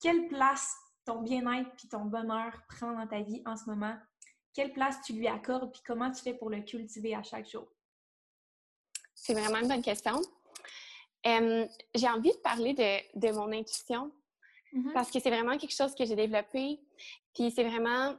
Quelle 0.00 0.28
place 0.28 0.74
ton 1.06 1.22
bien-être 1.22 1.70
puis 1.76 1.88
ton 1.88 2.04
bonheur 2.04 2.52
prend 2.68 2.92
dans 2.92 3.06
ta 3.06 3.22
vie 3.22 3.42
en 3.46 3.56
ce 3.56 3.64
moment? 3.64 3.96
Quelle 4.52 4.72
place 4.72 4.96
tu 5.06 5.14
lui 5.14 5.26
accordes 5.26 5.72
puis 5.72 5.82
comment 5.86 6.10
tu 6.10 6.22
fais 6.22 6.34
pour 6.34 6.50
le 6.50 6.60
cultiver 6.60 7.14
à 7.14 7.22
chaque 7.22 7.48
jour? 7.48 7.66
C'est 9.14 9.32
vraiment 9.32 9.58
une 9.58 9.68
bonne 9.68 9.82
question. 9.82 10.20
j'ai 11.24 12.08
envie 12.08 12.32
de 12.32 12.40
parler 12.42 12.74
de, 13.14 13.32
mon 13.32 13.52
intuition 13.52 14.12
mm-hmm. 14.74 14.92
parce 14.92 15.10
que 15.10 15.18
c'est 15.18 15.30
vraiment 15.30 15.56
quelque 15.56 15.74
chose 15.74 15.94
que 15.94 16.04
j'ai 16.04 16.16
développé. 16.16 16.78
Puis 17.34 17.50
c'est 17.50 17.64
vraiment, 17.64 18.16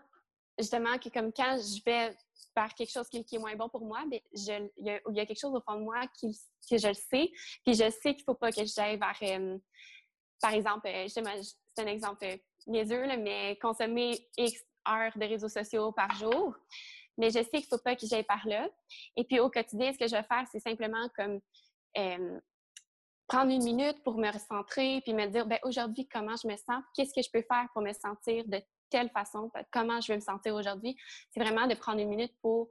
justement, 0.58 0.98
que 0.98 1.10
comme 1.10 1.32
quand 1.32 1.58
je 1.58 1.84
vais 1.84 2.16
faire 2.54 2.74
quelque 2.74 2.92
chose 2.92 3.08
qui, 3.10 3.18
est 3.18 3.38
moins 3.40 3.56
bon 3.56 3.70
pour 3.70 3.86
moi, 3.86 4.04
ben, 4.10 4.20
il, 4.32 4.70
y 4.80 5.20
a, 5.20 5.26
quelque 5.26 5.40
chose 5.40 5.54
au 5.54 5.62
fond 5.62 5.76
de 5.76 5.84
moi 5.84 6.02
qui, 6.20 6.38
que 6.70 6.78
je 6.78 6.88
le 6.88 6.94
sais. 6.94 7.32
Puis 7.66 7.76
je 7.76 7.90
sais 7.90 8.16
qu'il 8.16 8.24
ne 8.28 8.34
faut 8.34 8.36
pas 8.36 8.52
que 8.52 8.66
j'aille 8.66 8.98
vers, 8.98 9.20
par 10.42 10.54
exemple, 10.54 10.88
euh, 10.88 11.08
c'est 11.08 11.82
un 11.82 11.88
exemple 11.88 12.28
niaiseux, 12.68 13.06
mais 13.18 13.58
consommer 13.62 14.28
X 14.38 14.64
heures 14.88 15.12
de 15.16 15.26
réseaux 15.26 15.50
sociaux 15.50 15.92
par 15.92 16.14
jour 16.16 16.56
mais 17.18 17.30
je 17.30 17.40
sais 17.40 17.50
qu'il 17.50 17.62
ne 17.72 17.78
faut 17.78 17.84
pas 17.84 17.96
que 17.96 18.06
j'aille 18.06 18.24
par 18.24 18.48
là. 18.48 18.70
Et 19.16 19.24
puis 19.24 19.40
au 19.40 19.50
quotidien, 19.50 19.92
ce 19.92 19.98
que 19.98 20.08
je 20.08 20.16
vais 20.16 20.24
faire, 20.24 20.46
c'est 20.52 20.60
simplement 20.60 21.10
comme 21.16 21.40
prendre 23.28 23.52
une 23.52 23.64
minute 23.64 24.02
pour 24.04 24.18
me 24.18 24.32
recentrer, 24.32 25.02
puis 25.02 25.14
me 25.14 25.28
dire, 25.28 25.46
ben 25.46 25.60
aujourd'hui, 25.64 26.08
comment 26.08 26.36
je 26.42 26.48
me 26.48 26.56
sens? 26.56 26.84
Qu'est-ce 26.96 27.14
que 27.14 27.22
je 27.22 27.30
peux 27.32 27.42
faire 27.42 27.68
pour 27.74 27.82
me 27.82 27.92
sentir 27.92 28.46
de 28.48 28.62
telle 28.90 29.10
façon? 29.10 29.52
Comment 29.72 30.02
je 30.02 30.08
vais 30.08 30.16
me 30.16 30.22
sentir 30.22 30.56
aujourd'hui? 30.56 30.98
C'est 31.32 31.40
vraiment 31.40 31.68
de 31.68 31.76
prendre 31.76 32.00
une 32.00 32.10
minute 32.10 32.34
pour 32.42 32.70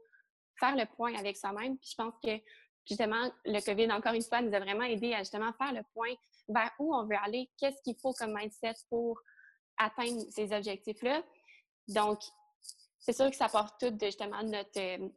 faire 0.59 0.77
le 0.77 0.87
point 0.97 1.15
avec 1.15 1.37
soi-même. 1.37 1.77
Puis 1.79 1.91
je 1.91 1.95
pense 1.97 2.15
que 2.23 2.41
justement, 2.89 3.31
le 3.45 3.61
COVID, 3.61 3.91
encore 3.93 4.15
une 4.15 4.23
fois, 4.23 4.41
nous 4.41 4.55
a 4.55 4.61
vraiment 4.61 4.85
aidé 4.85 5.13
à 5.13 5.19
justement 5.19 5.53
faire 5.55 5.73
le 5.73 5.83
point 5.95 6.15
vers 6.49 6.71
où 6.79 6.95
on 6.95 7.05
veut 7.05 7.17
aller, 7.17 7.51
qu'est-ce 7.59 7.83
qu'il 7.83 7.97
faut 8.01 8.13
comme 8.13 8.35
mindset 8.35 8.75
pour 8.89 9.21
atteindre 9.77 10.23
ces 10.31 10.53
objectifs-là. 10.53 11.23
Donc, 11.89 12.21
c'est 12.99 13.13
sûr 13.13 13.31
que 13.31 13.37
ça 13.37 13.49
porte 13.49 13.79
tout 13.81 13.91
de 13.91 14.07
justement 14.07 14.43
notre, 14.43 14.79
euh, 14.79 15.09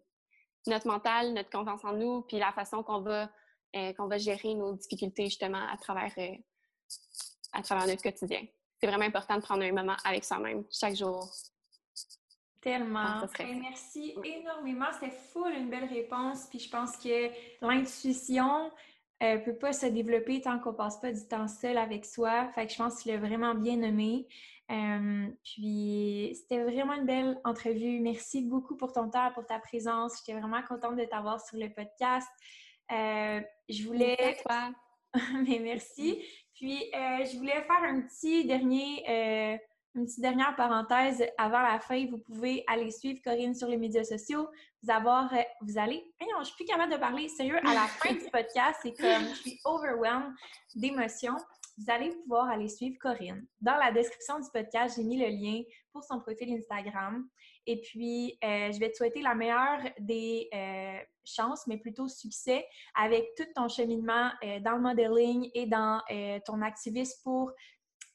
notre 0.67 0.87
mental, 0.87 1.33
notre 1.33 1.49
confiance 1.49 1.83
en 1.83 1.93
nous, 1.93 2.21
puis 2.23 2.37
la 2.37 2.51
façon 2.51 2.83
qu'on 2.83 3.01
va, 3.01 3.29
euh, 3.75 3.93
va 3.97 4.17
gérer 4.17 4.53
nos 4.55 4.73
difficultés 4.73 5.25
justement 5.25 5.65
à 5.67 5.77
travers, 5.77 6.13
euh, 6.17 6.35
à 7.53 7.61
travers 7.61 7.87
notre 7.87 8.03
quotidien. 8.03 8.45
C'est 8.79 8.87
vraiment 8.87 9.05
important 9.05 9.35
de 9.35 9.41
prendre 9.41 9.63
un 9.63 9.71
moment 9.71 9.95
avec 10.05 10.23
soi-même 10.23 10.63
chaque 10.71 10.95
jour. 10.95 11.29
Tellement. 12.61 13.21
Ben, 13.37 13.59
merci 13.59 14.15
énormément. 14.23 14.87
C'était 14.93 15.15
full 15.31 15.53
une 15.53 15.69
belle 15.69 15.85
réponse. 15.85 16.47
Puis 16.49 16.59
je 16.59 16.69
pense 16.69 16.97
que 16.97 17.29
l'intuition 17.61 18.71
ne 19.21 19.37
peut 19.37 19.55
pas 19.55 19.73
se 19.73 19.85
développer 19.85 20.41
tant 20.41 20.59
qu'on 20.59 20.73
passe 20.73 20.99
pas 20.99 21.11
du 21.11 21.25
temps 21.27 21.47
seul 21.47 21.77
avec 21.77 22.05
soi. 22.05 22.49
Fait 22.53 22.67
que 22.67 22.73
je 22.73 22.77
pense 22.77 22.97
que 22.97 23.03
tu 23.03 23.07
l'as 23.09 23.17
vraiment 23.17 23.55
bien 23.55 23.77
nommé. 23.77 24.27
Euh, 24.71 25.27
puis, 25.43 26.31
c'était 26.35 26.63
vraiment 26.63 26.93
une 26.93 27.05
belle 27.05 27.39
entrevue. 27.43 27.99
Merci 28.01 28.43
beaucoup 28.43 28.75
pour 28.75 28.91
ton 28.93 29.09
temps, 29.09 29.31
pour 29.33 29.45
ta 29.45 29.59
présence. 29.59 30.19
J'étais 30.19 30.39
vraiment 30.39 30.61
contente 30.61 30.95
de 30.95 31.05
t'avoir 31.05 31.41
sur 31.41 31.57
le 31.57 31.69
podcast. 31.73 32.27
Euh, 32.91 33.41
je 33.67 33.83
voulais... 33.83 34.17
Merci 34.19 34.43
toi. 34.43 34.71
Mais 35.47 35.59
merci. 35.59 36.19
Puis, 36.59 36.91
euh, 36.93 37.25
je 37.25 37.37
voulais 37.37 37.61
faire 37.63 37.83
un 37.83 38.01
petit 38.01 38.45
dernier... 38.45 39.59
une 39.95 40.05
petite 40.05 40.21
dernière 40.21 40.55
parenthèse 40.55 41.25
avant 41.37 41.61
la 41.61 41.79
fin, 41.79 42.05
vous 42.05 42.19
pouvez 42.19 42.63
aller 42.67 42.91
suivre 42.91 43.19
Corinne 43.23 43.55
sur 43.55 43.67
les 43.67 43.77
médias 43.77 44.03
sociaux. 44.03 44.47
Vous 44.83 44.91
avoir, 44.91 45.33
vous 45.61 45.77
allez, 45.77 46.03
non, 46.21 46.39
je 46.39 46.45
suis 46.45 46.55
plus 46.55 46.65
capable 46.65 46.93
de 46.93 46.97
parler 46.97 47.27
sérieux 47.27 47.57
à 47.65 47.73
la 47.73 47.87
fin 47.87 48.13
du 48.13 48.29
podcast. 48.31 48.79
C'est 48.83 48.93
comme, 48.93 49.27
je 49.29 49.41
suis 49.41 49.59
overwhelmed 49.65 50.33
d'émotions. 50.75 51.35
Vous 51.79 51.91
allez 51.91 52.09
pouvoir 52.09 52.49
aller 52.49 52.67
suivre 52.67 52.97
Corinne. 52.99 53.45
Dans 53.61 53.77
la 53.77 53.91
description 53.91 54.39
du 54.39 54.49
podcast, 54.53 54.97
j'ai 54.97 55.03
mis 55.03 55.17
le 55.17 55.27
lien 55.27 55.61
pour 55.93 56.03
son 56.03 56.19
profil 56.19 56.53
Instagram. 56.53 57.27
Et 57.65 57.79
puis, 57.81 58.37
euh, 58.43 58.71
je 58.71 58.79
vais 58.79 58.89
te 58.91 58.97
souhaiter 58.97 59.21
la 59.21 59.33
meilleure 59.33 59.79
des 59.99 60.49
euh, 60.53 60.97
chances, 61.23 61.67
mais 61.67 61.77
plutôt 61.77 62.07
succès 62.07 62.65
avec 62.95 63.27
tout 63.37 63.45
ton 63.55 63.69
cheminement 63.69 64.29
euh, 64.43 64.59
dans 64.59 64.73
le 64.73 64.81
modeling 64.81 65.49
et 65.53 65.67
dans 65.67 66.01
ton 66.45 66.61
activisme 66.61 67.19
pour 67.23 67.51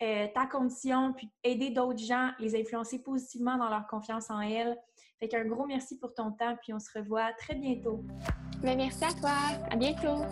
ta 0.00 0.46
condition, 0.46 1.14
puis 1.14 1.30
aider 1.44 1.70
d'autres 1.70 2.02
gens, 2.02 2.32
les 2.38 2.60
influencer 2.60 3.02
positivement 3.02 3.56
dans 3.56 3.70
leur 3.70 3.86
confiance 3.86 4.28
en 4.28 4.40
elles. 4.40 4.76
Fait 5.18 5.28
qu'un 5.28 5.46
gros 5.46 5.64
merci 5.64 5.98
pour 5.98 6.12
ton 6.12 6.32
temps, 6.32 6.56
puis 6.60 6.74
on 6.74 6.80
se 6.80 6.90
revoit 6.98 7.32
très 7.38 7.54
bientôt. 7.54 8.04
Merci 8.62 9.04
à 9.04 9.12
toi. 9.12 9.36
À 9.70 9.76
bientôt. 9.76 10.24